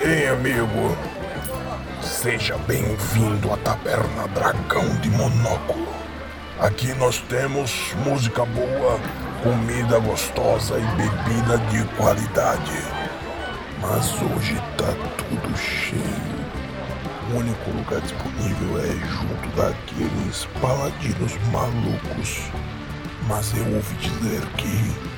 hein, 0.00 0.28
amigo? 0.28 0.96
Seja 2.02 2.56
bem-vindo 2.66 3.52
à 3.52 3.56
Taberna 3.58 4.26
Dragão 4.28 4.88
de 5.00 5.10
Monóculo. 5.10 5.88
Aqui 6.60 6.94
nós 6.94 7.18
temos 7.28 7.92
música 8.04 8.44
boa, 8.44 8.98
comida 9.42 9.98
gostosa 9.98 10.78
e 10.78 10.86
bebida 10.96 11.58
de 11.70 11.84
qualidade. 11.96 12.72
Mas 13.80 14.12
hoje 14.22 14.54
tá 14.78 14.94
tudo 15.18 15.56
cheio. 15.58 16.32
O 17.32 17.38
único 17.38 17.70
lugar 17.70 18.00
disponível 18.00 18.78
é 18.78 18.92
junto 19.08 19.56
daqueles 19.56 20.46
paladinos 20.60 21.36
malucos. 21.52 22.50
Mas 23.28 23.52
eu 23.56 23.64
ouvi 23.74 23.94
dizer 23.96 24.42
que 24.56 25.11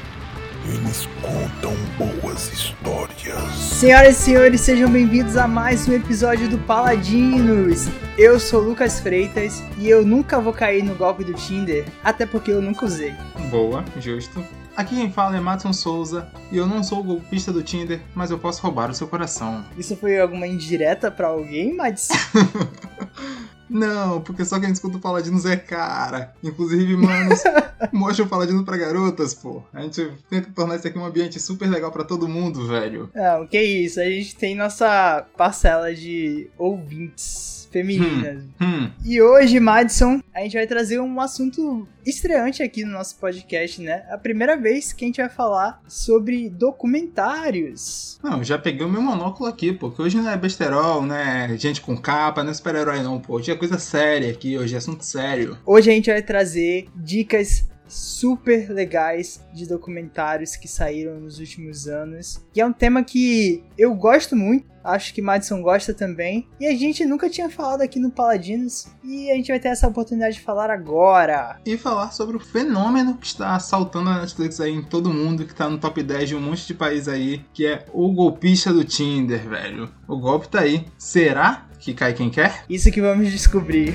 eles 0.67 1.07
contam 1.21 1.75
boas 1.99 2.51
histórias. 2.51 3.53
Senhoras 3.55 4.19
e 4.19 4.23
senhores, 4.23 4.61
sejam 4.63 4.91
bem-vindos 4.91 5.37
a 5.37 5.47
mais 5.47 5.87
um 5.87 5.93
episódio 5.93 6.49
do 6.49 6.57
Paladinos. 6.59 7.87
Eu 8.17 8.41
sou 8.41 8.63
Lucas 8.63 8.99
Freitas 8.99 9.63
e 9.79 9.89
eu 9.89 10.07
nunca 10.07 10.41
vou 10.41 10.55
cair 10.55 10.83
no 10.83 10.95
golpe 10.95 11.23
do 11.23 11.35
Tinder, 11.35 11.85
até 12.03 12.25
porque 12.25 12.51
eu 12.51 12.63
nunca 12.63 12.87
usei. 12.87 13.13
Boa, 13.51 13.85
justo. 14.01 14.43
Aqui 14.75 14.97
quem 14.97 15.13
fala 15.13 15.37
é 15.37 15.41
Matson 15.41 15.73
Souza 15.73 16.29
e 16.51 16.57
eu 16.57 16.67
não 16.67 16.83
sou 16.83 17.01
o 17.01 17.05
golpista 17.05 17.53
do 17.53 17.63
Tinder, 17.63 18.01
mas 18.15 18.31
eu 18.31 18.39
posso 18.39 18.63
roubar 18.63 18.91
o 18.91 18.95
seu 18.95 19.07
coração. 19.07 19.65
Isso 19.79 19.97
foi 19.97 20.19
alguma 20.19 20.47
indireta 20.47 21.11
para 21.11 21.29
alguém, 21.29 21.77
mas 21.77 22.09
Não, 23.75 24.21
porque 24.21 24.45
só 24.45 24.61
quem 24.61 24.71
escuta 24.71 24.99
o 24.99 25.01
Paladinos 25.01 25.45
é 25.45 25.57
cara. 25.57 26.33
Inclusive, 26.45 26.97
manos, 26.97 27.43
mostra 27.93 28.25
o 28.25 28.29
Paladino 28.29 28.65
pra 28.65 28.77
garotas, 28.77 29.35
pô. 29.35 29.65
A 29.73 29.83
gente 29.83 30.13
tenta 30.31 30.49
tornar 30.55 30.77
isso 30.77 30.87
aqui 30.87 30.97
um 30.97 31.05
ambiente 31.05 31.41
super 31.41 31.69
legal 31.69 31.91
para 31.91 32.05
todo 32.05 32.29
mundo, 32.29 32.69
velho. 32.69 33.11
Não, 33.13 33.45
que 33.49 33.61
isso. 33.61 33.99
A 33.99 34.05
gente 34.05 34.37
tem 34.37 34.55
nossa 34.55 35.27
parcela 35.37 35.93
de 35.93 36.49
ouvintes 36.57 37.64
femininas. 37.75 38.45
Hum, 38.61 38.67
hum. 38.67 38.91
E 39.05 39.21
hoje, 39.21 39.59
Madison, 39.59 40.21
a 40.33 40.41
gente 40.41 40.57
vai 40.57 40.65
trazer 40.65 41.01
um 41.01 41.21
assunto 41.21 41.89
estreante 42.07 42.63
aqui 42.63 42.85
no 42.85 42.93
nosso 42.93 43.19
podcast, 43.19 43.83
né? 43.83 44.05
A 44.11 44.17
primeira 44.17 44.57
vez 44.57 44.93
que 44.93 45.05
a 45.05 45.09
gente 45.09 45.21
vai 45.21 45.29
falar 45.29 45.83
sobre 45.89 46.49
documentários. 46.49 48.21
Não, 48.23 48.45
já 48.45 48.57
peguei 48.57 48.87
o 48.87 48.89
meu 48.89 49.03
monóculo 49.03 49.49
aqui, 49.49 49.73
pô. 49.73 49.91
Que 49.91 50.03
hoje 50.03 50.17
não 50.17 50.31
é 50.31 50.37
besterol, 50.37 51.05
né? 51.05 51.57
Gente 51.59 51.81
com 51.81 51.97
capa, 51.97 52.45
não 52.45 52.53
é 52.53 52.55
super-herói 52.55 53.03
não, 53.03 53.19
pô. 53.21 53.35
Hoje 53.35 53.51
é 53.51 53.57
coisa 53.57 53.79
séria 53.79 54.31
aqui, 54.31 54.57
hoje 54.57 54.77
é 54.77 54.79
assunto 54.79 55.05
sério. 55.05 55.59
Hoje 55.67 55.91
a 55.91 55.95
gente 55.95 56.11
vai 56.11 56.23
trazer 56.23 56.87
dicas 56.95 57.67
super 57.95 58.71
legais 58.71 59.41
de 59.53 59.67
documentários 59.67 60.57
que 60.57 60.67
saíram 60.67 61.21
nos 61.21 61.39
últimos 61.39 61.87
anos. 61.87 62.45
E 62.55 62.61
é 62.61 62.67
um 62.67 62.73
tema 62.73 63.05
que 63.05 63.63
eu 63.79 63.95
gosto 63.95 64.35
muito, 64.35 64.67
acho 64.83 65.15
que 65.15 65.23
Madison 65.23 65.63
gosta 65.63 65.95
também. 65.95 66.49
E 66.61 66.67
a 66.67 66.77
gente 66.77 67.05
nunca 67.05 67.31
tinha 67.31 67.49
falado 67.49 67.83
aqui 67.83 67.99
no 67.99 68.11
Paladinos. 68.11 68.87
E 69.03 69.31
a 69.31 69.35
gente 69.35 69.49
vai 69.49 69.59
ter 69.59 69.69
essa 69.69 69.89
oportunidade 69.89 70.37
de 70.37 70.43
falar 70.43 70.71
agora. 70.71 71.59
E 71.65 71.79
falar 71.79 72.11
sobre 72.13 72.37
o 72.37 72.41
fenômeno 72.41 73.17
que 73.17 73.27
está 73.27 73.55
assaltando 73.55 74.11
a 74.11 74.21
Netflix 74.21 74.61
aí 74.61 74.73
em 74.73 74.83
todo 74.83 75.13
mundo, 75.13 75.45
que 75.45 75.53
está 75.53 75.69
no 75.69 75.79
top 75.79 76.03
10 76.03 76.29
de 76.29 76.37
um 76.37 76.41
monte 76.41 76.67
de 76.67 76.75
país 76.75 77.09
aí, 77.09 77.45
que 77.53 77.67
é 77.67 77.85
o 77.93 78.13
golpista 78.13 78.73
do 78.73 78.85
Tinder, 78.85 79.49
velho. 79.49 79.91
O 80.07 80.19
golpe 80.19 80.49
tá 80.49 80.61
aí. 80.61 80.85
Será 80.99 81.67
que 81.79 81.95
cai 81.95 82.13
quem 82.13 82.31
quer? 82.31 82.65
Isso 82.69 82.91
que 82.91 83.01
vamos 83.01 83.31
descobrir. 83.31 83.95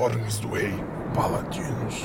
Informes 0.00 0.38
do 0.38 0.48
rei. 0.48 0.72
Paladinos. 1.14 2.04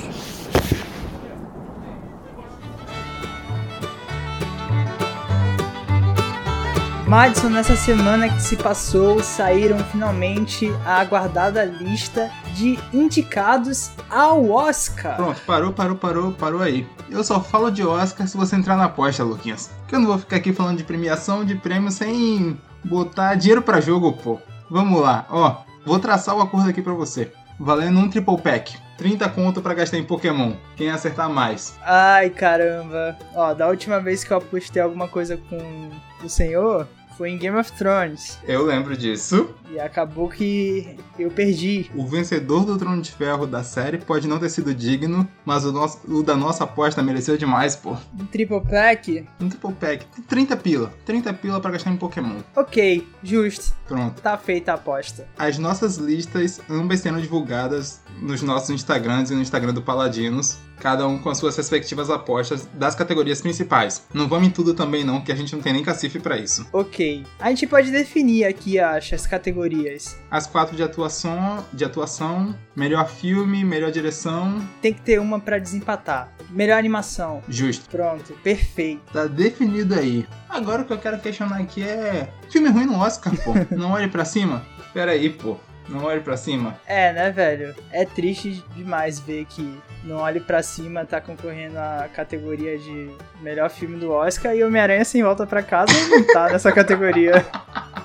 Madison, 7.07 7.49
nessa 7.49 7.77
semana 7.77 8.27
que 8.27 8.41
se 8.41 8.57
passou, 8.57 9.23
saíram 9.23 9.77
finalmente 9.85 10.69
a 10.85 10.99
aguardada 10.99 11.63
lista 11.63 12.29
de 12.53 12.77
indicados 12.91 13.91
ao 14.09 14.49
Oscar. 14.49 15.15
Pronto, 15.15 15.41
parou, 15.45 15.71
parou, 15.71 15.95
parou, 15.95 16.31
parou 16.33 16.61
aí. 16.61 16.85
Eu 17.09 17.23
só 17.23 17.39
falo 17.39 17.69
de 17.69 17.85
Oscar 17.85 18.27
se 18.27 18.35
você 18.35 18.57
entrar 18.57 18.75
na 18.75 18.85
aposta, 18.85 19.23
Luquinhas. 19.23 19.71
Que 19.87 19.95
eu 19.95 20.01
não 20.01 20.07
vou 20.07 20.17
ficar 20.17 20.35
aqui 20.35 20.51
falando 20.51 20.79
de 20.79 20.83
premiação, 20.83 21.45
de 21.45 21.55
prêmio, 21.55 21.91
sem 21.91 22.59
botar 22.83 23.35
dinheiro 23.35 23.61
pra 23.61 23.79
jogo, 23.79 24.11
pô. 24.11 24.37
Vamos 24.69 24.99
lá, 24.99 25.25
ó. 25.29 25.63
Vou 25.85 25.99
traçar 25.99 26.35
o 26.35 26.41
acordo 26.41 26.69
aqui 26.69 26.81
pra 26.81 26.93
você. 26.93 27.31
Valendo 27.59 27.99
um 27.99 28.09
triple 28.09 28.41
pack. 28.41 28.77
30 28.97 29.27
conto 29.29 29.61
pra 29.61 29.73
gastar 29.73 29.97
em 29.97 30.03
Pokémon. 30.03 30.53
Quem 30.75 30.89
acertar 30.89 31.29
mais? 31.29 31.77
Ai, 31.83 32.29
caramba. 32.29 33.17
Ó, 33.33 33.53
da 33.53 33.67
última 33.67 33.99
vez 33.99 34.23
que 34.23 34.31
eu 34.31 34.37
apostei 34.37 34.81
alguma 34.81 35.07
coisa 35.07 35.37
com 35.37 35.89
o 36.23 36.29
senhor, 36.29 36.87
foi 37.17 37.31
em 37.31 37.37
Game 37.37 37.57
of 37.57 37.71
Thrones. 37.73 38.39
Eu 38.47 38.65
lembro 38.65 38.95
disso. 38.95 39.49
E 39.71 39.79
acabou 39.79 40.29
que 40.29 40.97
eu 41.17 41.31
perdi. 41.31 41.89
O 41.95 42.05
vencedor 42.05 42.65
do 42.65 42.77
Trono 42.77 43.01
de 43.01 43.11
Ferro 43.11 43.47
da 43.47 43.63
série 43.63 43.97
pode 43.97 44.27
não 44.27 44.39
ter 44.39 44.49
sido 44.49 44.73
digno, 44.73 45.27
mas 45.45 45.65
o, 45.65 45.71
nosso, 45.71 45.99
o 46.07 46.21
da 46.21 46.35
nossa 46.35 46.63
aposta 46.63 47.01
mereceu 47.01 47.37
demais, 47.37 47.75
pô. 47.75 47.97
Um 48.19 48.25
triple 48.25 48.61
pack? 48.61 49.25
Um 49.39 49.49
triple 49.49 49.73
pack. 49.73 50.05
30 50.27 50.57
pila. 50.57 50.93
30 51.05 51.33
pila 51.33 51.59
pra 51.59 51.71
gastar 51.71 51.91
em 51.91 51.97
Pokémon. 51.97 52.39
Ok, 52.55 53.07
justo. 53.23 53.75
Pronto. 53.87 54.21
Tá 54.21 54.37
feita 54.37 54.71
a 54.71 54.75
aposta. 54.75 55.27
As 55.37 55.57
nossas 55.57 55.97
listas 55.97 56.61
ambas 56.69 56.99
sendo 56.99 57.21
divulgadas 57.21 58.01
nos 58.21 58.41
nossos 58.41 58.69
Instagrams 58.69 59.31
e 59.31 59.35
no 59.35 59.41
Instagram 59.41 59.73
do 59.73 59.81
Paladinos, 59.81 60.57
cada 60.79 61.07
um 61.07 61.17
com 61.17 61.29
as 61.29 61.37
suas 61.37 61.55
respectivas 61.55 62.09
apostas 62.09 62.67
das 62.73 62.95
categorias 62.95 63.41
principais. 63.41 64.05
Não 64.13 64.27
vamos 64.27 64.47
em 64.47 64.51
tudo 64.51 64.73
também 64.73 65.03
não, 65.03 65.21
que 65.21 65.31
a 65.31 65.35
gente 65.35 65.53
não 65.55 65.61
tem 65.61 65.73
nem 65.73 65.83
cacife 65.83 66.19
para 66.19 66.37
isso. 66.37 66.67
Ok. 66.71 67.23
A 67.39 67.49
gente 67.49 67.67
pode 67.67 67.91
definir 67.91 68.45
aqui, 68.45 68.79
acho, 68.79 69.15
as 69.15 69.25
categorias. 69.25 70.17
As 70.29 70.47
quatro 70.47 70.75
de 70.75 70.83
atuação, 70.83 71.65
de 71.73 71.83
atuação, 71.83 72.55
melhor 72.75 73.07
filme, 73.07 73.63
melhor 73.63 73.91
direção. 73.91 74.65
Tem 74.81 74.93
que 74.93 75.01
ter 75.01 75.19
uma 75.19 75.39
para 75.39 75.59
desempatar. 75.59 76.31
Melhor 76.49 76.77
animação. 76.77 77.41
Justo. 77.47 77.89
Pronto, 77.89 78.33
perfeito. 78.43 79.01
Tá 79.11 79.25
definido 79.25 79.95
aí. 79.95 80.27
Agora 80.49 80.81
o 80.81 80.85
que 80.85 80.93
eu 80.93 80.97
quero 80.97 81.19
questionar 81.19 81.57
aqui 81.57 81.83
é 81.83 82.29
filme 82.49 82.69
ruim 82.69 82.85
no 82.85 82.97
Oscar, 82.99 83.33
pô. 83.43 83.53
não 83.75 83.91
olhe 83.91 84.07
para 84.07 84.25
cima. 84.25 84.65
Pera 84.93 85.11
aí, 85.11 85.29
pô. 85.29 85.57
Não 85.87 86.03
olhe 86.03 86.21
pra 86.21 86.35
cima. 86.35 86.75
É, 86.87 87.13
né, 87.13 87.31
velho? 87.31 87.75
É 87.91 88.05
triste 88.05 88.63
demais 88.75 89.19
ver 89.19 89.45
que 89.45 89.77
Não 90.03 90.17
Olhe 90.17 90.39
Pra 90.39 90.63
Cima 90.63 91.05
tá 91.05 91.21
concorrendo 91.21 91.77
à 91.77 92.07
categoria 92.13 92.77
de 92.77 93.09
melhor 93.41 93.69
filme 93.69 93.97
do 93.97 94.11
Oscar 94.11 94.55
e 94.55 94.63
Homem-Aranha 94.63 95.05
Sem 95.05 95.21
Volta 95.21 95.45
Pra 95.45 95.61
Casa 95.61 95.93
não 96.09 96.23
tá 96.25 96.49
nessa 96.49 96.71
categoria. 96.71 97.45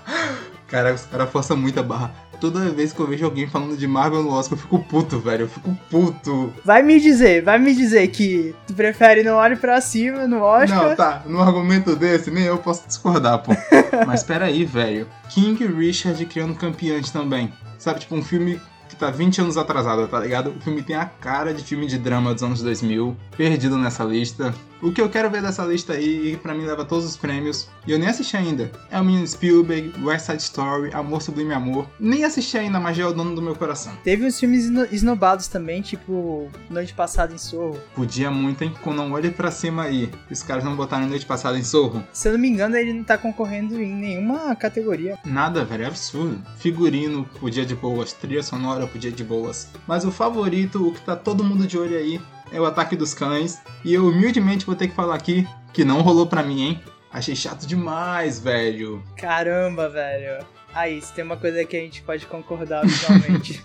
Cara, 0.69 0.95
os 0.95 1.05
caras 1.07 1.31
forçam 1.31 1.57
muito 1.57 1.81
a 1.81 1.83
barra. 1.83 2.13
Toda 2.41 2.71
vez 2.71 2.93
que 2.93 3.01
eu 3.01 3.07
vejo 3.07 3.25
alguém 3.25 3.47
falando 3.47 3.77
de 3.77 3.87
Marvel 3.87 4.23
no 4.23 4.31
Oscar, 4.31 4.57
eu 4.57 4.63
fico 4.63 4.79
puto, 4.79 5.19
velho. 5.19 5.43
Eu 5.43 5.49
fico 5.49 5.77
puto. 5.91 6.53
Vai 6.65 6.83
me 6.83 6.99
dizer, 6.99 7.43
vai 7.43 7.59
me 7.59 7.75
dizer 7.75 8.09
que 8.09 8.55
tu 8.67 8.73
prefere 8.73 9.23
Não 9.23 9.37
Olhe 9.37 9.57
Pra 9.57 9.81
Cima 9.81 10.27
no 10.27 10.41
Oscar. 10.43 10.89
Não, 10.89 10.97
tá. 10.97 11.23
Num 11.27 11.41
argumento 11.41 11.95
desse, 11.95 12.31
nem 12.31 12.45
eu 12.45 12.59
posso 12.59 12.87
discordar, 12.87 13.43
pô. 13.43 13.53
Mas 14.07 14.23
pera 14.23 14.47
aí, 14.47 14.65
velho. 14.65 15.07
King 15.29 15.67
Richard 15.67 16.25
criando 16.27 16.55
campeante 16.55 17.13
também. 17.13 17.53
Sabe, 17.79 18.01
tipo, 18.01 18.15
um 18.15 18.23
filme 18.23 18.61
que 18.89 18.97
tá 18.97 19.11
20 19.11 19.43
anos 19.43 19.57
atrasado, 19.57 20.09
tá 20.09 20.19
ligado? 20.19 20.51
O 20.51 20.61
filme 20.61 20.83
tem 20.83 20.97
a 20.97 21.05
cara 21.05 21.55
de 21.55 21.63
filme 21.63 21.87
de 21.87 21.99
drama 21.99 22.33
dos 22.35 22.43
anos 22.43 22.63
2000, 22.63 23.17
perdido 23.37 23.77
nessa 23.79 24.03
lista. 24.05 24.55
O 24.83 24.93
que 24.93 25.01
eu 25.01 25.11
quero 25.11 25.31
ver 25.31 25.43
dessa 25.43 25.65
lista 25.65 25.93
aí, 25.93 26.33
e 26.33 26.37
pra 26.37 26.55
mim 26.55 26.65
leva 26.65 26.85
todos 26.85 27.05
os 27.05 27.17
prêmios, 27.17 27.69
e 27.87 27.93
eu 27.93 27.99
nem 27.99 28.09
assisti 28.09 28.37
ainda, 28.37 28.71
é 28.91 28.99
o 29.01 29.05
menino 29.05 29.27
Spielberg, 29.27 29.93
West 30.03 30.27
Side 30.27 30.43
Story, 30.43 30.91
Amor 30.95 31.21
Sublime 31.21 31.53
Amor. 31.53 31.87
Nem 31.99 32.25
assisti 32.25 32.57
ainda, 32.57 32.81
mas 32.81 32.97
já 32.97 33.03
é 33.05 33.07
o 33.07 33.13
dono 33.13 33.35
do 33.35 33.43
meu 33.43 33.55
coração. 33.55 33.93
Teve 34.03 34.25
uns 34.27 34.39
filmes 34.41 34.65
esno- 34.65 34.87
esnobados 34.91 35.49
também, 35.49 35.83
tipo 35.83 36.49
Noite 36.71 36.95
Passada 36.95 37.35
em 37.35 37.39
Sorro. 37.39 37.79
Podia 37.95 38.31
muito, 38.31 38.63
hein? 38.65 38.73
Com 38.83 38.95
Não 38.95 39.13
Olhe 39.13 39.31
Pra 39.31 39.51
Cima 39.51 39.83
aí. 39.83 40.11
Os 40.31 40.43
caras 40.43 40.65
não 40.65 40.75
botaram 40.77 41.07
noite 41.07 41.27
passada 41.27 41.59
em 41.59 41.65
Sorro. 41.65 42.03
Se 42.13 42.29
eu 42.29 42.33
não 42.33 42.41
me 42.41 42.49
engano, 42.49 42.77
ele 42.77 42.93
não 42.93 43.05
tá 43.05 43.19
concorrendo 43.19 43.81
em 43.81 43.93
nenhuma 43.95 44.55
categoria. 44.57 45.19
Nada, 45.25 45.65
velho, 45.65 45.85
é 45.85 45.87
absurdo. 45.87 46.39
Figurino 46.59 47.25
podia 47.39 47.67
de 47.67 47.75
boas, 47.75 48.13
trilha 48.13 48.43
sonora 48.43 48.87
podia 48.87 49.11
de 49.13 49.25
boas. 49.25 49.69
Mas 49.87 50.05
o 50.05 50.11
favorito, 50.11 50.87
o 50.89 50.93
que 50.93 51.01
tá 51.03 51.15
todo 51.17 51.45
mundo 51.45 51.67
de 51.67 51.77
olho 51.79 51.97
aí, 51.97 52.21
é 52.53 52.61
o 52.61 52.65
Ataque 52.65 52.97
dos 52.97 53.15
Cães. 53.15 53.59
E 53.85 53.95
eu 53.95 54.07
humildemente 54.07 54.67
vou 54.67 54.75
ter 54.75 54.89
que 54.89 54.95
falar 54.95 55.15
aqui 55.15 55.47
que 55.73 55.85
não 55.85 56.03
rolou 56.03 56.27
pra 56.27 56.43
mim, 56.43 56.63
hein? 56.63 56.81
Achei 57.13 57.35
chato 57.35 57.67
demais, 57.67 58.39
velho. 58.39 59.03
Caramba, 59.17 59.89
velho. 59.89 60.45
Aí, 60.73 61.01
se 61.03 61.13
tem 61.13 61.25
uma 61.25 61.37
coisa 61.37 61.65
que 61.65 61.77
a 61.77 61.81
gente 61.81 62.03
pode 62.03 62.27
concordar 62.27 62.83
visualmente. 62.87 63.65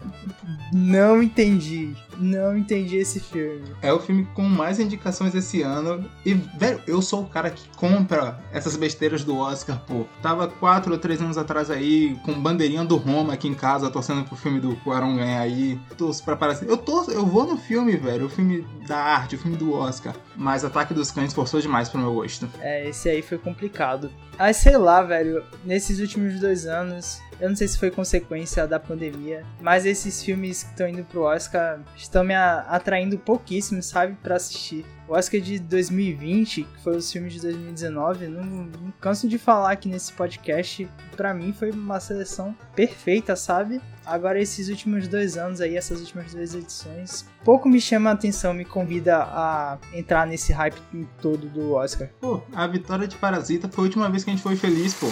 não 0.72 1.22
entendi. 1.22 1.94
Não 2.20 2.56
entendi 2.56 2.96
esse 2.96 3.18
filme. 3.18 3.64
É 3.80 3.92
o 3.92 3.98
filme 3.98 4.28
com 4.34 4.42
mais 4.42 4.78
indicações 4.78 5.34
esse 5.34 5.62
ano. 5.62 6.08
E, 6.24 6.34
velho, 6.34 6.80
eu 6.86 7.00
sou 7.00 7.22
o 7.22 7.26
cara 7.26 7.50
que 7.50 7.66
compra 7.76 8.38
essas 8.52 8.76
besteiras 8.76 9.24
do 9.24 9.38
Oscar, 9.38 9.80
pô. 9.86 10.04
Tava 10.20 10.46
quatro 10.46 10.92
ou 10.92 10.98
três 10.98 11.20
anos 11.20 11.38
atrás 11.38 11.70
aí, 11.70 12.16
com 12.24 12.34
bandeirinha 12.34 12.84
do 12.84 12.96
Roma 12.96 13.32
aqui 13.32 13.48
em 13.48 13.54
casa, 13.54 13.90
torcendo 13.90 14.24
pro 14.24 14.36
filme 14.36 14.60
do 14.60 14.76
Cuarón 14.76 15.16
ganhar 15.16 15.40
aí. 15.40 15.80
Torço 15.96 16.22
pra 16.22 16.34
aparecer. 16.34 16.68
Eu 16.68 16.76
torço, 16.76 17.10
eu 17.10 17.24
vou 17.24 17.46
no 17.46 17.56
filme, 17.56 17.96
velho. 17.96 18.26
O 18.26 18.30
filme 18.30 18.66
da 18.86 18.98
arte, 18.98 19.36
o 19.36 19.38
filme 19.38 19.56
do 19.56 19.72
Oscar. 19.72 20.14
Mas 20.36 20.64
Ataque 20.64 20.92
dos 20.92 21.10
Cães 21.10 21.32
forçou 21.32 21.60
demais 21.60 21.88
pro 21.88 21.98
meu 21.98 22.12
gosto. 22.12 22.48
É, 22.60 22.88
esse 22.88 23.08
aí 23.08 23.22
foi 23.22 23.38
complicado. 23.38 24.10
Mas 24.38 24.56
sei 24.56 24.76
lá, 24.76 25.02
velho, 25.02 25.44
nesses 25.64 26.00
últimos 26.00 26.40
dois 26.40 26.66
anos, 26.66 27.20
eu 27.40 27.48
não 27.48 27.56
sei 27.56 27.68
se 27.68 27.78
foi 27.78 27.90
consequência 27.90 28.66
da 28.66 28.80
pandemia, 28.80 29.44
mas 29.60 29.86
esses 29.86 30.22
filmes 30.22 30.62
que 30.62 30.70
estão 30.70 30.88
indo 30.88 31.04
pro 31.04 31.22
Oscar 31.22 31.80
estão 32.10 32.24
me 32.24 32.34
atraindo 32.34 33.16
pouquíssimo, 33.16 33.80
sabe, 33.82 34.16
para 34.20 34.34
assistir. 34.34 34.84
O 35.08 35.14
Oscar 35.14 35.40
de 35.40 35.58
2020, 35.58 36.64
que 36.64 36.82
foi 36.82 36.96
os 36.96 37.10
filmes 37.10 37.32
de 37.34 37.40
2019, 37.40 38.26
não, 38.26 38.44
não 38.44 38.92
canso 39.00 39.28
de 39.28 39.38
falar 39.38 39.72
aqui 39.72 39.88
nesse 39.88 40.12
podcast. 40.12 40.88
Para 41.16 41.32
mim 41.32 41.52
foi 41.52 41.70
uma 41.70 41.98
seleção 42.00 42.54
perfeita, 42.74 43.34
sabe? 43.34 43.80
Agora 44.04 44.40
esses 44.40 44.68
últimos 44.68 45.06
dois 45.08 45.36
anos 45.36 45.60
aí, 45.60 45.76
essas 45.76 46.00
últimas 46.00 46.34
duas 46.34 46.54
edições, 46.54 47.24
pouco 47.44 47.68
me 47.68 47.80
chama 47.80 48.10
a 48.10 48.12
atenção, 48.12 48.52
me 48.52 48.64
convida 48.64 49.18
a 49.18 49.78
entrar 49.92 50.26
nesse 50.26 50.52
hype 50.52 50.80
todo 51.20 51.48
do 51.48 51.74
Oscar. 51.74 52.08
Pô, 52.20 52.42
a 52.52 52.66
vitória 52.66 53.06
de 53.06 53.16
Parasita 53.16 53.68
foi 53.68 53.84
a 53.84 53.86
última 53.86 54.10
vez 54.10 54.24
que 54.24 54.30
a 54.30 54.32
gente 54.32 54.42
foi 54.42 54.56
feliz, 54.56 54.94
pô. 54.94 55.06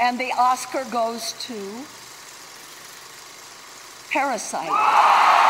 And 0.00 0.16
the 0.16 0.30
Oscar 0.36 0.84
goes 0.90 1.32
to 1.32 1.54
Parasite. 4.12 5.43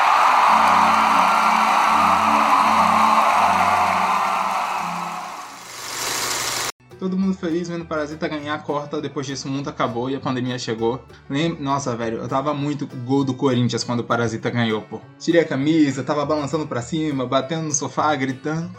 Todo 7.05 7.19
mundo 7.19 7.35
feliz 7.35 7.69
vendo 7.69 7.85
Parasita 7.85 8.27
ganhar 8.27 8.55
a 8.55 8.59
corta, 8.59 8.99
depois 8.99 9.27
disso 9.27 9.47
o 9.47 9.51
mundo 9.51 9.69
acabou 9.69 10.09
e 10.09 10.17
a 10.17 10.21
pandemia 10.21 10.59
chegou. 10.59 11.05
Lem 11.29 11.55
Nossa, 11.61 11.95
velho, 11.95 12.17
eu 12.17 12.27
tava 12.27 12.55
muito 12.55 12.87
gol 13.05 13.23
do 13.23 13.35
Corinthians 13.35 13.85
quando 13.85 14.01
o 14.01 14.05
Parasita 14.05 14.49
ganhou, 14.49 14.81
pô. 14.81 15.03
Tirei 15.19 15.43
a 15.43 15.45
camisa, 15.45 16.03
tava 16.03 16.25
balançando 16.25 16.67
pra 16.67 16.81
cima, 16.81 17.27
batendo 17.27 17.65
no 17.65 17.73
sofá, 17.73 18.17
gritando. 18.17 18.71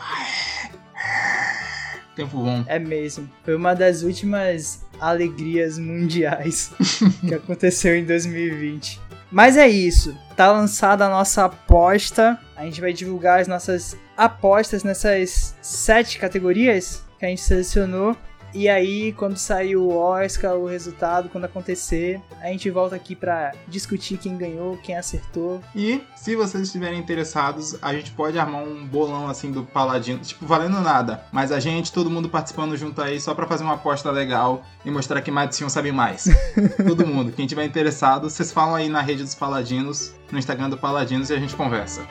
Tempo 2.16 2.39
bom. 2.39 2.63
É 2.66 2.80
mesmo. 2.80 3.30
Foi 3.44 3.56
uma 3.56 3.75
das 3.75 4.01
últimas 4.01 4.83
alegrias 5.00 5.77
mundiais 5.77 6.72
que 7.22 7.36
aconteceu 7.36 7.95
em 7.95 8.06
2020. 8.06 9.05
Mas 9.31 9.57
é 9.57 9.68
isso. 9.68 10.18
Tá 10.36 10.51
lançada 10.51 11.06
a 11.06 11.10
nossa 11.10 11.45
aposta. 11.45 12.39
A 12.56 12.63
gente 12.63 12.80
vai 12.81 12.94
divulgar 12.94 13.42
as 13.42 13.48
nossas 13.48 13.98
apostas 14.16 14.83
nessas 14.83 15.56
sete 15.62 16.18
categorias 16.19 17.04
que 17.19 17.25
a 17.25 17.30
gente 17.30 17.42
selecionou. 17.42 18.16
E 18.56 18.69
aí, 18.69 19.12
quando 19.12 19.36
sair 19.36 19.75
o 19.75 19.90
Oscar, 19.90 20.56
o 20.56 20.66
resultado, 20.66 21.28
quando 21.28 21.44
acontecer, 21.44 22.22
a 22.42 22.48
gente 22.48 22.72
volta 22.72 22.96
aqui 22.96 23.13
para 23.13 23.52
discutir 23.68 24.18
quem 24.18 24.38
ganhou, 24.38 24.78
quem 24.78 24.96
acertou. 24.96 25.62
E 25.75 26.02
se 26.16 26.38
vocês 26.38 26.63
estiverem 26.63 26.98
interessados, 26.98 27.78
a 27.81 27.94
gente 27.94 28.12
pode 28.12 28.40
armar 28.40 28.63
um 28.63 28.88
bolão 28.88 29.28
assim 29.28 29.52
do 29.52 29.66
Paladino, 29.66 30.19
tipo, 30.19 30.46
valendo 30.46 30.80
nada, 30.80 31.25
mas 31.34 31.52
a 31.52 31.60
gente, 31.60 31.92
todo 31.92 32.10
mundo 32.10 32.30
participando 32.30 32.78
junto 32.78 33.02
aí 33.02 33.19
só 33.19 33.36
para 33.36 33.46
fazer 33.46 33.66
uma 33.66 33.74
aposta 33.74 34.10
legal 34.10 34.63
e 34.86 34.90
mostrar 34.90 35.22
que 35.22 35.30
Madison 35.30 35.68
sabe 35.68 35.92
mais. 35.92 36.30
todo 36.88 37.06
mundo, 37.06 37.34
quem 37.34 37.46
tiver 37.46 37.66
interessado, 37.66 38.30
vocês 38.30 38.54
falam 38.54 38.75
aí 38.75 38.88
na 38.88 39.01
rede 39.01 39.24
dos 39.24 39.36
Paladinos, 39.36 40.16
no 40.31 40.40
Instagram 40.40 40.69
do 40.69 40.78
Paladinos 40.78 41.30
e 41.30 41.34
a 41.34 41.40
gente 41.40 41.58
conversa. 41.58 42.08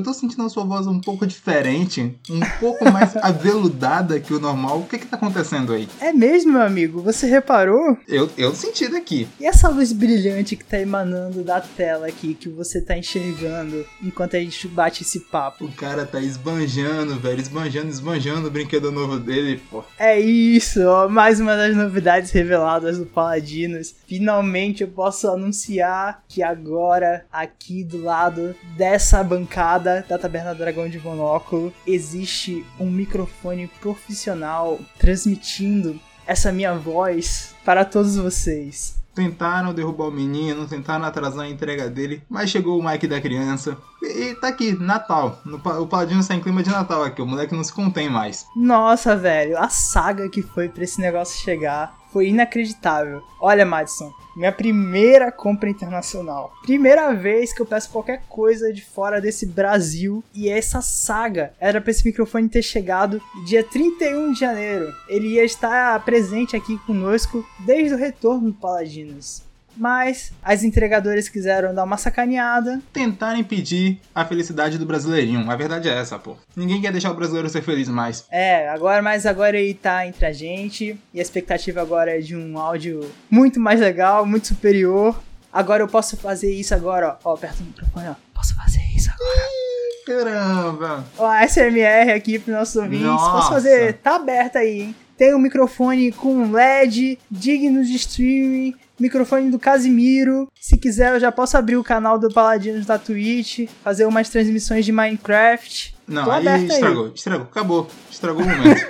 Eu 0.00 0.04
tô 0.04 0.14
sentindo 0.14 0.44
a 0.44 0.48
sua 0.48 0.64
voz 0.64 0.86
um 0.86 0.98
pouco 0.98 1.26
diferente, 1.26 2.18
um 2.28 2.40
pouco 2.58 2.90
mais 2.90 3.14
aveludada 3.22 4.18
que 4.18 4.32
o 4.32 4.40
normal. 4.40 4.80
O 4.80 4.86
que 4.86 4.98
que 4.98 5.06
tá 5.06 5.16
acontecendo 5.16 5.74
aí? 5.74 5.88
É 6.00 6.12
mesmo, 6.12 6.52
meu 6.52 6.62
amigo? 6.62 7.02
Você 7.02 7.26
reparou? 7.26 7.96
Eu, 8.08 8.30
eu 8.36 8.54
senti 8.54 8.88
daqui. 8.88 9.28
E 9.38 9.46
essa 9.46 9.68
luz 9.68 9.92
brilhante 9.92 10.56
que 10.56 10.64
tá 10.64 10.80
emanando 10.80 11.44
da 11.44 11.60
tela 11.60 12.06
aqui, 12.06 12.34
que 12.34 12.48
você 12.48 12.80
tá 12.80 12.96
enxergando 12.96 13.84
enquanto 14.02 14.36
a 14.36 14.40
gente 14.40 14.66
bate 14.68 15.02
esse 15.02 15.20
papo? 15.20 15.66
O 15.66 15.72
cara 15.72 16.06
tá 16.06 16.20
esbanjando, 16.20 17.18
velho, 17.18 17.40
esbanjando, 17.40 17.88
esbanjando 17.88 18.48
o 18.48 18.50
brinquedo 18.50 18.90
novo 18.90 19.18
dele, 19.18 19.60
pô. 19.70 19.84
É 19.98 20.18
isso, 20.18 20.80
ó, 20.86 21.08
mais 21.08 21.40
uma 21.40 21.56
das 21.56 21.76
novidades 21.76 22.30
reveladas 22.30 22.98
do 22.98 23.04
Paladinos. 23.04 23.94
Finalmente 24.06 24.82
eu 24.82 24.88
posso 24.88 25.28
anunciar 25.28 26.24
que 26.26 26.42
agora, 26.42 27.26
aqui 27.30 27.84
do 27.84 28.02
lado 28.02 28.54
dessa 28.76 29.22
bancada, 29.22 29.89
da 30.08 30.18
Taberna 30.18 30.54
Dragão 30.54 30.88
de 30.88 30.98
Monóculo 30.98 31.72
existe 31.86 32.64
um 32.78 32.90
microfone 32.90 33.68
profissional 33.80 34.78
transmitindo 34.98 35.98
essa 36.26 36.52
minha 36.52 36.74
voz 36.74 37.54
para 37.64 37.84
todos 37.84 38.16
vocês. 38.16 38.96
Tentaram 39.14 39.74
derrubar 39.74 40.08
o 40.08 40.12
menino, 40.12 40.66
tentaram 40.66 41.04
atrasar 41.04 41.44
a 41.44 41.48
entrega 41.48 41.90
dele, 41.90 42.22
mas 42.28 42.50
chegou 42.50 42.78
o 42.78 42.82
Mike 42.82 43.08
da 43.08 43.20
criança. 43.20 43.76
E, 44.02 44.34
tá 44.34 44.48
aqui, 44.48 44.72
Natal. 44.72 45.40
O 45.78 45.86
Paladino 45.86 46.20
está 46.20 46.34
em 46.34 46.40
clima 46.40 46.62
de 46.62 46.70
Natal 46.70 47.02
aqui, 47.02 47.20
o 47.20 47.26
moleque 47.26 47.54
não 47.54 47.64
se 47.64 47.72
contém 47.72 48.08
mais. 48.08 48.46
Nossa, 48.56 49.16
velho, 49.16 49.58
a 49.58 49.68
saga 49.68 50.28
que 50.28 50.42
foi 50.42 50.68
pra 50.68 50.84
esse 50.84 51.00
negócio 51.00 51.42
chegar 51.42 51.98
foi 52.12 52.28
inacreditável. 52.28 53.22
Olha, 53.40 53.64
Madison, 53.64 54.12
minha 54.36 54.50
primeira 54.50 55.30
compra 55.30 55.68
internacional. 55.68 56.52
Primeira 56.62 57.12
vez 57.14 57.52
que 57.52 57.62
eu 57.62 57.66
peço 57.66 57.90
qualquer 57.90 58.22
coisa 58.28 58.72
de 58.72 58.84
fora 58.84 59.20
desse 59.20 59.46
Brasil. 59.46 60.24
E 60.34 60.48
essa 60.48 60.80
saga 60.80 61.52
era 61.60 61.80
para 61.80 61.90
esse 61.90 62.04
microfone 62.04 62.48
ter 62.48 62.62
chegado 62.62 63.22
dia 63.44 63.62
31 63.62 64.32
de 64.32 64.40
janeiro. 64.40 64.92
Ele 65.08 65.34
ia 65.34 65.44
estar 65.44 66.04
presente 66.04 66.56
aqui 66.56 66.78
conosco 66.78 67.46
desde 67.60 67.94
o 67.94 67.98
retorno 67.98 68.50
do 68.50 68.54
Paladinos 68.54 69.48
mas 69.76 70.32
as 70.42 70.62
entregadoras 70.62 71.28
quiseram 71.28 71.74
dar 71.74 71.84
uma 71.84 71.96
sacaneada. 71.96 72.80
Tentaram 72.92 73.38
impedir 73.38 74.00
a 74.14 74.24
felicidade 74.24 74.78
do 74.78 74.86
brasileirinho. 74.86 75.50
A 75.50 75.56
verdade 75.56 75.88
é 75.88 75.94
essa, 75.96 76.18
pô. 76.18 76.36
Ninguém 76.56 76.80
quer 76.80 76.92
deixar 76.92 77.10
o 77.10 77.14
brasileiro 77.14 77.48
ser 77.48 77.62
feliz 77.62 77.88
mais. 77.88 78.24
É, 78.30 78.68
agora, 78.68 79.02
mas 79.02 79.26
agora 79.26 79.58
ele 79.58 79.74
tá 79.74 80.06
entre 80.06 80.26
a 80.26 80.32
gente. 80.32 80.98
E 81.12 81.18
a 81.18 81.22
expectativa 81.22 81.80
agora 81.80 82.16
é 82.16 82.20
de 82.20 82.36
um 82.36 82.58
áudio 82.58 83.10
muito 83.30 83.60
mais 83.60 83.80
legal, 83.80 84.26
muito 84.26 84.48
superior. 84.48 85.20
Agora 85.52 85.82
eu 85.82 85.88
posso 85.88 86.16
fazer 86.16 86.52
isso 86.52 86.74
agora, 86.74 87.18
ó. 87.24 87.32
Ó, 87.32 87.36
perto 87.36 87.58
do 87.58 87.64
microfone, 87.64 88.08
ó. 88.08 88.14
Posso 88.34 88.54
fazer 88.54 88.80
isso 88.94 89.10
agora. 89.10 89.70
Caramba! 90.06 91.04
Ó, 91.18 91.30
SMR 91.46 92.12
aqui 92.14 92.38
pro 92.38 92.52
nossos 92.52 92.76
ouvintes. 92.76 93.06
Nossa. 93.06 93.32
Posso 93.32 93.48
fazer. 93.50 93.94
Tá 93.94 94.16
aberto 94.16 94.56
aí, 94.56 94.82
hein? 94.82 94.96
Tem 95.16 95.34
um 95.34 95.38
microfone 95.38 96.12
com 96.12 96.50
LED, 96.50 97.18
digno 97.30 97.84
de 97.84 97.94
streaming, 97.96 98.74
microfone 99.00 99.50
do 99.50 99.58
Casimiro. 99.58 100.50
Se 100.60 100.76
quiser, 100.76 101.14
eu 101.14 101.20
já 101.20 101.32
posso 101.32 101.56
abrir 101.56 101.76
o 101.76 101.82
canal 101.84 102.18
do 102.18 102.32
Paladinos 102.32 102.84
da 102.86 102.98
Twitch, 102.98 103.68
fazer 103.82 104.04
umas 104.06 104.28
transmissões 104.28 104.84
de 104.84 104.92
Minecraft. 104.92 105.96
Não, 106.06 106.24
Tô 106.24 106.30
aí 106.30 106.66
estragou, 106.66 107.12
estragou, 107.14 107.46
acabou. 107.46 107.90
Estragou 108.10 108.42
o 108.42 108.48
momento. 108.48 108.80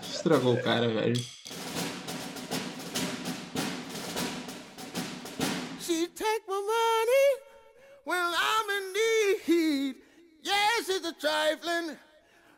estragou 0.02 0.54
o 0.54 0.62
cara, 0.62 0.88
velho. 0.88 1.16
She 5.80 6.06
take 6.08 6.44
my 6.48 6.54
money 6.54 7.28
when 8.06 8.18
I'm 8.18 8.70
in 8.70 8.92
need. 8.92 9.96
Yes, 10.42 10.86
she's 10.86 11.04
a 11.04 11.12
trifling 11.12 11.96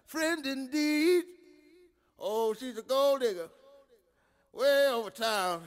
friend 0.06 0.47
indeed. 0.47 1.25
Oh, 2.18 2.54
she's 2.54 2.78
a 2.78 2.82
gold 2.82 3.23
digger 3.23 3.49
way 4.52 4.88
over 4.92 5.11
town 5.11 5.62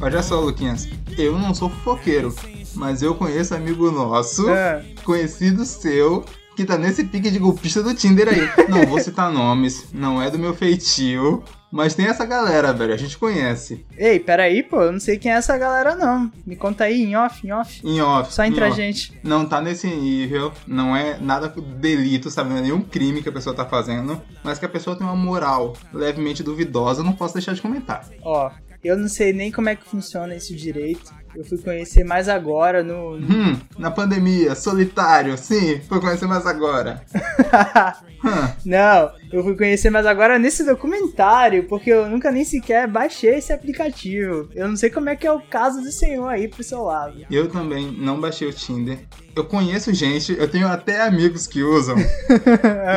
Olha 0.00 0.22
só, 0.22 0.40
Luquinhas. 0.40 0.88
Eu 1.16 1.38
não 1.38 1.54
sou 1.54 1.70
fofoqueiro, 1.70 2.34
mas 2.74 3.02
eu 3.02 3.14
conheço 3.14 3.54
amigo 3.54 3.90
nosso, 3.90 4.48
É. 4.50 4.84
conhecido 5.04 5.64
seu, 5.64 6.24
que 6.56 6.64
tá 6.64 6.76
nesse 6.76 7.04
pique 7.04 7.30
de 7.30 7.38
golpista 7.38 7.82
do 7.82 7.94
Tinder 7.94 8.28
aí. 8.28 8.68
Não 8.68 8.86
vou 8.86 9.00
citar 9.00 9.30
nomes, 9.32 9.86
não 9.92 10.20
é 10.20 10.30
do 10.30 10.38
meu 10.38 10.54
feitio, 10.54 11.42
mas 11.70 11.94
tem 11.94 12.06
essa 12.06 12.24
galera, 12.24 12.72
velho, 12.72 12.94
a 12.94 12.96
gente 12.96 13.18
conhece. 13.18 13.84
Ei, 13.96 14.18
peraí, 14.18 14.62
pô, 14.62 14.82
eu 14.82 14.92
não 14.92 15.00
sei 15.00 15.18
quem 15.18 15.32
é 15.32 15.34
essa 15.34 15.56
galera, 15.56 15.94
não. 15.94 16.30
Me 16.46 16.56
conta 16.56 16.84
aí, 16.84 17.02
em 17.02 17.16
off, 17.16 17.46
em 17.46 17.52
off. 17.52 17.80
Em 17.84 18.00
off. 18.00 18.32
Só 18.32 18.44
entre 18.44 18.64
a 18.64 18.70
gente. 18.70 19.18
Não 19.22 19.46
tá 19.46 19.60
nesse 19.60 19.86
nível, 19.86 20.52
não 20.66 20.96
é 20.96 21.18
nada 21.18 21.48
delito, 21.48 22.30
sabe? 22.30 22.50
Não 22.50 22.58
é 22.58 22.62
nenhum 22.62 22.80
crime 22.80 23.22
que 23.22 23.28
a 23.28 23.32
pessoa 23.32 23.54
tá 23.54 23.64
fazendo, 23.64 24.20
mas 24.42 24.58
que 24.58 24.64
a 24.64 24.68
pessoa 24.68 24.96
tem 24.96 25.06
uma 25.06 25.16
moral 25.16 25.74
levemente 25.92 26.42
duvidosa, 26.42 27.00
eu 27.00 27.04
não 27.04 27.12
posso 27.12 27.34
deixar 27.34 27.54
de 27.54 27.62
comentar. 27.62 28.06
Ó, 28.22 28.50
eu 28.82 28.96
não 28.96 29.08
sei 29.08 29.32
nem 29.32 29.50
como 29.50 29.68
é 29.68 29.76
que 29.76 29.84
funciona 29.84 30.34
isso 30.34 30.54
direito. 30.54 31.12
Eu 31.34 31.44
fui 31.44 31.58
conhecer 31.58 32.04
mais 32.04 32.28
agora 32.28 32.82
no. 32.82 33.16
Hum, 33.16 33.56
na 33.78 33.90
pandemia, 33.90 34.54
solitário, 34.54 35.36
sim, 35.36 35.80
foi 35.88 36.00
conhecer 36.00 36.26
mais 36.26 36.46
agora. 36.46 37.02
Hum, 37.14 38.48
Não, 38.64 39.12
eu 39.32 39.42
fui 39.44 39.56
conhecer 39.56 39.90
mais 39.90 40.06
agora 40.06 40.38
nesse 40.38 40.64
documentário, 40.64 41.64
porque 41.64 41.90
eu 41.90 42.08
nunca 42.08 42.30
nem 42.30 42.44
sequer 42.44 42.88
baixei 42.88 43.36
esse 43.36 43.52
aplicativo. 43.52 44.48
Eu 44.54 44.68
não 44.68 44.76
sei 44.76 44.90
como 44.90 45.08
é 45.08 45.16
que 45.16 45.26
é 45.26 45.32
o 45.32 45.40
caso 45.40 45.80
do 45.80 45.92
senhor 45.92 46.28
aí 46.28 46.48
pro 46.48 46.62
seu 46.62 46.82
lado. 46.82 47.24
eu 47.30 47.48
também 47.48 47.90
não 47.92 48.20
baixei 48.20 48.48
o 48.48 48.52
Tinder. 48.52 48.98
Eu 49.36 49.44
conheço 49.44 49.94
gente, 49.94 50.36
eu 50.36 50.48
tenho 50.50 50.66
até 50.66 51.02
amigos 51.02 51.46
que 51.46 51.62
usam. 51.62 51.96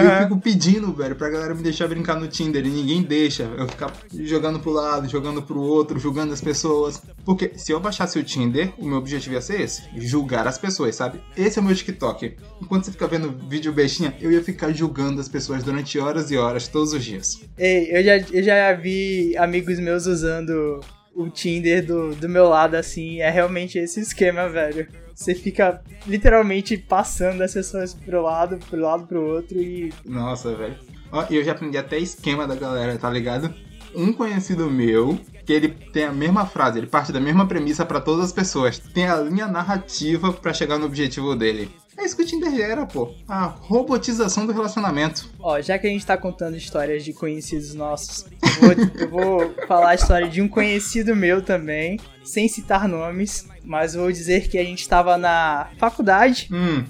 E 0.02 0.06
eu 0.06 0.24
fico 0.24 0.40
pedindo, 0.40 0.92
velho, 0.94 1.16
pra 1.16 1.30
galera 1.30 1.54
me 1.54 1.62
deixar 1.62 1.88
brincar 1.88 2.16
no 2.16 2.28
Tinder 2.28 2.66
e 2.66 2.70
ninguém 2.70 3.02
deixa. 3.04 3.44
Eu 3.58 3.68
ficar 3.68 3.92
jogando 4.24 4.60
pro 4.60 4.72
lado, 4.72 5.08
jogando 5.08 5.42
pro 5.42 5.60
outro, 5.60 6.00
julgando 6.00 6.34
as 6.34 6.42
pessoas. 6.42 7.02
Porque 7.24 7.52
se 7.56 7.72
eu 7.72 7.80
baixasse 7.80 8.18
o 8.18 8.21
Tinder, 8.24 8.74
o 8.78 8.86
meu 8.86 8.98
objetivo 8.98 9.36
ia 9.36 9.42
ser 9.42 9.62
esse: 9.62 9.84
julgar 9.96 10.48
as 10.48 10.58
pessoas, 10.58 10.96
sabe? 10.96 11.20
Esse 11.36 11.60
é 11.60 11.62
o 11.62 11.66
meu 11.66 11.76
TikTok. 11.76 12.36
Enquanto 12.62 12.86
você 12.86 12.92
fica 12.92 13.08
vendo 13.08 13.32
vídeo 13.48 13.74
bestinha, 13.74 14.16
eu 14.22 14.32
ia 14.32 14.44
ficar 14.44 14.72
julgando 14.72 15.20
as 15.20 15.30
pessoas 15.30 15.64
durante 15.64 16.00
horas 16.00 16.32
e 16.32 16.38
horas, 16.38 16.68
todos 16.68 16.94
os 16.94 17.04
dias. 17.04 17.42
Ei, 17.58 17.90
eu 17.92 18.04
já, 18.04 18.18
eu 18.32 18.44
já 18.44 18.74
vi 18.74 19.36
amigos 19.38 19.80
meus 19.80 20.06
usando 20.06 20.80
o 21.14 21.30
Tinder 21.30 21.86
do, 21.86 22.16
do 22.16 22.30
meu 22.30 22.48
lado 22.48 22.76
assim. 22.76 23.20
É 23.20 23.30
realmente 23.30 23.78
esse 23.78 24.00
esquema, 24.00 24.50
velho. 24.50 24.88
Você 25.14 25.36
fica 25.36 25.82
literalmente 26.08 26.78
passando 26.78 27.42
as 27.42 27.54
pessoas 27.54 27.94
pro 27.94 28.22
lado, 28.22 28.58
pro 28.70 28.80
lado 28.80 29.06
pro 29.06 29.22
outro 29.22 29.62
e. 29.62 29.94
Nossa, 30.06 30.56
velho. 30.56 30.76
Ó, 31.12 31.26
e 31.30 31.36
eu 31.36 31.44
já 31.44 31.52
aprendi 31.52 31.78
até 31.78 31.98
esquema 31.98 32.48
da 32.48 32.56
galera, 32.56 32.98
tá 32.98 33.10
ligado? 33.10 33.54
Um 33.94 34.14
conhecido 34.14 34.72
meu, 34.72 35.20
que 35.52 35.56
ele 35.56 35.68
tem 35.92 36.06
a 36.06 36.14
mesma 36.14 36.46
frase, 36.46 36.78
ele 36.78 36.88
parte 36.88 37.12
da 37.12 37.20
mesma 37.20 37.46
premissa 37.46 37.86
pra 37.86 38.00
todas 38.00 38.26
as 38.26 38.32
pessoas. 38.32 38.80
Tem 38.80 39.06
a 39.08 39.18
linha 39.18 39.48
narrativa 39.48 40.32
pra 40.32 40.54
chegar 40.54 40.78
no 40.78 40.86
objetivo 40.86 41.36
dele. 41.36 41.70
É 41.98 42.06
isso 42.06 42.16
que 42.16 42.24
o 42.24 42.26
Tinder 42.26 42.58
era, 42.60 42.86
pô. 42.86 43.14
A 43.28 43.46
robotização 43.46 44.46
do 44.46 44.54
relacionamento. 44.54 45.30
Ó, 45.40 45.60
já 45.62 45.78
que 45.78 45.86
a 45.86 45.90
gente 45.90 46.06
tá 46.06 46.16
contando 46.16 46.56
histórias 46.56 47.04
de 47.04 47.12
conhecidos 47.12 47.74
nossos, 47.74 48.26
eu 48.42 48.62
vou, 48.62 48.72
eu 49.02 49.10
vou 49.10 49.56
falar 49.68 49.90
a 49.90 49.96
história 49.96 50.30
de 50.30 50.42
um 50.42 50.48
conhecido 50.48 51.14
meu 51.16 51.42
também, 51.42 52.00
sem 52.24 52.48
citar 52.48 52.88
nomes, 52.88 53.48
mas 53.64 53.94
vou 53.94 54.10
dizer 54.12 54.48
que 54.48 54.58
a 54.58 54.64
gente 54.64 54.88
tava 54.88 55.18
na 55.18 55.68
faculdade. 55.78 56.48
Hum. 56.52 56.86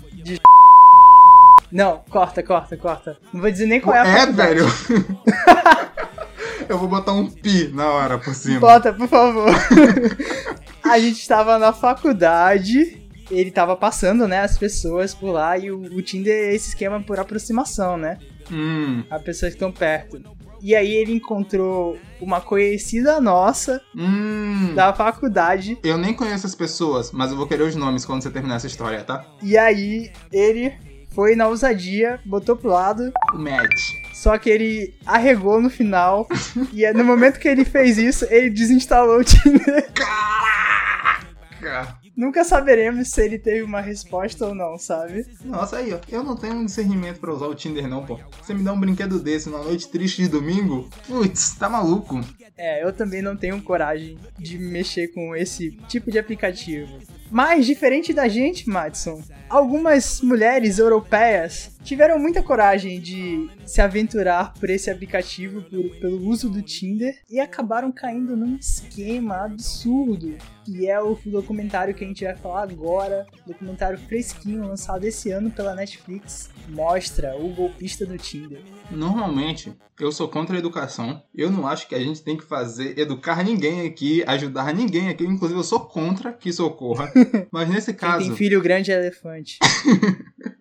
Não, 1.72 2.02
corta, 2.10 2.44
corta, 2.44 2.76
corta. 2.78 3.18
Não 3.34 3.42
vou 3.42 3.50
dizer 3.52 3.66
nem 3.66 3.80
qual 3.82 3.96
é 3.96 4.00
a 4.02 4.06
É, 4.08 4.18
faculdade. 4.20 4.54
velho. 4.60 4.66
eu 6.72 6.78
vou 6.78 6.88
botar 6.88 7.14
um 7.14 7.30
pi 7.30 7.68
na 7.74 7.90
hora 7.92 8.18
por 8.18 8.34
cima. 8.34 8.60
Bota, 8.60 8.92
por 8.94 9.08
favor. 9.08 9.50
a 10.84 11.00
gente 11.00 11.28
tava 11.28 11.58
na 11.60 11.74
faculdade, 11.74 13.02
ele 13.30 13.52
tava 13.52 13.76
passando, 13.76 14.28
né, 14.28 14.42
as 14.42 14.58
pessoas 14.58 15.14
por 15.14 15.32
lá, 15.32 15.58
e 15.58 15.72
o, 15.72 15.80
o 15.82 16.02
Tinder 16.02 16.34
é 16.34 16.54
esse 16.56 16.70
esquema 16.70 17.02
por 17.02 17.20
aproximação, 17.20 17.98
né? 17.98 18.18
Hum. 18.52 19.04
As 19.10 19.22
pessoas 19.22 19.52
que 19.52 19.56
estão 19.58 19.72
perto. 19.72 20.22
E 20.64 20.76
aí 20.76 20.94
ele 20.94 21.14
encontrou 21.14 21.98
uma 22.22 22.40
conhecida 22.40 23.20
nossa 23.20 23.82
Hum. 23.96 24.74
da 24.76 24.94
faculdade, 24.94 25.78
Eu 25.84 25.98
nem 25.98 26.14
conheço 26.14 26.46
as 26.46 26.54
pessoas, 26.54 27.12
mas 27.12 27.32
eu 27.32 27.38
vou 27.38 27.48
querer 27.48 27.64
os 27.64 27.76
nomes 27.76 28.06
quando 28.06 28.22
você 28.22 28.30
terminar 28.30 28.56
essa 28.58 28.68
história, 28.68 29.04
tá? 29.04 29.26
e 29.42 29.58
aí 29.58 30.12
ele 30.32 30.72
foi 31.10 31.36
na 31.36 31.48
ousadia, 31.48 32.20
botou 32.26 32.56
pro 32.56 32.70
lado, 32.70 33.12
O 33.34 33.38
match. 33.40 34.01
Só 34.22 34.38
que 34.38 34.52
ele 34.52 34.94
arregou 35.04 35.60
no 35.60 35.68
final, 35.68 36.28
e 36.72 36.86
é 36.86 36.94
no 36.94 37.04
momento 37.04 37.40
que 37.40 37.48
ele 37.48 37.66
fez 37.66 37.98
isso, 37.98 38.24
ele 38.30 38.52
desinstalou 38.52 39.20
o 39.20 39.24
Tinder. 39.24 39.92
Caraca. 41.60 41.98
Nunca 42.16 42.44
saberemos 42.44 43.08
se 43.08 43.20
ele 43.20 43.40
teve 43.40 43.64
uma 43.64 43.82
resposta 43.82 44.46
ou 44.46 44.54
não, 44.54 44.78
sabe? 44.78 45.26
Nossa, 45.44 45.78
aí, 45.78 45.92
ó. 45.92 46.00
Eu 46.08 46.24
não 46.24 46.36
tenho 46.36 46.54
um 46.54 46.66
discernimento 46.66 47.20
pra 47.20 47.34
usar 47.34 47.48
o 47.48 47.56
Tinder, 47.56 47.88
não, 47.88 48.06
pô. 48.06 48.20
Você 48.40 48.54
me 48.54 48.62
dá 48.62 48.72
um 48.72 48.80
brinquedo 48.80 49.20
desse 49.20 49.50
numa 49.50 49.64
noite 49.64 49.88
triste 49.88 50.22
de 50.22 50.28
domingo? 50.28 50.88
Putz, 51.08 51.56
tá 51.56 51.68
maluco. 51.68 52.22
É, 52.56 52.84
eu 52.84 52.94
também 52.94 53.24
não 53.24 53.36
tenho 53.36 53.60
coragem 53.64 54.20
de 54.38 54.60
mexer 54.60 55.08
com 55.08 55.36
esse 55.36 55.72
tipo 55.88 56.12
de 56.12 56.20
aplicativo. 56.20 57.00
Mas, 57.32 57.66
diferente 57.66 58.14
da 58.14 58.28
gente, 58.28 58.70
Madison, 58.70 59.24
algumas 59.50 60.22
mulheres 60.22 60.78
europeias 60.78 61.72
tiveram 61.84 62.20
muita 62.20 62.42
coragem 62.44 63.00
de 63.00 63.50
se 63.66 63.82
aventurar 63.82 64.54
por 64.54 64.70
esse 64.70 64.90
aplicativo, 64.90 65.62
por- 65.64 65.96
pelo 66.00 66.28
uso 66.28 66.50
do 66.50 66.62
Tinder, 66.62 67.14
e 67.30 67.40
acabaram 67.40 67.92
caindo 67.92 68.36
num 68.36 68.56
esquema 68.56 69.46
absurdo, 69.46 70.36
que 70.64 70.88
é 70.90 71.02
o 71.02 71.18
documentário 71.26 71.94
que 71.94 72.04
a 72.04 72.08
gente 72.08 72.24
vai 72.24 72.36
falar 72.36 72.64
agora, 72.64 73.26
documentário 73.46 73.98
fresquinho, 73.98 74.66
lançado 74.68 75.04
esse 75.06 75.32
ano 75.32 75.50
pela 75.52 75.74
Netflix, 75.76 76.50
mostra 76.70 77.36
o 77.36 77.50
golpista 77.50 78.06
do 78.06 78.18
Tinder. 78.18 78.62
Normalmente, 78.92 79.74
eu 80.00 80.12
sou 80.12 80.28
contra 80.28 80.56
a 80.56 80.60
educação. 80.60 81.22
Eu 81.34 81.50
não 81.52 81.68
acho 81.68 81.88
que 81.88 81.96
a 81.96 82.00
gente 82.00 82.22
tem 82.22 82.36
que 82.38 82.44
fazer, 82.44 82.98
educar 82.98 83.44
ninguém 83.44 83.88
aqui, 83.88 84.24
ajudar 84.28 84.74
ninguém 84.74 85.10
aqui. 85.10 85.24
Inclusive, 85.26 85.60
eu 85.60 85.64
sou 85.64 85.80
contra 85.80 86.32
que 86.34 86.50
isso 86.50 86.66
ocorra. 86.66 87.12
Mas 87.52 87.70
nesse 87.70 87.94
Quem 87.94 88.10
caso, 88.10 88.28
tem 88.28 88.36
filho 88.36 88.62
grande 88.62 88.92
é 88.92 88.96
elefante. 88.96 89.58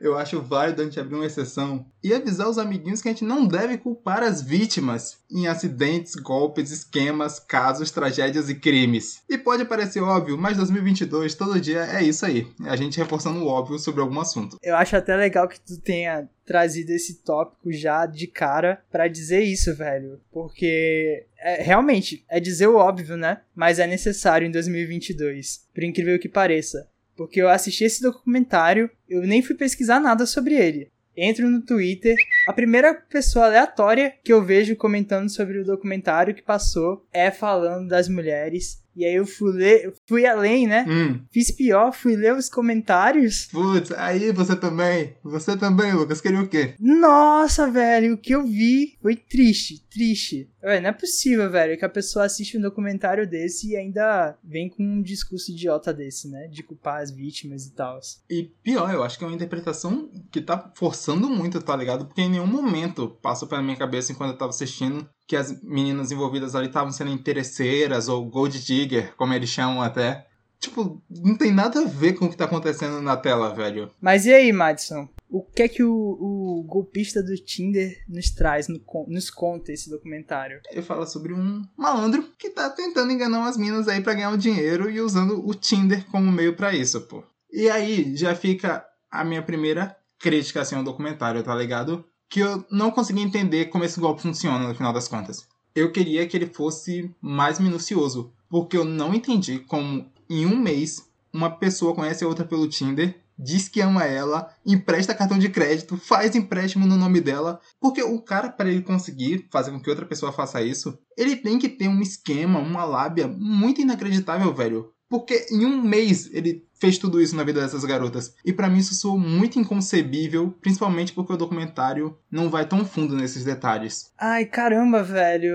eu 0.00 0.16
acho 0.16 0.40
válido 0.40 0.82
a 0.82 0.84
gente 0.84 1.00
abrir 1.00 1.14
uma 1.14 1.26
exceção 1.26 1.84
e 2.02 2.14
avisar 2.14 2.48
os 2.48 2.58
amiguinhos 2.58 3.02
que 3.02 3.08
a 3.08 3.12
gente 3.12 3.24
não 3.24 3.46
deve 3.46 3.78
culpar 3.78 4.22
as 4.22 4.40
vítimas 4.40 5.18
em 5.30 5.46
acidentes, 5.46 6.14
golpes, 6.14 6.70
esquemas, 6.70 7.38
casos, 7.40 7.90
tragédias 7.90 8.48
e 8.48 8.54
crimes. 8.54 9.22
E 9.28 9.36
pode 9.36 9.64
parecer 9.64 10.00
óbvio, 10.00 10.38
mas 10.38 10.56
2022 10.56 11.34
todo 11.34 11.60
dia 11.60 11.84
é 11.84 12.02
isso 12.02 12.24
aí. 12.24 12.46
A 12.64 12.76
gente 12.76 12.98
reforçando 12.98 13.40
o 13.40 13.48
óbvio 13.48 13.78
sobre 13.78 14.00
algum 14.00 14.20
assunto. 14.20 14.56
Eu 14.62 14.76
acho 14.76 14.96
até 14.96 15.16
legal 15.16 15.48
que 15.48 15.60
tu 15.60 15.80
tenha 15.80 16.28
trazido 16.46 16.90
esse 16.90 17.22
tópico 17.22 17.70
já 17.72 18.06
de 18.06 18.26
cara 18.26 18.82
pra 18.90 19.06
dizer 19.06 19.42
isso, 19.42 19.74
velho. 19.74 20.18
Porque 20.32 21.26
é, 21.38 21.62
realmente 21.62 22.24
é 22.28 22.40
dizer 22.40 22.68
o 22.68 22.76
óbvio, 22.76 23.16
né? 23.16 23.42
Mas 23.54 23.78
é 23.78 23.86
necessário 23.86 24.46
em 24.46 24.50
2022, 24.50 25.66
por 25.74 25.84
incrível 25.84 26.18
que 26.18 26.28
pareça. 26.28 26.88
Porque 27.18 27.42
eu 27.42 27.48
assisti 27.48 27.82
esse 27.82 28.00
documentário, 28.00 28.88
eu 29.08 29.22
nem 29.22 29.42
fui 29.42 29.56
pesquisar 29.56 29.98
nada 29.98 30.24
sobre 30.24 30.54
ele. 30.54 30.88
Entro 31.16 31.50
no 31.50 31.60
Twitter, 31.60 32.14
a 32.46 32.52
primeira 32.52 32.94
pessoa 32.94 33.46
aleatória 33.46 34.14
que 34.22 34.32
eu 34.32 34.40
vejo 34.40 34.76
comentando 34.76 35.28
sobre 35.28 35.58
o 35.58 35.64
documentário 35.64 36.32
que 36.32 36.40
passou 36.40 37.04
é 37.12 37.28
falando 37.32 37.88
das 37.88 38.08
mulheres. 38.08 38.80
E 38.98 39.04
aí 39.04 39.14
eu 39.14 39.24
fui 39.24 39.52
ler, 39.52 39.94
fui 40.08 40.26
além, 40.26 40.66
né? 40.66 40.84
Hum, 40.88 41.20
Fiz 41.30 41.52
pior, 41.52 41.92
fui 41.92 42.16
ler 42.16 42.34
os 42.34 42.48
comentários 42.48 43.46
putz, 43.52 43.92
aí 43.92 44.32
você 44.32 44.56
também. 44.56 45.14
Você 45.22 45.56
também, 45.56 45.92
Lucas, 45.92 46.20
queria 46.20 46.40
o 46.40 46.48
quê? 46.48 46.74
Nossa, 46.80 47.70
velho, 47.70 48.14
o 48.14 48.18
que 48.18 48.34
eu 48.34 48.44
vi 48.44 48.98
foi 49.00 49.14
triste, 49.14 49.86
triste. 49.88 50.50
Ué, 50.64 50.80
não 50.80 50.90
é 50.90 50.92
possível, 50.92 51.48
velho, 51.48 51.78
que 51.78 51.84
a 51.84 51.88
pessoa 51.88 52.24
assiste 52.24 52.58
um 52.58 52.60
documentário 52.60 53.24
desse 53.28 53.70
e 53.70 53.76
ainda 53.76 54.36
vem 54.42 54.68
com 54.68 54.82
um 54.82 55.00
discurso 55.00 55.52
idiota 55.52 55.94
desse, 55.94 56.28
né? 56.28 56.48
De 56.48 56.64
culpar 56.64 57.00
as 57.00 57.12
vítimas 57.12 57.66
e 57.66 57.74
tal. 57.74 58.00
E 58.28 58.50
pior, 58.64 58.92
eu 58.92 59.04
acho 59.04 59.16
que 59.16 59.24
é 59.24 59.28
uma 59.28 59.36
interpretação 59.36 60.10
que 60.32 60.40
tá 60.40 60.72
forçando 60.74 61.30
muito, 61.30 61.62
tá 61.62 61.76
ligado? 61.76 62.04
Porque 62.06 62.22
em 62.22 62.30
nenhum 62.30 62.46
momento 62.46 63.16
passou 63.22 63.46
pela 63.46 63.62
minha 63.62 63.76
cabeça 63.76 64.10
enquanto 64.10 64.32
eu 64.32 64.38
tava 64.38 64.50
assistindo 64.50 65.08
que 65.28 65.36
as 65.36 65.62
meninas 65.62 66.10
envolvidas 66.10 66.54
ali 66.54 66.68
estavam 66.68 66.90
sendo 66.90 67.10
interesseiras 67.10 68.08
ou 68.08 68.24
gold 68.24 68.64
digger, 68.64 69.14
como 69.14 69.34
eles 69.34 69.50
chamam 69.50 69.82
até. 69.82 70.26
Tipo, 70.58 71.00
não 71.08 71.36
tem 71.36 71.52
nada 71.52 71.82
a 71.82 71.84
ver 71.84 72.14
com 72.14 72.24
o 72.24 72.30
que 72.30 72.36
tá 72.36 72.46
acontecendo 72.46 73.00
na 73.02 73.14
tela, 73.14 73.54
velho. 73.54 73.90
Mas 74.00 74.24
e 74.24 74.32
aí, 74.32 74.50
Madison? 74.50 75.06
O 75.30 75.42
que 75.42 75.62
é 75.62 75.68
que 75.68 75.84
o, 75.84 75.92
o 75.92 76.64
golpista 76.66 77.22
do 77.22 77.36
Tinder 77.36 77.94
nos 78.08 78.30
traz, 78.30 78.66
no 78.66 78.80
nos 79.06 79.28
conta 79.28 79.70
esse 79.70 79.90
documentário? 79.90 80.60
Ele 80.70 80.80
fala 80.80 81.06
sobre 81.06 81.34
um 81.34 81.62
malandro 81.76 82.24
que 82.38 82.48
tá 82.48 82.70
tentando 82.70 83.12
enganar 83.12 83.40
umas 83.40 83.58
minas 83.58 83.86
aí 83.86 84.00
pra 84.00 84.14
ganhar 84.14 84.30
um 84.30 84.38
dinheiro 84.38 84.90
e 84.90 84.98
usando 84.98 85.46
o 85.46 85.54
Tinder 85.54 86.06
como 86.06 86.32
meio 86.32 86.56
pra 86.56 86.74
isso, 86.74 87.02
pô. 87.02 87.22
E 87.52 87.68
aí 87.68 88.16
já 88.16 88.34
fica 88.34 88.82
a 89.10 89.22
minha 89.22 89.42
primeira 89.42 89.94
crítica 90.18 90.62
assim 90.62 90.74
ao 90.74 90.82
documentário, 90.82 91.42
tá 91.42 91.54
ligado? 91.54 92.02
Que 92.28 92.40
eu 92.40 92.64
não 92.70 92.90
consegui 92.90 93.20
entender 93.20 93.66
como 93.66 93.84
esse 93.84 93.98
golpe 93.98 94.22
funciona 94.22 94.68
no 94.68 94.74
final 94.74 94.92
das 94.92 95.08
contas. 95.08 95.46
Eu 95.74 95.92
queria 95.92 96.26
que 96.26 96.36
ele 96.36 96.46
fosse 96.46 97.14
mais 97.20 97.58
minucioso, 97.58 98.32
porque 98.48 98.76
eu 98.76 98.84
não 98.84 99.14
entendi 99.14 99.60
como 99.60 100.10
em 100.28 100.46
um 100.46 100.56
mês 100.56 101.08
uma 101.32 101.50
pessoa 101.50 101.94
conhece 101.94 102.24
a 102.24 102.28
outra 102.28 102.44
pelo 102.44 102.68
Tinder, 102.68 103.18
diz 103.38 103.68
que 103.68 103.80
ama 103.80 104.04
ela, 104.04 104.52
empresta 104.66 105.14
cartão 105.14 105.38
de 105.38 105.48
crédito, 105.48 105.96
faz 105.96 106.34
empréstimo 106.34 106.86
no 106.86 106.96
nome 106.96 107.20
dela, 107.20 107.60
porque 107.80 108.02
o 108.02 108.20
cara, 108.20 108.50
para 108.50 108.68
ele 108.68 108.82
conseguir 108.82 109.46
fazer 109.50 109.70
com 109.70 109.80
que 109.80 109.88
outra 109.88 110.04
pessoa 110.04 110.32
faça 110.32 110.60
isso, 110.60 110.98
ele 111.16 111.36
tem 111.36 111.58
que 111.58 111.68
ter 111.68 111.86
um 111.86 112.00
esquema, 112.00 112.58
uma 112.58 112.84
lábia 112.84 113.28
muito 113.28 113.80
inacreditável, 113.80 114.52
velho. 114.52 114.92
Porque 115.08 115.46
em 115.50 115.64
um 115.64 115.82
mês 115.82 116.28
ele 116.32 116.66
fez 116.78 116.98
tudo 116.98 117.20
isso 117.20 117.34
na 117.34 117.44
vida 117.44 117.60
dessas 117.60 117.84
garotas. 117.84 118.34
E 118.44 118.52
pra 118.52 118.68
mim 118.68 118.78
isso 118.78 118.94
soou 118.94 119.18
muito 119.18 119.58
inconcebível, 119.58 120.54
principalmente 120.60 121.12
porque 121.12 121.32
o 121.32 121.36
documentário 121.36 122.16
não 122.30 122.50
vai 122.50 122.66
tão 122.66 122.84
fundo 122.84 123.16
nesses 123.16 123.44
detalhes. 123.44 124.12
Ai, 124.18 124.44
caramba, 124.44 125.02
velho. 125.02 125.48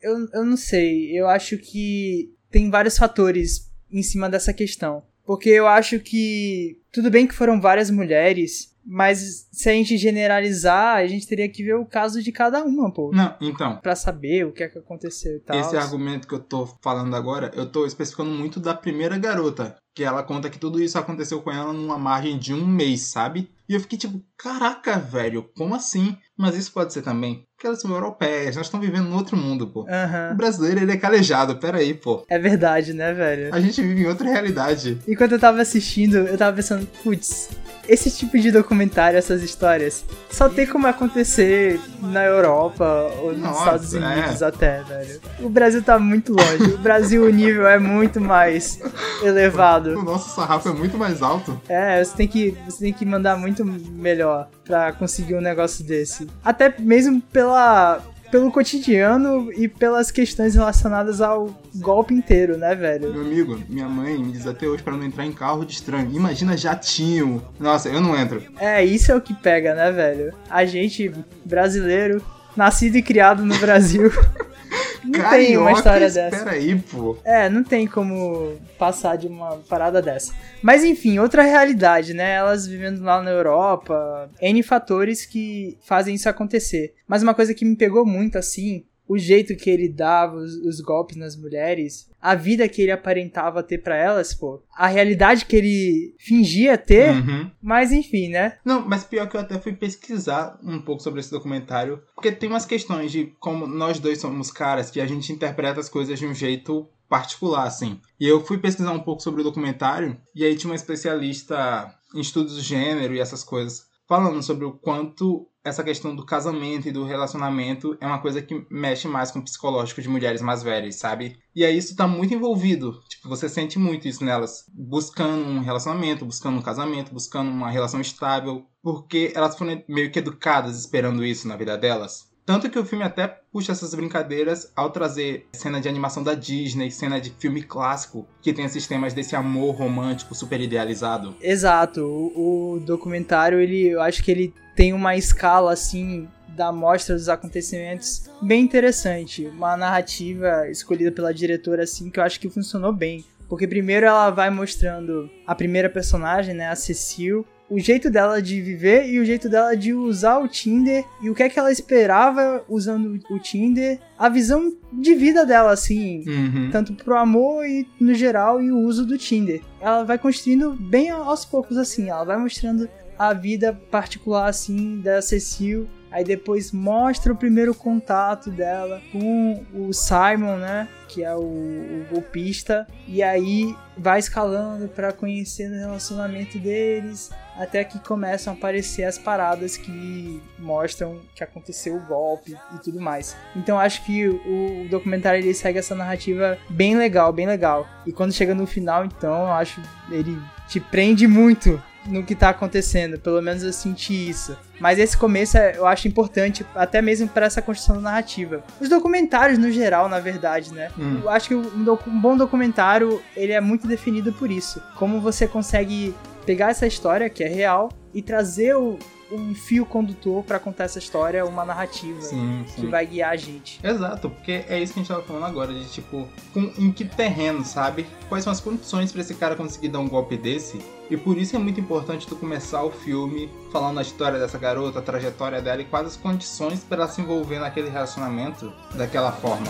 Eu, 0.00 0.28
eu 0.32 0.44
não 0.44 0.56
sei. 0.56 1.18
Eu 1.18 1.28
acho 1.28 1.58
que 1.58 2.32
tem 2.50 2.70
vários 2.70 2.96
fatores 2.96 3.70
em 3.90 4.02
cima 4.02 4.28
dessa 4.28 4.52
questão. 4.52 5.02
Porque 5.24 5.50
eu 5.50 5.66
acho 5.66 6.00
que 6.00 6.80
tudo 6.90 7.10
bem 7.10 7.26
que 7.26 7.34
foram 7.34 7.60
várias 7.60 7.90
mulheres, 7.90 8.74
mas 8.90 9.46
se 9.52 9.68
a 9.68 9.72
gente 9.72 9.98
generalizar, 9.98 10.96
a 10.96 11.06
gente 11.06 11.26
teria 11.26 11.46
que 11.46 11.62
ver 11.62 11.74
o 11.74 11.84
caso 11.84 12.22
de 12.22 12.32
cada 12.32 12.64
uma, 12.64 12.90
pô. 12.90 13.10
Não, 13.12 13.34
então, 13.38 13.76
Pra 13.82 13.94
saber 13.94 14.46
o 14.46 14.52
que 14.52 14.62
é 14.62 14.68
que 14.68 14.78
aconteceu 14.78 15.36
e 15.36 15.40
tal. 15.40 15.60
esse 15.60 15.76
argumento 15.76 16.26
que 16.26 16.32
eu 16.34 16.40
tô 16.40 16.66
falando 16.80 17.14
agora, 17.14 17.50
eu 17.54 17.70
tô 17.70 17.84
especificando 17.84 18.30
muito 18.30 18.58
da 18.58 18.72
primeira 18.74 19.18
garota. 19.18 19.76
Que 19.94 20.04
ela 20.04 20.22
conta 20.22 20.48
que 20.48 20.58
tudo 20.58 20.80
isso 20.80 20.98
aconteceu 20.98 21.42
com 21.42 21.50
ela 21.50 21.72
numa 21.72 21.98
margem 21.98 22.38
de 22.38 22.54
um 22.54 22.66
mês, 22.66 23.02
sabe? 23.02 23.50
E 23.68 23.74
eu 23.74 23.80
fiquei 23.80 23.98
tipo, 23.98 24.22
caraca, 24.38 24.98
velho, 24.98 25.42
como 25.56 25.74
assim? 25.74 26.16
Mas 26.36 26.56
isso 26.56 26.72
pode 26.72 26.92
ser 26.92 27.02
também. 27.02 27.44
Porque 27.54 27.66
elas 27.66 27.80
são 27.80 27.90
europeias, 27.90 28.56
nós 28.56 28.66
estamos 28.66 28.86
vivendo 28.86 29.08
em 29.10 29.12
outro 29.14 29.36
mundo, 29.36 29.66
pô. 29.66 29.82
O 29.82 29.88
Aham. 29.88 30.34
brasileiro, 30.36 30.80
ele 30.80 30.92
é 30.92 30.96
calejado, 30.96 31.56
peraí, 31.56 31.92
pô. 31.92 32.24
É 32.28 32.38
verdade, 32.38 32.92
né, 32.94 33.12
velho? 33.12 33.54
A 33.54 33.60
gente 33.60 33.82
vive 33.82 34.02
em 34.02 34.06
outra 34.06 34.28
realidade. 34.28 34.98
Enquanto 35.06 35.32
eu 35.32 35.38
tava 35.38 35.60
assistindo, 35.60 36.16
eu 36.18 36.38
tava 36.38 36.54
pensando, 36.56 36.86
putz, 37.02 37.50
esse 37.88 38.10
tipo 38.10 38.38
de 38.38 38.52
documentário, 38.52 39.18
essas 39.18 39.42
histórias, 39.42 40.04
só 40.30 40.48
tem 40.48 40.66
como 40.66 40.86
acontecer 40.86 41.80
na 42.00 42.22
Europa 42.22 42.84
ou 43.22 43.32
nos 43.32 43.40
Nossa, 43.40 43.58
Estados 43.60 43.92
Unidos 43.94 44.42
é. 44.42 44.46
até, 44.46 44.82
velho. 44.82 45.20
O 45.40 45.48
Brasil 45.48 45.82
tá 45.82 45.98
muito 45.98 46.32
longe. 46.32 46.74
O 46.74 46.78
Brasil, 46.78 47.24
o 47.24 47.30
nível 47.30 47.66
é 47.66 47.78
muito 47.78 48.20
mais 48.20 48.78
elevado. 49.22 49.98
O 49.98 50.02
nosso 50.02 50.34
sarrafo 50.34 50.68
é 50.68 50.72
muito 50.72 50.98
mais 50.98 51.22
alto. 51.22 51.58
É, 51.68 52.04
você 52.04 52.14
tem 52.14 52.28
que, 52.28 52.54
você 52.66 52.84
tem 52.84 52.92
que 52.92 53.06
mandar 53.06 53.36
muito 53.36 53.57
melhor 53.64 54.48
pra 54.64 54.92
conseguir 54.92 55.34
um 55.34 55.40
negócio 55.40 55.84
desse. 55.84 56.26
Até 56.44 56.74
mesmo 56.78 57.20
pela 57.20 58.02
pelo 58.30 58.52
cotidiano 58.52 59.50
e 59.52 59.68
pelas 59.68 60.10
questões 60.10 60.54
relacionadas 60.54 61.20
ao 61.20 61.48
golpe 61.76 62.12
inteiro, 62.12 62.56
né, 62.58 62.74
velho? 62.74 63.12
Meu 63.12 63.22
amigo, 63.22 63.58
minha 63.68 63.88
mãe 63.88 64.18
me 64.18 64.32
diz 64.32 64.46
até 64.46 64.66
hoje 64.66 64.82
pra 64.82 64.96
não 64.96 65.04
entrar 65.04 65.24
em 65.24 65.32
carro 65.32 65.64
de 65.64 65.72
estranho. 65.72 66.10
Imagina 66.14 66.56
jatinho. 66.56 67.42
Nossa, 67.58 67.88
eu 67.88 68.00
não 68.00 68.16
entro. 68.16 68.42
É, 68.58 68.84
isso 68.84 69.10
é 69.10 69.16
o 69.16 69.20
que 69.20 69.34
pega, 69.34 69.74
né, 69.74 69.90
velho? 69.90 70.34
A 70.50 70.64
gente, 70.66 71.10
brasileiro, 71.44 72.22
nascido 72.56 72.96
e 72.96 73.02
criado 73.02 73.44
no 73.44 73.56
Brasil, 73.58 74.10
não 75.04 75.30
tem 75.30 75.56
uma 75.56 75.72
história 75.72 76.10
dessa. 76.10 76.36
Espera 76.36 76.50
aí, 76.52 76.78
pô. 76.78 77.16
É, 77.24 77.48
não 77.48 77.62
tem 77.62 77.86
como 77.86 78.56
passar 78.78 79.16
de 79.16 79.26
uma 79.26 79.56
parada 79.68 80.00
dessa. 80.02 80.34
Mas 80.62 80.84
enfim, 80.84 81.18
outra 81.18 81.42
realidade, 81.42 82.14
né? 82.14 82.34
Elas 82.34 82.66
vivendo 82.66 83.02
lá 83.02 83.22
na 83.22 83.30
Europa, 83.30 84.30
N 84.40 84.62
fatores 84.62 85.24
que 85.24 85.78
fazem 85.82 86.14
isso 86.14 86.28
acontecer. 86.28 86.94
Mas 87.06 87.22
uma 87.22 87.34
coisa 87.34 87.54
que 87.54 87.64
me 87.64 87.76
pegou 87.76 88.04
muito 88.04 88.38
assim, 88.38 88.84
o 89.08 89.16
jeito 89.18 89.56
que 89.56 89.70
ele 89.70 89.88
dava 89.88 90.36
os, 90.36 90.54
os 90.56 90.80
golpes 90.80 91.16
nas 91.16 91.34
mulheres, 91.36 92.08
a 92.20 92.34
vida 92.34 92.68
que 92.68 92.82
ele 92.82 92.90
aparentava 92.92 93.62
ter 93.62 93.78
pra 93.78 93.96
elas, 93.96 94.34
pô, 94.34 94.62
a 94.76 94.86
realidade 94.86 95.46
que 95.46 95.56
ele 95.56 96.14
fingia 96.18 96.76
ter, 96.76 97.10
Uhum. 97.14 97.50
mas 97.62 97.90
enfim, 97.92 98.28
né? 98.28 98.58
Não, 98.64 98.86
mas 98.86 99.04
pior 99.04 99.28
que 99.28 99.36
eu 99.36 99.40
até 99.40 99.58
fui 99.58 99.72
pesquisar 99.72 100.58
um 100.62 100.80
pouco 100.80 101.02
sobre 101.02 101.20
esse 101.20 101.30
documentário, 101.30 102.02
porque 102.14 102.30
tem 102.30 102.48
umas 102.50 102.66
questões 102.66 103.10
de 103.10 103.32
como 103.40 103.66
nós 103.66 103.98
dois 103.98 104.20
somos 104.20 104.50
caras 104.50 104.90
que 104.90 105.00
a 105.00 105.06
gente 105.06 105.32
interpreta 105.32 105.80
as 105.80 105.88
coisas 105.88 106.18
de 106.18 106.26
um 106.26 106.34
jeito 106.34 106.86
particular, 107.08 107.66
assim. 107.66 107.98
E 108.20 108.26
eu 108.28 108.44
fui 108.44 108.58
pesquisar 108.58 108.92
um 108.92 109.00
pouco 109.00 109.22
sobre 109.22 109.40
o 109.40 109.44
documentário, 109.44 110.16
e 110.34 110.44
aí 110.44 110.54
tinha 110.54 110.70
uma 110.70 110.76
especialista 110.76 111.94
em 112.14 112.20
estudos 112.20 112.56
do 112.56 112.60
gênero 112.62 113.14
e 113.14 113.20
essas 113.20 113.42
coisas, 113.42 113.86
falando 114.08 114.42
sobre 114.42 114.64
o 114.64 114.72
quanto 114.72 115.46
essa 115.68 115.84
questão 115.84 116.14
do 116.14 116.24
casamento 116.24 116.88
e 116.88 116.92
do 116.92 117.04
relacionamento 117.04 117.96
é 118.00 118.06
uma 118.06 118.20
coisa 118.20 118.42
que 118.42 118.66
mexe 118.70 119.06
mais 119.06 119.30
com 119.30 119.38
o 119.38 119.44
psicológico 119.44 120.02
de 120.02 120.08
mulheres 120.08 120.42
mais 120.42 120.62
velhas, 120.62 120.96
sabe? 120.96 121.38
E 121.54 121.64
aí 121.64 121.76
isso 121.76 121.94
tá 121.96 122.06
muito 122.06 122.34
envolvido. 122.34 123.00
Tipo, 123.08 123.28
você 123.28 123.48
sente 123.48 123.78
muito 123.78 124.08
isso 124.08 124.24
nelas. 124.24 124.64
Buscando 124.72 125.44
um 125.48 125.60
relacionamento, 125.60 126.24
buscando 126.24 126.58
um 126.58 126.62
casamento, 126.62 127.12
buscando 127.12 127.50
uma 127.50 127.70
relação 127.70 128.00
estável. 128.00 128.66
Porque 128.82 129.32
elas 129.34 129.56
foram 129.56 129.82
meio 129.88 130.10
que 130.10 130.18
educadas 130.18 130.78
esperando 130.78 131.24
isso 131.24 131.46
na 131.46 131.56
vida 131.56 131.76
delas. 131.76 132.27
Tanto 132.48 132.70
que 132.70 132.78
o 132.78 132.84
filme 132.86 133.04
até 133.04 133.28
puxa 133.52 133.72
essas 133.72 133.94
brincadeiras 133.94 134.72
ao 134.74 134.88
trazer 134.88 135.46
cena 135.52 135.82
de 135.82 135.86
animação 135.86 136.22
da 136.22 136.32
Disney, 136.32 136.90
cena 136.90 137.20
de 137.20 137.28
filme 137.28 137.62
clássico, 137.62 138.26
que 138.40 138.54
tem 138.54 138.64
esses 138.64 138.86
temas 138.86 139.12
desse 139.12 139.36
amor 139.36 139.74
romântico 139.74 140.34
super 140.34 140.58
idealizado. 140.58 141.36
Exato, 141.42 142.00
o, 142.00 142.76
o 142.76 142.80
documentário, 142.80 143.60
ele, 143.60 143.88
eu 143.88 144.00
acho 144.00 144.24
que 144.24 144.30
ele 144.30 144.54
tem 144.74 144.94
uma 144.94 145.14
escala, 145.14 145.74
assim, 145.74 146.26
da 146.48 146.72
mostra 146.72 147.14
dos 147.14 147.28
acontecimentos 147.28 148.30
bem 148.40 148.62
interessante. 148.62 149.44
Uma 149.48 149.76
narrativa 149.76 150.70
escolhida 150.70 151.12
pela 151.12 151.34
diretora, 151.34 151.82
assim, 151.82 152.08
que 152.08 152.18
eu 152.18 152.24
acho 152.24 152.40
que 152.40 152.48
funcionou 152.48 152.94
bem. 152.94 153.26
Porque 153.46 153.66
primeiro 153.66 154.06
ela 154.06 154.30
vai 154.30 154.48
mostrando 154.48 155.28
a 155.46 155.54
primeira 155.54 155.90
personagem, 155.90 156.54
né, 156.54 156.68
a 156.70 156.74
Cecil, 156.74 157.44
o 157.70 157.78
jeito 157.78 158.10
dela 158.10 158.40
de 158.40 158.60
viver 158.60 159.06
e 159.08 159.18
o 159.18 159.24
jeito 159.24 159.48
dela 159.48 159.76
de 159.76 159.92
usar 159.92 160.38
o 160.38 160.48
Tinder 160.48 161.04
e 161.22 161.28
o 161.28 161.34
que 161.34 161.42
é 161.42 161.48
que 161.48 161.58
ela 161.58 161.70
esperava 161.70 162.64
usando 162.68 163.20
o 163.30 163.38
Tinder, 163.38 163.98
a 164.18 164.28
visão 164.28 164.72
de 164.92 165.14
vida 165.14 165.44
dela, 165.44 165.70
assim, 165.72 166.24
Uhum. 166.26 166.70
tanto 166.70 166.94
pro 166.94 167.16
amor 167.16 167.66
e 167.66 167.86
no 168.00 168.14
geral 168.14 168.62
e 168.62 168.70
o 168.72 168.78
uso 168.78 169.04
do 169.04 169.18
Tinder. 169.18 169.60
Ela 169.80 170.02
vai 170.04 170.18
construindo 170.18 170.72
bem 170.72 171.10
aos 171.10 171.44
poucos 171.44 171.76
assim, 171.76 172.08
ela 172.08 172.24
vai 172.24 172.38
mostrando 172.38 172.88
a 173.18 173.32
vida 173.34 173.72
particular 173.90 174.48
assim 174.48 175.00
da 175.00 175.20
Cecil, 175.20 175.86
aí 176.10 176.24
depois 176.24 176.72
mostra 176.72 177.32
o 177.32 177.36
primeiro 177.36 177.74
contato 177.74 178.50
dela 178.50 179.00
com 179.12 179.64
o 179.74 179.92
Simon, 179.92 180.56
né, 180.56 180.88
que 181.08 181.24
é 181.24 181.34
o, 181.34 181.40
o 181.40 182.06
golpista, 182.10 182.86
e 183.06 183.22
aí 183.22 183.74
vai 183.96 184.18
escalando 184.18 184.88
pra 184.88 185.12
conhecer 185.12 185.70
o 185.70 185.74
relacionamento 185.74 186.58
deles, 186.58 187.30
até 187.56 187.82
que 187.82 187.98
começam 187.98 188.52
a 188.52 188.56
aparecer 188.56 189.04
as 189.04 189.18
paradas 189.18 189.76
que 189.76 190.40
mostram 190.58 191.20
que 191.34 191.42
aconteceu 191.42 191.96
o 191.96 192.06
golpe 192.06 192.56
e 192.74 192.78
tudo 192.78 193.00
mais. 193.00 193.36
Então 193.56 193.78
acho 193.78 194.04
que 194.04 194.28
o, 194.28 194.84
o 194.84 194.88
documentário 194.88 195.40
ele 195.40 195.52
segue 195.54 195.78
essa 195.78 195.94
narrativa 195.94 196.56
bem 196.70 196.96
legal, 196.96 197.32
bem 197.32 197.46
legal. 197.46 197.86
E 198.06 198.12
quando 198.12 198.32
chega 198.32 198.54
no 198.54 198.66
final, 198.66 199.04
então, 199.04 199.52
acho 199.52 199.80
ele 200.10 200.38
te 200.68 200.78
prende 200.78 201.26
muito 201.26 201.82
no 202.08 202.24
que 202.24 202.34
tá 202.34 202.48
acontecendo, 202.48 203.18
pelo 203.18 203.40
menos 203.42 203.62
eu 203.62 203.72
senti 203.72 204.28
isso. 204.28 204.56
Mas 204.80 204.98
esse 204.98 205.16
começo 205.16 205.56
é- 205.58 205.76
eu 205.76 205.86
acho 205.86 206.08
importante, 206.08 206.64
até 206.74 207.00
mesmo 207.02 207.28
para 207.28 207.46
essa 207.46 207.60
construção 207.62 208.00
narrativa. 208.00 208.62
Os 208.80 208.88
documentários 208.88 209.58
no 209.58 209.70
geral, 209.70 210.08
na 210.08 210.18
verdade, 210.20 210.72
né? 210.72 210.90
Hum. 210.98 211.20
Eu 211.22 211.30
acho 211.30 211.48
que 211.48 211.54
um, 211.54 211.62
um 212.06 212.20
bom 212.20 212.36
documentário, 212.36 213.22
ele 213.36 213.52
é 213.52 213.60
muito 213.60 213.86
definido 213.86 214.32
por 214.32 214.50
isso. 214.50 214.82
Como 214.96 215.20
você 215.20 215.46
consegue 215.46 216.14
pegar 216.46 216.70
essa 216.70 216.86
história, 216.86 217.28
que 217.28 217.44
é 217.44 217.48
real, 217.48 217.90
e 218.14 218.22
trazer 218.22 218.74
o- 218.76 218.98
um 219.30 219.54
fio 219.54 219.84
condutor 219.84 220.42
para 220.44 220.58
contar 220.58 220.84
essa 220.84 220.98
história, 220.98 221.44
uma 221.44 221.64
narrativa 221.64 222.20
Sim, 222.20 222.64
que 222.74 222.80
sim. 222.80 222.90
vai 222.90 223.06
guiar 223.06 223.32
a 223.32 223.36
gente. 223.36 223.80
Exato, 223.82 224.30
porque 224.30 224.64
é 224.68 224.80
isso 224.80 224.92
que 224.92 225.00
a 225.00 225.02
gente 225.02 225.08
tava 225.08 225.22
falando 225.22 225.44
agora, 225.44 225.72
de 225.72 225.84
tipo, 225.88 226.28
com, 226.52 226.72
em 226.78 226.90
que 226.90 227.04
terreno, 227.04 227.64
sabe? 227.64 228.06
Quais 228.28 228.44
são 228.44 228.52
as 228.52 228.60
condições 228.60 229.12
pra 229.12 229.20
esse 229.20 229.34
cara 229.34 229.54
conseguir 229.54 229.88
dar 229.88 230.00
um 230.00 230.08
golpe 230.08 230.36
desse? 230.36 230.80
E 231.10 231.16
por 231.16 231.38
isso 231.38 231.56
é 231.56 231.58
muito 231.58 231.80
importante 231.80 232.26
tu 232.26 232.36
começar 232.36 232.82
o 232.82 232.90
filme 232.90 233.50
falando 233.72 233.98
a 233.98 234.02
história 234.02 234.38
dessa 234.38 234.58
garota, 234.58 234.98
a 234.98 235.02
trajetória 235.02 235.60
dela 235.62 235.80
e 235.80 235.84
quais 235.84 236.06
as 236.06 236.16
condições 236.16 236.80
pra 236.80 236.98
ela 236.98 237.08
se 237.08 237.20
envolver 237.20 237.58
naquele 237.58 237.88
relacionamento 237.88 238.72
daquela 238.94 239.32
forma. 239.32 239.66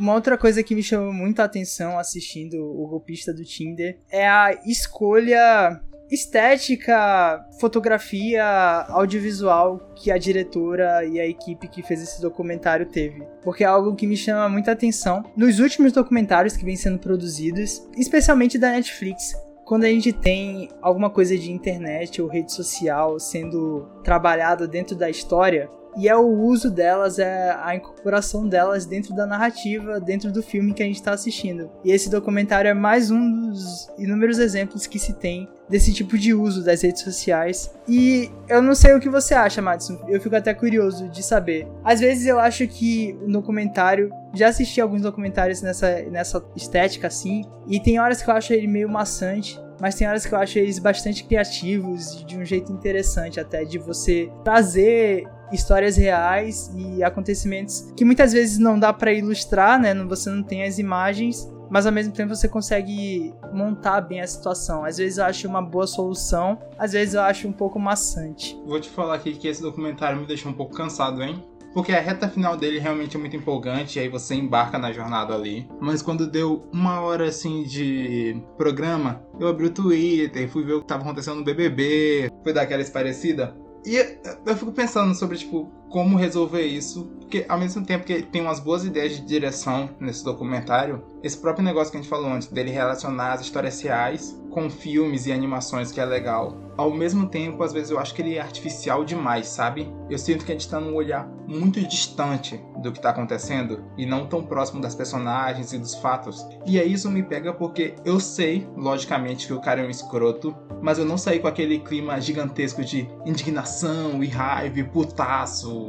Uma 0.00 0.14
outra 0.14 0.38
coisa 0.38 0.62
que 0.62 0.74
me 0.74 0.82
chamou 0.82 1.12
muito 1.12 1.40
a 1.40 1.44
atenção 1.44 1.98
assistindo 1.98 2.56
o 2.56 2.86
golpista 2.86 3.34
do 3.34 3.44
Tinder 3.44 3.98
é 4.10 4.26
a 4.26 4.58
escolha 4.64 5.78
estética, 6.10 7.46
fotografia, 7.60 8.42
audiovisual 8.88 9.92
que 9.94 10.10
a 10.10 10.16
diretora 10.16 11.04
e 11.04 11.20
a 11.20 11.26
equipe 11.26 11.68
que 11.68 11.82
fez 11.82 12.00
esse 12.00 12.22
documentário 12.22 12.86
teve. 12.86 13.22
Porque 13.42 13.62
é 13.62 13.66
algo 13.66 13.94
que 13.94 14.06
me 14.06 14.16
chama 14.16 14.48
muita 14.48 14.72
atenção 14.72 15.22
nos 15.36 15.60
últimos 15.60 15.92
documentários 15.92 16.56
que 16.56 16.64
vêm 16.64 16.76
sendo 16.76 16.98
produzidos, 16.98 17.86
especialmente 17.94 18.56
da 18.56 18.70
Netflix. 18.70 19.34
Quando 19.66 19.84
a 19.84 19.88
gente 19.88 20.14
tem 20.14 20.70
alguma 20.80 21.10
coisa 21.10 21.36
de 21.36 21.52
internet 21.52 22.22
ou 22.22 22.26
rede 22.26 22.52
social 22.54 23.20
sendo 23.20 23.86
trabalhado 24.02 24.66
dentro 24.66 24.96
da 24.96 25.10
história, 25.10 25.68
e 25.96 26.08
é 26.08 26.16
o 26.16 26.26
uso 26.26 26.70
delas, 26.70 27.18
é 27.18 27.56
a 27.62 27.74
incorporação 27.74 28.46
delas 28.46 28.86
dentro 28.86 29.14
da 29.14 29.26
narrativa, 29.26 30.00
dentro 30.00 30.32
do 30.32 30.42
filme 30.42 30.72
que 30.72 30.82
a 30.82 30.86
gente 30.86 30.96
está 30.96 31.12
assistindo. 31.12 31.70
E 31.84 31.90
esse 31.92 32.10
documentário 32.10 32.68
é 32.68 32.74
mais 32.74 33.10
um 33.10 33.50
dos 33.50 33.88
inúmeros 33.98 34.38
exemplos 34.38 34.86
que 34.86 34.98
se 34.98 35.14
tem 35.14 35.48
desse 35.68 35.92
tipo 35.92 36.18
de 36.18 36.34
uso 36.34 36.64
das 36.64 36.82
redes 36.82 37.02
sociais. 37.02 37.72
E 37.88 38.30
eu 38.48 38.60
não 38.60 38.74
sei 38.74 38.94
o 38.94 39.00
que 39.00 39.08
você 39.08 39.34
acha, 39.34 39.62
Madison. 39.62 39.98
Eu 40.08 40.20
fico 40.20 40.34
até 40.34 40.52
curioso 40.52 41.08
de 41.08 41.22
saber. 41.22 41.68
Às 41.84 42.00
vezes 42.00 42.26
eu 42.26 42.38
acho 42.38 42.66
que 42.66 43.16
o 43.22 43.30
documentário. 43.30 44.10
Já 44.34 44.48
assisti 44.48 44.80
alguns 44.80 45.02
documentários 45.02 45.60
nessa, 45.60 46.02
nessa 46.02 46.44
estética 46.54 47.08
assim. 47.08 47.44
E 47.66 47.80
tem 47.80 47.98
horas 47.98 48.22
que 48.22 48.30
eu 48.30 48.34
acho 48.34 48.52
ele 48.52 48.66
meio 48.66 48.88
maçante 48.88 49.60
mas 49.80 49.94
tem 49.94 50.06
horas 50.06 50.26
que 50.26 50.34
eu 50.34 50.38
acho 50.38 50.58
eles 50.58 50.78
bastante 50.78 51.24
criativos 51.24 52.20
e 52.20 52.24
de 52.24 52.36
um 52.36 52.44
jeito 52.44 52.72
interessante 52.72 53.40
até 53.40 53.64
de 53.64 53.78
você 53.78 54.30
trazer 54.44 55.26
histórias 55.52 55.96
reais 55.96 56.70
e 56.76 57.02
acontecimentos 57.02 57.92
que 57.96 58.04
muitas 58.04 58.32
vezes 58.32 58.58
não 58.58 58.78
dá 58.78 58.92
para 58.92 59.12
ilustrar, 59.12 59.80
né? 59.80 59.94
Você 60.04 60.30
não 60.30 60.42
tem 60.42 60.62
as 60.62 60.78
imagens, 60.78 61.50
mas 61.70 61.86
ao 61.86 61.92
mesmo 61.92 62.12
tempo 62.12 62.34
você 62.34 62.48
consegue 62.48 63.34
montar 63.52 64.00
bem 64.00 64.20
a 64.20 64.26
situação. 64.26 64.84
Às 64.84 64.98
vezes 64.98 65.18
eu 65.18 65.24
acho 65.24 65.48
uma 65.48 65.62
boa 65.62 65.86
solução, 65.86 66.58
às 66.78 66.92
vezes 66.92 67.14
eu 67.14 67.22
acho 67.22 67.48
um 67.48 67.52
pouco 67.52 67.78
maçante. 67.78 68.60
Vou 68.66 68.80
te 68.80 68.88
falar 68.88 69.14
aqui 69.14 69.34
que 69.34 69.48
esse 69.48 69.62
documentário 69.62 70.20
me 70.20 70.26
deixou 70.26 70.50
um 70.52 70.54
pouco 70.54 70.74
cansado, 70.74 71.22
hein? 71.22 71.44
Porque 71.72 71.92
a 71.92 72.00
reta 72.00 72.28
final 72.28 72.56
dele 72.56 72.78
realmente 72.78 73.16
é 73.16 73.20
muito 73.20 73.36
empolgante, 73.36 73.98
e 73.98 74.02
aí 74.02 74.08
você 74.08 74.34
embarca 74.34 74.78
na 74.78 74.92
jornada 74.92 75.34
ali. 75.34 75.68
Mas 75.80 76.02
quando 76.02 76.26
deu 76.26 76.68
uma 76.72 77.00
hora 77.00 77.28
assim 77.28 77.62
de 77.62 78.42
programa, 78.56 79.22
eu 79.38 79.46
abri 79.48 79.66
o 79.66 79.70
Twitter, 79.70 80.48
fui 80.48 80.64
ver 80.64 80.74
o 80.74 80.78
que 80.78 80.84
estava 80.84 81.02
acontecendo 81.02 81.36
no 81.38 81.44
BBB, 81.44 82.30
fui 82.42 82.52
dar 82.52 82.62
aquela 82.62 82.82
esparecida. 82.82 83.56
E 83.84 83.96
eu 84.44 84.56
fico 84.56 84.72
pensando 84.72 85.14
sobre, 85.14 85.38
tipo, 85.38 85.72
como 85.90 86.16
resolver 86.16 86.64
isso. 86.64 87.10
Porque 87.20 87.44
ao 87.48 87.58
mesmo 87.58 87.84
tempo 87.84 88.04
que 88.04 88.22
tem 88.22 88.40
umas 88.40 88.58
boas 88.58 88.84
ideias 88.84 89.12
de 89.12 89.22
direção 89.22 89.90
nesse 90.00 90.24
documentário, 90.24 91.04
esse 91.22 91.36
próprio 91.36 91.64
negócio 91.64 91.92
que 91.92 91.98
a 91.98 92.00
gente 92.00 92.10
falou 92.10 92.32
antes, 92.32 92.48
dele 92.48 92.70
relacionar 92.70 93.34
as 93.34 93.42
histórias 93.42 93.80
reais 93.80 94.40
com 94.50 94.68
filmes 94.68 95.26
e 95.26 95.32
animações, 95.32 95.92
que 95.92 96.00
é 96.00 96.04
legal. 96.04 96.56
Ao 96.76 96.90
mesmo 96.90 97.28
tempo, 97.28 97.62
às 97.62 97.72
vezes 97.72 97.90
eu 97.90 98.00
acho 98.00 98.14
que 98.14 98.22
ele 98.22 98.34
é 98.34 98.40
artificial 98.40 99.04
demais, 99.04 99.46
sabe? 99.46 99.92
Eu 100.08 100.18
sinto 100.18 100.44
que 100.44 100.50
a 100.50 100.54
gente 100.54 100.68
tá 100.68 100.80
num 100.80 100.94
olhar 100.94 101.28
muito 101.46 101.80
distante 101.86 102.60
do 102.82 102.90
que 102.90 103.00
tá 103.00 103.10
acontecendo 103.10 103.84
e 103.96 104.04
não 104.04 104.26
tão 104.26 104.42
próximo 104.42 104.80
das 104.80 104.94
personagens 104.94 105.72
e 105.72 105.78
dos 105.78 105.94
fatos. 105.94 106.44
E 106.66 106.80
aí 106.80 106.92
isso 106.92 107.10
me 107.10 107.22
pega 107.22 107.52
porque 107.52 107.94
eu 108.04 108.18
sei, 108.18 108.66
logicamente, 108.76 109.46
que 109.46 109.52
o 109.52 109.60
cara 109.60 109.82
é 109.82 109.86
um 109.86 109.90
escroto, 109.90 110.56
mas 110.82 110.98
eu 110.98 111.04
não 111.04 111.18
saí 111.18 111.38
com 111.38 111.46
aquele 111.46 111.78
clima 111.78 112.20
gigantesco 112.20 112.82
de 112.82 113.08
indignação 113.24 114.24
e 114.24 114.26
raiva 114.26 114.80
e 114.80 114.84
putaço 114.84 115.79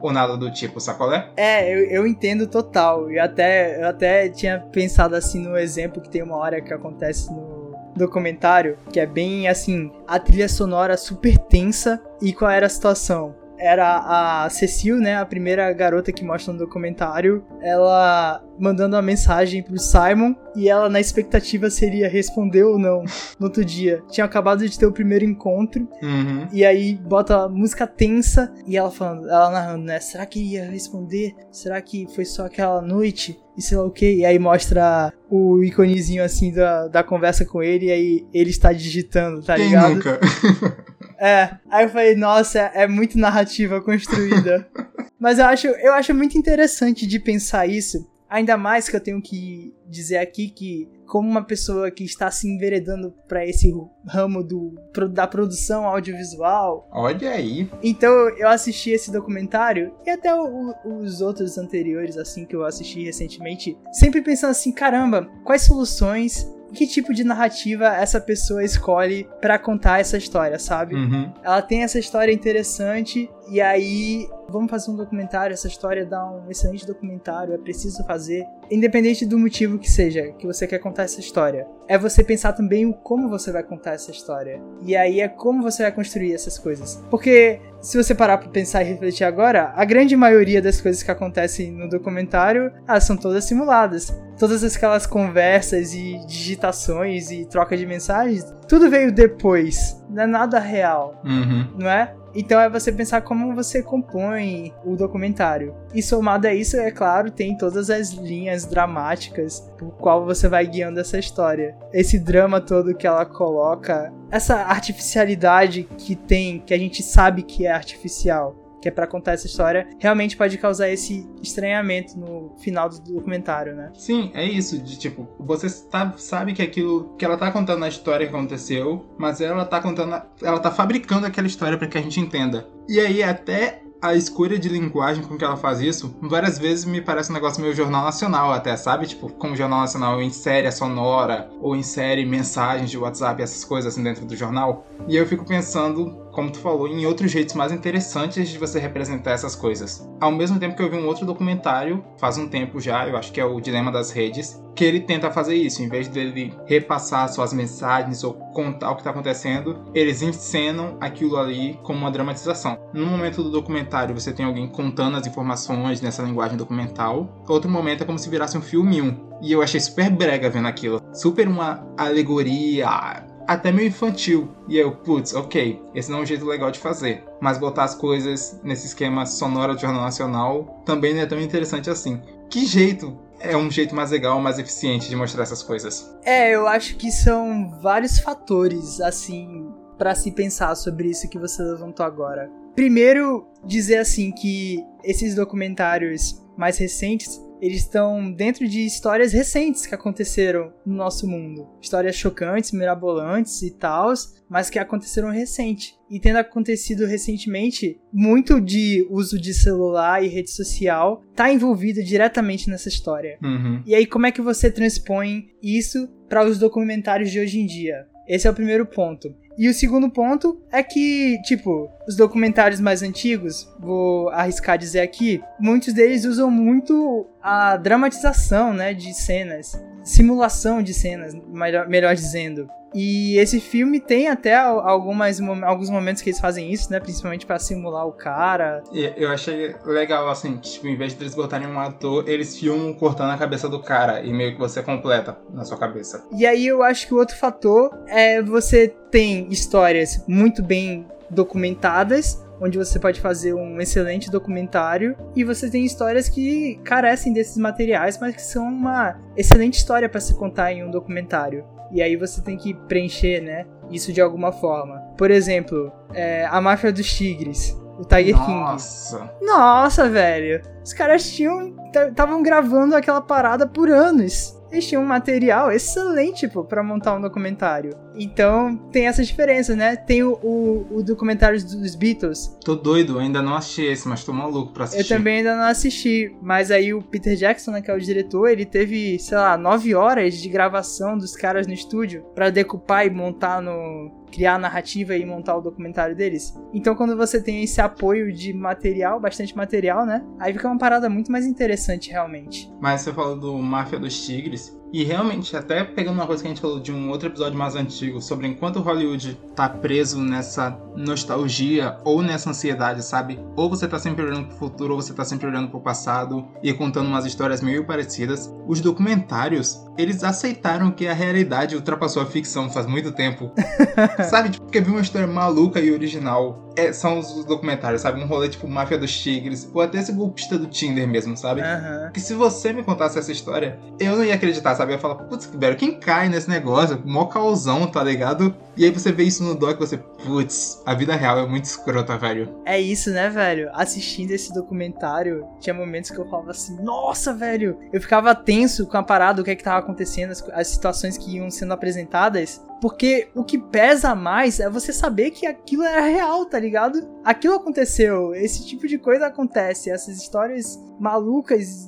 ou 0.00 0.12
nada 0.12 0.36
do 0.36 0.50
tipo, 0.50 0.80
sacolé? 0.80 1.30
É, 1.36 1.72
eu, 1.72 1.84
eu 1.86 2.06
entendo 2.06 2.46
total. 2.46 3.10
E 3.10 3.18
até, 3.18 3.80
eu 3.80 3.88
até 3.88 4.28
tinha 4.28 4.58
pensado 4.72 5.14
assim 5.14 5.40
no 5.40 5.56
exemplo 5.56 6.02
que 6.02 6.10
tem 6.10 6.22
uma 6.22 6.36
hora 6.36 6.60
que 6.60 6.74
acontece 6.74 7.32
no 7.32 7.72
documentário, 7.96 8.76
que 8.92 8.98
é 8.98 9.06
bem 9.06 9.48
assim, 9.48 9.92
a 10.06 10.18
trilha 10.18 10.48
sonora 10.48 10.96
super 10.96 11.38
tensa. 11.38 12.02
E 12.20 12.32
qual 12.32 12.50
era 12.50 12.66
a 12.66 12.70
situação? 12.70 13.34
Era 13.62 14.44
a 14.44 14.50
Cecil, 14.50 14.98
né, 14.98 15.16
a 15.16 15.24
primeira 15.24 15.72
garota 15.72 16.10
que 16.10 16.24
mostra 16.24 16.52
no 16.52 16.58
documentário, 16.58 17.44
ela 17.60 18.42
mandando 18.58 18.96
uma 18.96 19.02
mensagem 19.02 19.62
pro 19.62 19.78
Simon 19.78 20.34
e 20.54 20.68
ela 20.68 20.88
na 20.88 21.00
expectativa 21.00 21.70
seria 21.70 22.08
responder 22.08 22.64
ou 22.64 22.78
não 22.78 23.04
no 23.38 23.46
outro 23.46 23.64
dia. 23.64 24.02
Tinha 24.10 24.24
acabado 24.24 24.68
de 24.68 24.78
ter 24.78 24.86
o 24.86 24.92
primeiro 24.92 25.24
encontro 25.24 25.88
uhum. 26.02 26.48
e 26.52 26.64
aí 26.64 26.96
bota 26.96 27.44
a 27.44 27.48
música 27.48 27.86
tensa 27.86 28.52
e 28.66 28.76
ela 28.76 28.90
falando, 28.90 29.28
ela 29.28 29.50
narrando, 29.50 29.84
né, 29.84 30.00
será 30.00 30.26
que 30.26 30.40
ia 30.40 30.68
responder? 30.68 31.34
Será 31.50 31.80
que 31.80 32.06
foi 32.14 32.24
só 32.24 32.46
aquela 32.46 32.82
noite? 32.82 33.38
E 33.56 33.60
sei 33.60 33.76
lá 33.76 33.84
o 33.84 33.90
que, 33.90 34.10
e 34.10 34.24
aí 34.24 34.38
mostra 34.38 35.12
o 35.30 35.62
iconezinho 35.62 36.24
assim 36.24 36.52
da, 36.52 36.88
da 36.88 37.02
conversa 37.02 37.44
com 37.44 37.62
ele, 37.62 37.86
e 37.86 37.90
aí 37.90 38.26
ele 38.32 38.48
está 38.48 38.72
digitando, 38.72 39.42
tá 39.42 39.56
Quem 39.56 39.66
ligado? 39.66 39.94
Nunca? 39.94 40.20
É, 41.22 41.56
aí 41.70 41.84
eu 41.84 41.88
falei, 41.88 42.16
nossa, 42.16 42.58
é 42.58 42.88
muito 42.88 43.16
narrativa 43.16 43.80
construída. 43.80 44.68
Mas 45.20 45.38
eu 45.38 45.44
acho, 45.44 45.68
eu 45.68 45.92
acho 45.92 46.12
muito 46.12 46.36
interessante 46.36 47.06
de 47.06 47.20
pensar 47.20 47.64
isso. 47.68 48.10
Ainda 48.28 48.56
mais 48.56 48.88
que 48.88 48.96
eu 48.96 49.00
tenho 49.00 49.22
que 49.22 49.72
dizer 49.86 50.16
aqui 50.16 50.48
que, 50.48 50.88
como 51.06 51.30
uma 51.30 51.44
pessoa 51.44 51.92
que 51.92 52.02
está 52.02 52.28
se 52.28 52.48
enveredando 52.48 53.14
para 53.28 53.46
esse 53.46 53.72
ramo 54.04 54.42
do, 54.42 54.74
da 55.12 55.24
produção 55.28 55.84
audiovisual. 55.86 56.88
Olha 56.90 57.30
aí. 57.30 57.70
Então 57.84 58.10
eu 58.30 58.48
assisti 58.48 58.90
esse 58.90 59.12
documentário 59.12 59.94
e 60.04 60.10
até 60.10 60.34
o, 60.34 60.74
os 60.84 61.20
outros 61.20 61.56
anteriores, 61.56 62.16
assim, 62.16 62.44
que 62.44 62.56
eu 62.56 62.64
assisti 62.64 63.04
recentemente, 63.04 63.78
sempre 63.92 64.22
pensando 64.22 64.50
assim: 64.50 64.72
caramba, 64.72 65.30
quais 65.44 65.62
soluções 65.62 66.50
que 66.72 66.86
tipo 66.86 67.12
de 67.12 67.24
narrativa 67.24 67.86
essa 67.96 68.20
pessoa 68.20 68.64
escolhe 68.64 69.28
para 69.40 69.58
contar 69.58 70.00
essa 70.00 70.16
história, 70.16 70.58
sabe? 70.58 70.94
Uhum. 70.94 71.32
Ela 71.42 71.62
tem 71.62 71.82
essa 71.82 71.98
história 71.98 72.32
interessante 72.32 73.30
e 73.48 73.60
aí 73.60 74.28
vamos 74.48 74.70
fazer 74.70 74.90
um 74.90 74.96
documentário, 74.96 75.54
essa 75.54 75.66
história 75.66 76.04
dá 76.04 76.24
um 76.24 76.50
excelente 76.50 76.86
documentário, 76.86 77.54
é 77.54 77.58
preciso 77.58 78.04
fazer, 78.04 78.44
independente 78.70 79.24
do 79.24 79.38
motivo 79.38 79.78
que 79.78 79.90
seja, 79.90 80.32
que 80.32 80.46
você 80.46 80.66
quer 80.66 80.78
contar 80.78 81.04
essa 81.04 81.20
história. 81.20 81.66
É 81.88 81.98
você 81.98 82.22
pensar 82.22 82.52
também 82.52 82.86
o 82.86 82.92
como 82.92 83.28
você 83.28 83.50
vai 83.50 83.62
contar 83.62 83.92
essa 83.92 84.10
história. 84.10 84.62
E 84.82 84.94
aí 84.94 85.20
é 85.20 85.28
como 85.28 85.62
você 85.62 85.82
vai 85.82 85.92
construir 85.92 86.34
essas 86.34 86.58
coisas. 86.58 87.02
Porque 87.10 87.60
se 87.80 87.96
você 87.96 88.14
parar 88.14 88.38
para 88.38 88.48
pensar 88.48 88.82
e 88.82 88.86
refletir 88.86 89.24
agora, 89.24 89.72
a 89.74 89.84
grande 89.84 90.16
maioria 90.16 90.62
das 90.62 90.80
coisas 90.80 91.02
que 91.02 91.10
acontecem 91.10 91.72
no 91.72 91.88
documentário, 91.88 92.72
elas 92.86 93.04
são 93.04 93.16
todas 93.16 93.44
simuladas. 93.44 94.16
Todas 94.42 94.64
aquelas 94.64 95.06
conversas 95.06 95.94
e 95.94 96.18
digitações 96.26 97.30
e 97.30 97.44
troca 97.44 97.76
de 97.76 97.86
mensagens, 97.86 98.44
tudo 98.66 98.90
veio 98.90 99.12
depois. 99.12 100.04
Não 100.10 100.24
é 100.24 100.26
nada 100.26 100.58
real. 100.58 101.22
Uhum. 101.24 101.68
Não 101.78 101.88
é? 101.88 102.12
Então 102.34 102.60
é 102.60 102.68
você 102.68 102.90
pensar 102.90 103.20
como 103.20 103.54
você 103.54 103.84
compõe 103.84 104.74
o 104.84 104.96
documentário. 104.96 105.76
E 105.94 106.02
somado 106.02 106.48
a 106.48 106.52
isso, 106.52 106.76
é 106.76 106.90
claro, 106.90 107.30
tem 107.30 107.56
todas 107.56 107.88
as 107.88 108.10
linhas 108.10 108.66
dramáticas 108.66 109.60
por 109.78 109.92
qual 109.92 110.24
você 110.24 110.48
vai 110.48 110.66
guiando 110.66 110.98
essa 110.98 111.20
história. 111.20 111.76
Esse 111.92 112.18
drama 112.18 112.60
todo 112.60 112.96
que 112.96 113.06
ela 113.06 113.24
coloca, 113.24 114.12
essa 114.28 114.56
artificialidade 114.56 115.84
que 115.96 116.16
tem, 116.16 116.58
que 116.58 116.74
a 116.74 116.78
gente 116.78 117.00
sabe 117.00 117.44
que 117.44 117.64
é 117.64 117.70
artificial 117.70 118.56
que 118.82 118.88
é 118.88 118.90
para 118.90 119.06
contar 119.06 119.32
essa 119.32 119.46
história, 119.46 119.88
realmente 120.00 120.36
pode 120.36 120.58
causar 120.58 120.90
esse 120.90 121.24
estranhamento 121.40 122.18
no 122.18 122.56
final 122.58 122.88
do 122.88 122.98
documentário, 123.00 123.76
né? 123.76 123.92
Sim, 123.94 124.32
é 124.34 124.44
isso, 124.44 124.76
de 124.82 124.98
tipo, 124.98 125.28
você 125.38 125.70
tá, 125.88 126.12
sabe 126.16 126.52
que 126.52 126.60
aquilo 126.60 127.14
que 127.16 127.24
ela 127.24 127.38
tá 127.38 127.50
contando 127.52 127.78
na 127.78 127.88
história 127.88 128.26
que 128.26 128.34
aconteceu, 128.34 129.06
mas 129.16 129.40
ela 129.40 129.64
tá 129.64 129.80
contando, 129.80 130.20
ela 130.42 130.58
tá 130.58 130.72
fabricando 130.72 131.26
aquela 131.26 131.46
história 131.46 131.78
para 131.78 131.86
que 131.86 131.96
a 131.96 132.02
gente 132.02 132.18
entenda. 132.18 132.66
E 132.88 132.98
aí 132.98 133.22
até 133.22 133.82
a 134.02 134.16
escolha 134.16 134.58
de 134.58 134.68
linguagem 134.68 135.22
com 135.22 135.38
que 135.38 135.44
ela 135.44 135.56
faz 135.56 135.80
isso, 135.80 136.12
várias 136.20 136.58
vezes 136.58 136.84
me 136.84 137.00
parece 137.00 137.30
um 137.30 137.34
negócio 137.34 137.62
meio 137.62 137.72
jornal 137.72 138.04
nacional 138.04 138.52
até, 138.52 138.76
sabe? 138.76 139.06
Tipo, 139.06 139.28
como 139.28 139.52
o 139.52 139.56
jornal 139.56 139.82
nacional 139.82 140.20
insere 140.20 140.66
a 140.66 140.72
sonora 140.72 141.48
ou 141.60 141.76
insere 141.76 142.26
mensagens 142.26 142.90
de 142.90 142.98
WhatsApp, 142.98 143.40
essas 143.40 143.64
coisas 143.64 143.92
assim 143.92 144.02
dentro 144.02 144.26
do 144.26 144.34
jornal. 144.34 144.84
E 145.06 145.16
eu 145.16 145.24
fico 145.24 145.44
pensando 145.44 146.21
como 146.32 146.50
tu 146.50 146.58
falou, 146.58 146.88
em 146.88 147.06
outros 147.06 147.30
jeitos 147.30 147.54
mais 147.54 147.70
interessantes 147.70 148.48
de 148.48 148.58
você 148.58 148.80
representar 148.80 149.32
essas 149.32 149.54
coisas. 149.54 150.08
Ao 150.20 150.32
mesmo 150.32 150.58
tempo 150.58 150.74
que 150.74 150.82
eu 150.82 150.90
vi 150.90 150.96
um 150.96 151.06
outro 151.06 151.26
documentário, 151.26 152.02
faz 152.18 152.38
um 152.38 152.48
tempo 152.48 152.80
já, 152.80 153.06
eu 153.06 153.16
acho 153.16 153.30
que 153.30 153.40
é 153.40 153.44
o 153.44 153.60
Dilema 153.60 153.92
das 153.92 154.10
Redes, 154.10 154.60
que 154.74 154.84
ele 154.84 155.00
tenta 155.00 155.30
fazer 155.30 155.54
isso. 155.54 155.82
Em 155.82 155.88
vez 155.88 156.08
dele 156.08 156.54
repassar 156.66 157.28
suas 157.28 157.52
mensagens 157.52 158.24
ou 158.24 158.32
contar 158.32 158.90
o 158.90 158.94
que 158.94 159.02
está 159.02 159.10
acontecendo, 159.10 159.84
eles 159.94 160.22
encenam 160.22 160.96
aquilo 161.00 161.36
ali 161.36 161.78
como 161.82 161.98
uma 161.98 162.10
dramatização. 162.10 162.78
No 162.94 163.06
momento 163.06 163.42
do 163.42 163.50
documentário, 163.50 164.18
você 164.18 164.32
tem 164.32 164.46
alguém 164.46 164.66
contando 164.66 165.18
as 165.18 165.26
informações 165.26 166.00
nessa 166.00 166.22
linguagem 166.22 166.56
documental. 166.56 167.42
Outro 167.46 167.70
momento 167.70 168.02
é 168.02 168.06
como 168.06 168.18
se 168.18 168.30
virasse 168.30 168.56
um 168.56 168.62
filme 168.62 169.02
um. 169.02 169.32
E 169.42 169.52
eu 169.52 169.60
achei 169.60 169.80
super 169.80 170.08
brega 170.08 170.48
vendo 170.48 170.68
aquilo. 170.68 171.02
Super 171.12 171.48
uma 171.48 171.84
alegoria, 171.98 173.24
até 173.46 173.72
meio 173.72 173.88
infantil. 173.88 174.48
E 174.68 174.78
eu, 174.78 174.92
putz, 174.96 175.34
ok, 175.34 175.82
esse 175.94 176.10
não 176.10 176.18
é 176.18 176.22
um 176.22 176.26
jeito 176.26 176.44
legal 176.44 176.70
de 176.70 176.78
fazer. 176.78 177.24
Mas 177.40 177.58
botar 177.58 177.84
as 177.84 177.94
coisas 177.94 178.60
nesse 178.62 178.86
esquema 178.86 179.26
sonoro 179.26 179.74
de 179.74 179.82
jornal 179.82 180.02
nacional 180.02 180.82
também 180.84 181.14
não 181.14 181.20
é 181.22 181.26
tão 181.26 181.40
interessante 181.40 181.90
assim. 181.90 182.20
Que 182.48 182.66
jeito 182.66 183.18
é 183.40 183.56
um 183.56 183.70
jeito 183.70 183.94
mais 183.94 184.10
legal, 184.10 184.40
mais 184.40 184.58
eficiente 184.58 185.08
de 185.08 185.16
mostrar 185.16 185.42
essas 185.42 185.62
coisas? 185.62 186.14
É, 186.24 186.54
eu 186.54 186.66
acho 186.66 186.96
que 186.96 187.10
são 187.10 187.70
vários 187.80 188.18
fatores, 188.20 189.00
assim, 189.00 189.68
para 189.98 190.14
se 190.14 190.30
pensar 190.30 190.74
sobre 190.74 191.08
isso 191.08 191.28
que 191.28 191.38
você 191.38 191.62
levantou 191.62 192.06
agora. 192.06 192.50
Primeiro, 192.74 193.46
dizer 193.64 193.98
assim 193.98 194.32
que 194.32 194.84
esses 195.04 195.34
documentários 195.34 196.42
mais 196.56 196.78
recentes, 196.78 197.40
eles 197.62 197.82
estão 197.82 198.32
dentro 198.32 198.66
de 198.66 198.84
histórias 198.84 199.32
recentes 199.32 199.86
que 199.86 199.94
aconteceram 199.94 200.72
no 200.84 200.96
nosso 200.96 201.28
mundo. 201.28 201.68
Histórias 201.80 202.16
chocantes, 202.16 202.72
mirabolantes 202.72 203.62
e 203.62 203.70
tal, 203.70 204.12
mas 204.50 204.68
que 204.68 204.80
aconteceram 204.80 205.30
recente. 205.30 205.94
E 206.10 206.18
tendo 206.18 206.38
acontecido 206.38 207.06
recentemente, 207.06 208.00
muito 208.12 208.60
de 208.60 209.06
uso 209.08 209.40
de 209.40 209.54
celular 209.54 210.24
e 210.24 210.28
rede 210.28 210.50
social 210.50 211.22
tá 211.36 211.52
envolvido 211.52 212.02
diretamente 212.02 212.68
nessa 212.68 212.88
história. 212.88 213.38
Uhum. 213.40 213.80
E 213.86 213.94
aí, 213.94 214.06
como 214.06 214.26
é 214.26 214.32
que 214.32 214.42
você 214.42 214.68
transpõe 214.68 215.46
isso 215.62 216.08
para 216.28 216.44
os 216.44 216.58
documentários 216.58 217.30
de 217.30 217.38
hoje 217.38 217.60
em 217.60 217.66
dia? 217.66 218.08
Esse 218.28 218.46
é 218.46 218.50
o 218.50 218.54
primeiro 218.54 218.86
ponto. 218.86 219.34
E 219.58 219.68
o 219.68 219.74
segundo 219.74 220.10
ponto 220.10 220.60
é 220.72 220.82
que, 220.82 221.38
tipo, 221.42 221.90
os 222.08 222.16
documentários 222.16 222.80
mais 222.80 223.02
antigos, 223.02 223.68
vou 223.78 224.30
arriscar 224.30 224.78
dizer 224.78 225.00
aqui, 225.00 225.42
muitos 225.60 225.92
deles 225.92 226.24
usam 226.24 226.50
muito 226.50 227.26
a 227.42 227.76
dramatização, 227.76 228.72
né, 228.72 228.94
de 228.94 229.12
cenas, 229.12 229.78
simulação 230.02 230.82
de 230.82 230.94
cenas, 230.94 231.34
melhor, 231.34 231.86
melhor 231.88 232.14
dizendo. 232.14 232.68
E 232.94 233.36
esse 233.38 233.60
filme 233.60 234.00
tem 234.00 234.28
até 234.28 234.56
algumas, 234.56 235.40
alguns 235.40 235.90
momentos 235.90 236.22
que 236.22 236.30
eles 236.30 236.40
fazem 236.40 236.72
isso, 236.72 236.90
né? 236.90 237.00
Principalmente 237.00 237.46
para 237.46 237.58
simular 237.58 238.06
o 238.06 238.12
cara. 238.12 238.82
Eu 238.92 239.30
achei 239.30 239.74
legal, 239.84 240.28
assim, 240.28 240.56
que, 240.56 240.72
tipo, 240.72 240.86
em 240.86 240.96
vez 240.96 241.14
de 241.14 241.22
eles 241.22 241.34
botarem 241.34 241.66
um 241.66 241.78
ator, 241.78 242.28
eles 242.28 242.58
filmam 242.58 242.92
cortando 242.92 243.30
a 243.30 243.38
cabeça 243.38 243.68
do 243.68 243.80
cara 243.80 244.22
e 244.22 244.32
meio 244.32 244.52
que 244.52 244.58
você 244.58 244.82
completa 244.82 245.36
na 245.52 245.64
sua 245.64 245.78
cabeça. 245.78 246.24
E 246.36 246.46
aí 246.46 246.66
eu 246.66 246.82
acho 246.82 247.06
que 247.06 247.14
o 247.14 247.18
outro 247.18 247.36
fator 247.36 247.90
é 248.08 248.42
você 248.42 248.88
tem 249.10 249.46
histórias 249.50 250.24
muito 250.26 250.62
bem 250.62 251.06
documentadas, 251.30 252.42
onde 252.60 252.78
você 252.78 252.98
pode 252.98 253.20
fazer 253.20 253.54
um 253.54 253.80
excelente 253.80 254.30
documentário, 254.30 255.16
e 255.34 255.42
você 255.42 255.68
tem 255.68 255.84
histórias 255.84 256.28
que 256.28 256.78
carecem 256.84 257.32
desses 257.32 257.56
materiais, 257.56 258.18
mas 258.20 258.36
que 258.36 258.42
são 258.42 258.64
uma 258.64 259.18
excelente 259.36 259.78
história 259.78 260.08
para 260.08 260.20
se 260.20 260.34
contar 260.34 260.72
em 260.72 260.84
um 260.84 260.90
documentário. 260.90 261.64
E 261.92 262.00
aí 262.02 262.16
você 262.16 262.40
tem 262.40 262.56
que 262.56 262.74
preencher, 262.74 263.40
né? 263.40 263.66
Isso 263.90 264.12
de 264.12 264.20
alguma 264.20 264.52
forma. 264.52 264.98
Por 265.16 265.30
exemplo, 265.30 265.92
é, 266.14 266.46
a 266.46 266.60
máfia 266.60 266.92
dos 266.92 267.12
tigres. 267.12 267.76
O 267.98 268.04
Tiger 268.04 268.36
Nossa. 268.36 269.18
King. 269.18 269.30
Nossa, 269.42 270.08
velho. 270.08 270.62
Os 270.82 270.92
caras 270.92 271.30
tinham. 271.30 271.74
estavam 272.08 272.42
gravando 272.42 272.96
aquela 272.96 273.20
parada 273.20 273.66
por 273.66 273.90
anos 273.90 274.60
eles 274.72 274.86
tinham 274.88 275.02
um 275.02 275.06
material 275.06 275.70
excelente, 275.70 276.48
pô, 276.48 276.64
pra 276.64 276.82
montar 276.82 277.14
um 277.14 277.20
documentário. 277.20 277.94
Então, 278.14 278.76
tem 278.90 279.06
essa 279.06 279.22
diferença, 279.22 279.76
né? 279.76 279.96
Tem 279.96 280.22
o, 280.22 280.32
o, 280.42 280.98
o 280.98 281.02
documentário 281.02 281.62
dos 281.62 281.94
Beatles. 281.94 282.56
Tô 282.64 282.74
doido, 282.74 283.18
ainda 283.18 283.42
não 283.42 283.54
assisti 283.54 283.82
esse, 283.82 284.08
mas 284.08 284.24
tô 284.24 284.32
maluco 284.32 284.72
pra 284.72 284.84
assistir. 284.84 285.12
Eu 285.12 285.18
também 285.18 285.38
ainda 285.38 285.54
não 285.56 285.64
assisti, 285.64 286.34
mas 286.40 286.70
aí 286.70 286.94
o 286.94 287.02
Peter 287.02 287.36
Jackson, 287.36 287.72
né, 287.72 287.82
que 287.82 287.90
é 287.90 287.94
o 287.94 288.00
diretor, 288.00 288.48
ele 288.48 288.64
teve, 288.64 289.18
sei 289.18 289.36
lá, 289.36 289.56
nove 289.56 289.94
horas 289.94 290.34
de 290.34 290.48
gravação 290.48 291.16
dos 291.18 291.36
caras 291.36 291.66
no 291.66 291.74
estúdio 291.74 292.24
para 292.34 292.50
decupar 292.50 293.06
e 293.06 293.10
montar 293.10 293.60
no, 293.60 294.21
criar 294.32 294.54
a 294.54 294.58
narrativa 294.58 295.16
e 295.16 295.24
montar 295.24 295.56
o 295.56 295.60
documentário 295.60 296.16
deles. 296.16 296.58
Então, 296.72 296.96
quando 296.96 297.16
você 297.16 297.40
tem 297.40 297.62
esse 297.62 297.80
apoio 297.80 298.32
de 298.32 298.52
material, 298.52 299.20
bastante 299.20 299.56
material, 299.56 300.06
né? 300.06 300.24
Aí 300.40 300.52
fica 300.52 300.66
uma 300.66 300.78
parada 300.78 301.08
muito 301.08 301.30
mais 301.30 301.46
interessante, 301.46 302.10
realmente. 302.10 302.72
Mas 302.80 303.02
você 303.02 303.12
falou 303.12 303.38
do 303.38 303.56
Máfia 303.58 303.98
dos 303.98 304.24
Tigres. 304.24 304.81
E 304.92 305.04
realmente, 305.04 305.56
até 305.56 305.82
pegando 305.82 306.16
uma 306.16 306.26
coisa 306.26 306.42
que 306.42 306.48
a 306.48 306.50
gente 306.50 306.60
falou 306.60 306.78
de 306.78 306.92
um 306.92 307.08
outro 307.08 307.28
episódio 307.28 307.58
mais 307.58 307.74
antigo, 307.74 308.20
sobre 308.20 308.46
enquanto 308.46 308.80
Hollywood 308.80 309.38
tá 309.56 309.68
preso 309.68 310.20
nessa 310.20 310.78
nostalgia 310.96 311.96
ou 312.04 312.22
nessa 312.22 312.50
ansiedade, 312.50 313.02
sabe? 313.02 313.38
Ou 313.56 313.70
você 313.70 313.88
tá 313.88 313.98
sempre 313.98 314.24
olhando 314.24 314.48
pro 314.48 314.56
futuro, 314.56 314.94
ou 314.94 315.00
você 315.00 315.14
tá 315.14 315.24
sempre 315.24 315.46
olhando 315.46 315.68
pro 315.68 315.80
passado 315.80 316.46
e 316.62 316.72
contando 316.72 317.06
umas 317.06 317.24
histórias 317.24 317.62
meio 317.62 317.86
parecidas. 317.86 318.52
Os 318.66 318.80
documentários, 318.80 319.82
eles 319.96 320.22
aceitaram 320.22 320.90
que 320.90 321.06
a 321.06 321.14
realidade 321.14 321.74
ultrapassou 321.74 322.22
a 322.22 322.26
ficção 322.26 322.70
faz 322.70 322.86
muito 322.86 323.12
tempo. 323.12 323.50
sabe? 324.28 324.50
Tipo, 324.50 324.64
porque 324.64 324.80
viu 324.80 324.94
uma 324.94 325.00
história 325.00 325.26
maluca 325.26 325.80
e 325.80 325.90
original. 325.90 326.70
É, 326.76 326.92
são 326.92 327.18
os 327.18 327.44
documentários, 327.44 328.00
sabe? 328.00 328.22
Um 328.22 328.26
rolê 328.26 328.48
tipo 328.48 328.66
Máfia 328.66 328.96
dos 328.96 329.14
Tigres, 329.14 329.70
ou 329.74 329.82
até 329.82 329.98
esse 329.98 330.12
golpista 330.12 330.58
do 330.58 330.66
Tinder 330.66 331.06
mesmo, 331.06 331.36
sabe? 331.36 331.60
Uhum. 331.60 332.10
Que 332.12 332.20
se 332.20 332.34
você 332.34 332.72
me 332.72 332.82
contasse 332.82 333.18
essa 333.18 333.30
história, 333.30 333.78
eu 334.00 334.16
não 334.16 334.24
ia 334.24 334.34
acreditar, 334.34 334.74
sabe? 334.74 334.81
Eu 334.90 334.96
ia 334.96 334.98
falar, 334.98 335.16
putz, 335.16 335.46
velho, 335.46 335.76
quem 335.76 335.98
cai 335.98 336.28
nesse 336.28 336.48
negócio? 336.48 337.00
Mó 337.04 337.26
causão, 337.26 337.86
tá 337.86 338.02
ligado? 338.02 338.54
E 338.76 338.84
aí 338.84 338.90
você 338.90 339.12
vê 339.12 339.24
isso 339.24 339.44
no 339.44 339.54
doc 339.54 339.76
e 339.76 339.80
você, 339.80 339.98
putz, 339.98 340.82
a 340.86 340.94
vida 340.94 341.14
real 341.14 341.38
é 341.38 341.46
muito 341.46 341.64
escrota, 341.64 342.16
velho. 342.16 342.60
É 342.64 342.80
isso, 342.80 343.10
né, 343.10 343.28
velho? 343.28 343.70
Assistindo 343.72 344.30
esse 344.30 344.52
documentário, 344.52 345.46
tinha 345.60 345.74
momentos 345.74 346.10
que 346.10 346.18
eu 346.18 346.28
falava 346.28 346.50
assim, 346.52 346.82
nossa, 346.82 347.34
velho! 347.34 347.78
Eu 347.92 348.00
ficava 348.00 348.34
tenso 348.34 348.86
com 348.86 348.96
a 348.96 349.02
parada, 349.02 349.40
o 349.40 349.44
que 349.44 349.50
é 349.50 349.56
que 349.56 349.64
tava 349.64 349.78
acontecendo, 349.78 350.30
as, 350.30 350.42
as 350.50 350.68
situações 350.68 351.18
que 351.18 351.36
iam 351.36 351.50
sendo 351.50 351.72
apresentadas. 351.72 352.62
Porque 352.80 353.28
o 353.34 353.44
que 353.44 353.58
pesa 353.58 354.14
mais 354.14 354.58
é 354.58 354.68
você 354.68 354.92
saber 354.92 355.30
que 355.30 355.46
aquilo 355.46 355.84
era 355.84 356.00
real, 356.00 356.44
tá 356.46 356.58
ligado? 356.58 356.98
Aquilo 357.24 357.54
aconteceu, 357.54 358.34
esse 358.34 358.66
tipo 358.66 358.88
de 358.88 358.98
coisa 358.98 359.26
acontece, 359.26 359.90
essas 359.90 360.16
histórias 360.16 360.76
malucas, 360.98 361.86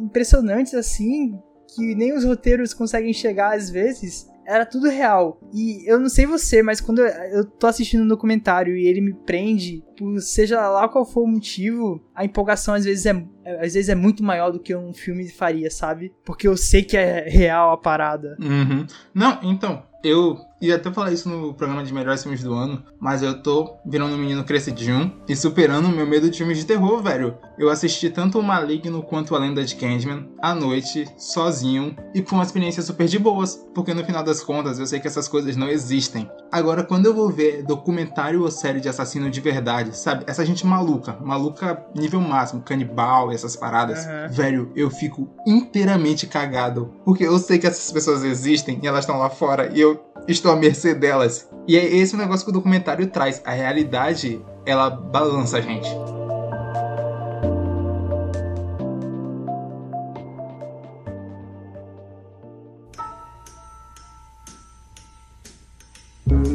impressionantes 0.00 0.74
assim, 0.74 1.38
que 1.74 1.94
nem 1.94 2.12
os 2.14 2.24
roteiros 2.24 2.74
conseguem 2.74 3.12
chegar 3.12 3.56
às 3.56 3.70
vezes, 3.70 4.30
era 4.46 4.66
tudo 4.66 4.88
real. 4.88 5.40
E 5.52 5.88
eu 5.88 5.98
não 5.98 6.08
sei 6.08 6.26
você, 6.26 6.62
mas 6.62 6.80
quando 6.80 7.00
eu 7.00 7.44
tô 7.44 7.66
assistindo 7.66 8.02
um 8.02 8.08
documentário 8.08 8.76
e 8.76 8.86
ele 8.86 9.00
me 9.00 9.14
prende, 9.14 9.84
seja 10.18 10.68
lá 10.68 10.88
qual 10.88 11.04
for 11.04 11.22
o 11.22 11.28
motivo, 11.28 12.02
a 12.14 12.24
empolgação 12.24 12.74
às 12.74 12.84
vezes 12.84 13.06
é, 13.06 13.24
às 13.60 13.74
vezes 13.74 13.88
é 13.88 13.94
muito 13.94 14.22
maior 14.22 14.50
do 14.50 14.60
que 14.60 14.74
um 14.74 14.92
filme 14.92 15.28
faria, 15.28 15.70
sabe? 15.70 16.12
Porque 16.24 16.46
eu 16.46 16.56
sei 16.56 16.82
que 16.82 16.96
é 16.96 17.28
real 17.28 17.72
a 17.72 17.76
parada. 17.76 18.36
Uhum. 18.40 18.86
Não, 19.14 19.38
então, 19.42 19.82
eu 20.02 20.36
ia 20.62 20.76
até 20.76 20.90
falar 20.92 21.10
isso 21.12 21.28
no 21.28 21.52
programa 21.54 21.82
de 21.84 21.92
melhores 21.92 22.22
filmes 22.22 22.42
do 22.42 22.54
ano, 22.54 22.82
mas 23.00 23.22
eu 23.22 23.42
tô 23.42 23.76
virando 23.84 24.14
um 24.14 24.18
menino 24.18 24.44
crescidinho 24.44 25.12
e 25.28 25.34
superando 25.36 25.86
o 25.86 25.92
meu 25.92 26.06
medo 26.06 26.30
de 26.30 26.38
filmes 26.38 26.58
de 26.58 26.64
terror, 26.66 27.02
velho. 27.02 27.36
Eu 27.58 27.68
assisti 27.68 28.08
tanto 28.10 28.38
o 28.38 28.42
Maligno 28.42 29.02
quanto 29.02 29.34
a 29.34 29.38
Lenda 29.38 29.64
de 29.64 29.74
Candyman 29.76 30.28
à 30.40 30.54
noite, 30.54 31.06
sozinho, 31.16 31.96
e 32.14 32.22
foi 32.22 32.38
uma 32.38 32.44
experiência 32.44 32.82
super 32.82 33.06
de 33.06 33.18
boas, 33.18 33.56
porque 33.74 33.92
no 33.94 34.04
final 34.04 34.22
das 34.22 34.42
contas 34.42 34.78
eu 34.78 34.86
sei 34.86 35.00
que 35.00 35.06
essas 35.06 35.28
coisas 35.28 35.56
não 35.56 35.68
existem. 35.68 36.30
Agora, 36.50 36.82
quando 36.84 37.06
eu 37.06 37.14
vou 37.14 37.28
ver 37.30 37.62
documentário 37.64 38.42
ou 38.42 38.50
série 38.50 38.80
de 38.80 38.88
assassino 38.88 39.30
de 39.30 39.40
verdade, 39.40 39.96
sabe? 39.96 40.24
Essa 40.26 40.44
gente 40.44 40.66
maluca, 40.66 41.16
maluca 41.20 41.84
nível 41.96 42.20
máximo, 42.20 42.62
canibal 42.62 43.32
e 43.32 43.34
essas 43.34 43.56
paradas, 43.56 44.04
Uhum. 44.06 44.28
velho, 44.30 44.72
eu 44.76 44.90
fico 44.90 45.28
inteiramente 45.46 46.26
cagado, 46.26 46.92
porque 47.04 47.24
eu 47.24 47.38
sei 47.38 47.58
que 47.58 47.66
essas 47.66 47.90
pessoas 47.92 48.22
existem 48.24 48.78
e 48.82 48.86
elas 48.86 49.00
estão 49.04 49.18
lá 49.18 49.30
fora 49.30 49.70
e 49.74 49.80
eu 49.80 50.00
estou 50.28 50.52
à 50.52 50.56
mercê 50.56 50.94
delas. 50.94 51.48
E 51.66 51.76
é 51.76 51.96
esse 51.96 52.14
o 52.14 52.18
negócio 52.18 52.44
que 52.44 52.50
o 52.50 52.54
documentário 52.54 53.06
traz. 53.06 53.40
A 53.44 53.52
realidade, 53.52 54.40
ela 54.66 54.90
balança 54.90 55.58
a 55.58 55.60
gente. 55.60 55.88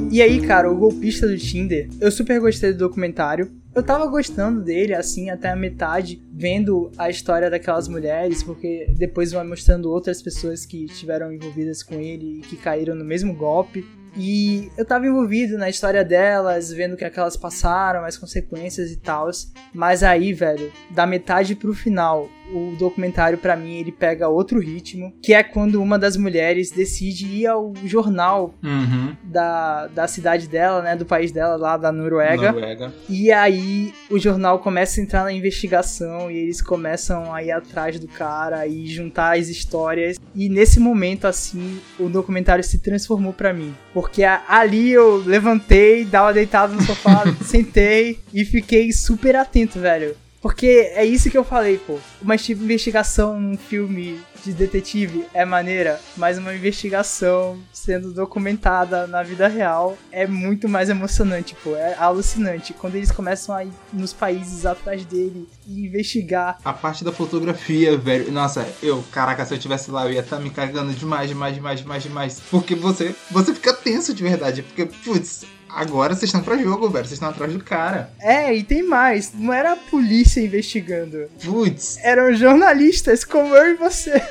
E 0.10 0.22
aí, 0.22 0.42
cara, 0.42 0.72
o 0.72 0.76
golpista 0.76 1.28
do 1.28 1.38
Tinder, 1.38 1.90
eu 2.00 2.10
super 2.10 2.40
gostei 2.40 2.72
do 2.72 2.80
documentário. 2.80 3.52
Eu 3.78 3.84
tava 3.84 4.08
gostando 4.08 4.64
dele, 4.64 4.96
assim, 4.96 5.30
até 5.30 5.52
a 5.52 5.56
metade, 5.56 6.20
vendo 6.34 6.92
a 6.98 7.12
história 7.12 7.48
daquelas 7.48 7.88
mulheres, 7.88 8.42
porque 8.42 8.92
depois 8.98 9.32
vai 9.32 9.46
mostrando 9.46 9.92
outras 9.92 10.20
pessoas 10.20 10.66
que 10.66 10.86
estiveram 10.86 11.32
envolvidas 11.32 11.84
com 11.84 11.94
ele 11.94 12.40
e 12.40 12.42
que 12.42 12.58
caíram 12.58 12.96
no 12.96 13.06
mesmo 13.06 13.36
golpe. 13.36 13.86
E 14.16 14.72
eu 14.76 14.84
tava 14.84 15.06
envolvido 15.06 15.60
na 15.60 15.70
história 15.70 16.04
delas, 16.04 16.74
vendo 16.74 16.94
o 16.94 16.98
que 16.98 17.06
aquelas 17.06 17.38
passaram, 17.38 18.04
as 18.04 18.18
consequências 18.18 18.90
e 18.90 18.98
tal. 18.98 19.30
Mas 19.72 20.02
aí, 20.02 20.34
velho, 20.34 20.74
da 20.90 21.06
metade 21.06 21.54
pro 21.54 21.72
final, 21.72 22.28
o 22.54 22.76
documentário 22.78 23.38
pra 23.38 23.56
mim 23.56 23.76
ele 23.76 23.92
pega 23.92 24.28
outro 24.30 24.60
ritmo, 24.60 25.14
que 25.22 25.34
é 25.34 25.44
quando 25.44 25.82
uma 25.82 25.98
das 26.00 26.16
mulheres 26.18 26.72
decide 26.72 27.26
ir 27.28 27.48
ao 27.48 27.74
jornal 27.86 28.54
Uhum. 28.64 29.16
da, 29.24 29.88
da 29.88 30.08
cidade 30.08 30.48
dela, 30.48 30.82
né, 30.82 30.96
do 30.96 31.06
país 31.06 31.32
dela, 31.32 31.56
lá 31.56 31.78
da 31.78 31.92
Noruega. 31.92 32.52
Noruega. 32.52 32.94
E 33.10 33.32
aí 33.32 33.94
o 34.10 34.18
jornal 34.20 34.60
começa 34.60 35.00
a 35.00 35.04
entrar 35.04 35.24
na 35.24 35.32
investigação 35.34 36.30
e 36.32 36.38
eles 36.38 36.62
começam 36.62 37.34
a 37.34 37.44
ir 37.44 37.52
atrás 37.52 38.00
do 38.00 38.08
cara 38.08 38.66
e 38.68 38.86
juntar 38.88 39.38
as 39.38 39.48
histórias. 39.50 40.18
E 40.36 40.50
nesse 40.50 40.80
momento, 40.80 41.26
assim, 41.26 41.80
o 42.00 42.08
documentário 42.10 42.64
se 42.64 42.80
transformou 42.80 43.34
pra 43.34 43.54
mim. 43.54 43.74
Porque 43.94 44.24
ali 44.24 44.92
eu 44.92 45.18
levantei, 45.18 46.06
dava 46.06 46.34
deitada 46.34 46.74
no 46.74 46.82
sofá, 46.84 47.24
sentei 47.44 48.20
e 48.34 48.46
fiquei 48.46 48.92
super 48.92 49.36
atento, 49.36 49.80
velho. 49.80 50.16
Porque 50.48 50.94
é 50.96 51.04
isso 51.04 51.30
que 51.30 51.38
eu 51.38 51.44
falei, 51.44 51.78
pô. 51.78 52.00
Uma 52.22 52.36
investigação 52.36 53.38
num 53.38 53.58
filme 53.58 54.18
de 54.46 54.54
detetive 54.54 55.26
é 55.34 55.44
maneira, 55.44 56.00
mas 56.16 56.38
uma 56.38 56.56
investigação 56.56 57.60
sendo 57.74 58.14
documentada 58.14 59.06
na 59.08 59.22
vida 59.24 59.46
real 59.50 59.98
é 60.10 60.26
muito 60.26 60.70
mais 60.70 60.88
emocionante, 60.88 61.54
pô. 61.62 61.76
É 61.76 61.96
alucinante. 61.96 62.74
Quando 62.74 62.96
eles 62.96 63.12
começam 63.12 63.54
a 63.54 63.66
ir 63.66 63.74
nos 63.92 64.14
países 64.14 64.66
atrás 64.66 65.04
dele 65.04 65.50
e 65.68 65.86
investigar. 65.86 66.58
A 66.64 66.72
parte 66.72 67.04
da 67.04 67.12
fotografia, 67.12 67.98
velho. 67.98 68.32
Nossa, 68.32 68.66
eu, 68.82 69.04
caraca, 69.12 69.46
se 69.46 69.54
eu 69.54 69.60
tivesse 69.60 69.92
lá, 69.92 70.06
eu 70.06 70.14
ia 70.14 70.22
estar 70.22 70.38
tá 70.38 70.42
me 70.42 70.50
cagando 70.50 70.94
demais, 70.94 71.28
demais, 71.28 71.56
demais, 71.56 71.82
demais, 71.82 72.04
demais. 72.04 72.42
Porque 72.50 72.74
você, 72.74 73.14
você 73.30 73.54
fica 73.54 73.74
tenso 73.74 74.14
de 74.14 74.24
verdade. 74.24 74.64
Porque, 74.64 74.86
putz, 74.86 75.46
Agora 75.78 76.16
vocês 76.16 76.30
estão 76.30 76.42
pra 76.42 76.58
jogo, 76.58 76.90
velho. 76.90 77.06
Vocês 77.06 77.14
estão 77.14 77.30
atrás 77.30 77.54
do 77.54 77.64
cara. 77.64 78.10
É, 78.20 78.52
e 78.52 78.64
tem 78.64 78.82
mais. 78.82 79.32
Não 79.32 79.54
era 79.54 79.74
a 79.74 79.76
polícia 79.76 80.42
investigando. 80.42 81.28
Putz. 81.46 82.00
Eram 82.02 82.34
jornalistas 82.34 83.24
como 83.24 83.56
eu 83.56 83.74
e 83.74 83.76
você. 83.76 84.20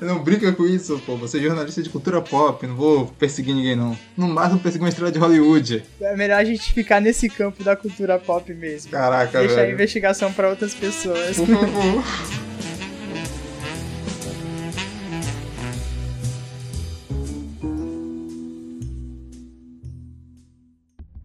Não 0.00 0.18
brinca 0.22 0.52
com 0.52 0.66
isso, 0.66 1.00
pô. 1.06 1.16
Você 1.16 1.38
é 1.38 1.40
jornalista 1.40 1.82
de 1.82 1.88
cultura 1.88 2.20
pop, 2.20 2.66
não 2.66 2.74
vou 2.74 3.06
perseguir 3.18 3.54
ninguém, 3.54 3.74
não. 3.74 3.96
No 4.14 4.28
máximo 4.28 4.60
perseguir 4.60 4.84
uma 4.84 4.90
estrela 4.90 5.10
de 5.10 5.18
Hollywood. 5.18 5.82
É 5.98 6.14
melhor 6.14 6.40
a 6.40 6.44
gente 6.44 6.74
ficar 6.74 7.00
nesse 7.00 7.26
campo 7.28 7.64
da 7.64 7.74
cultura 7.74 8.18
pop 8.18 8.52
mesmo. 8.52 8.90
Caraca, 8.90 9.38
Deixar 9.38 9.54
velho. 9.56 9.70
a 9.70 9.72
investigação 9.72 10.30
pra 10.30 10.50
outras 10.50 10.74
pessoas. 10.74 11.36
Por 11.36 11.46
favor. 11.46 12.04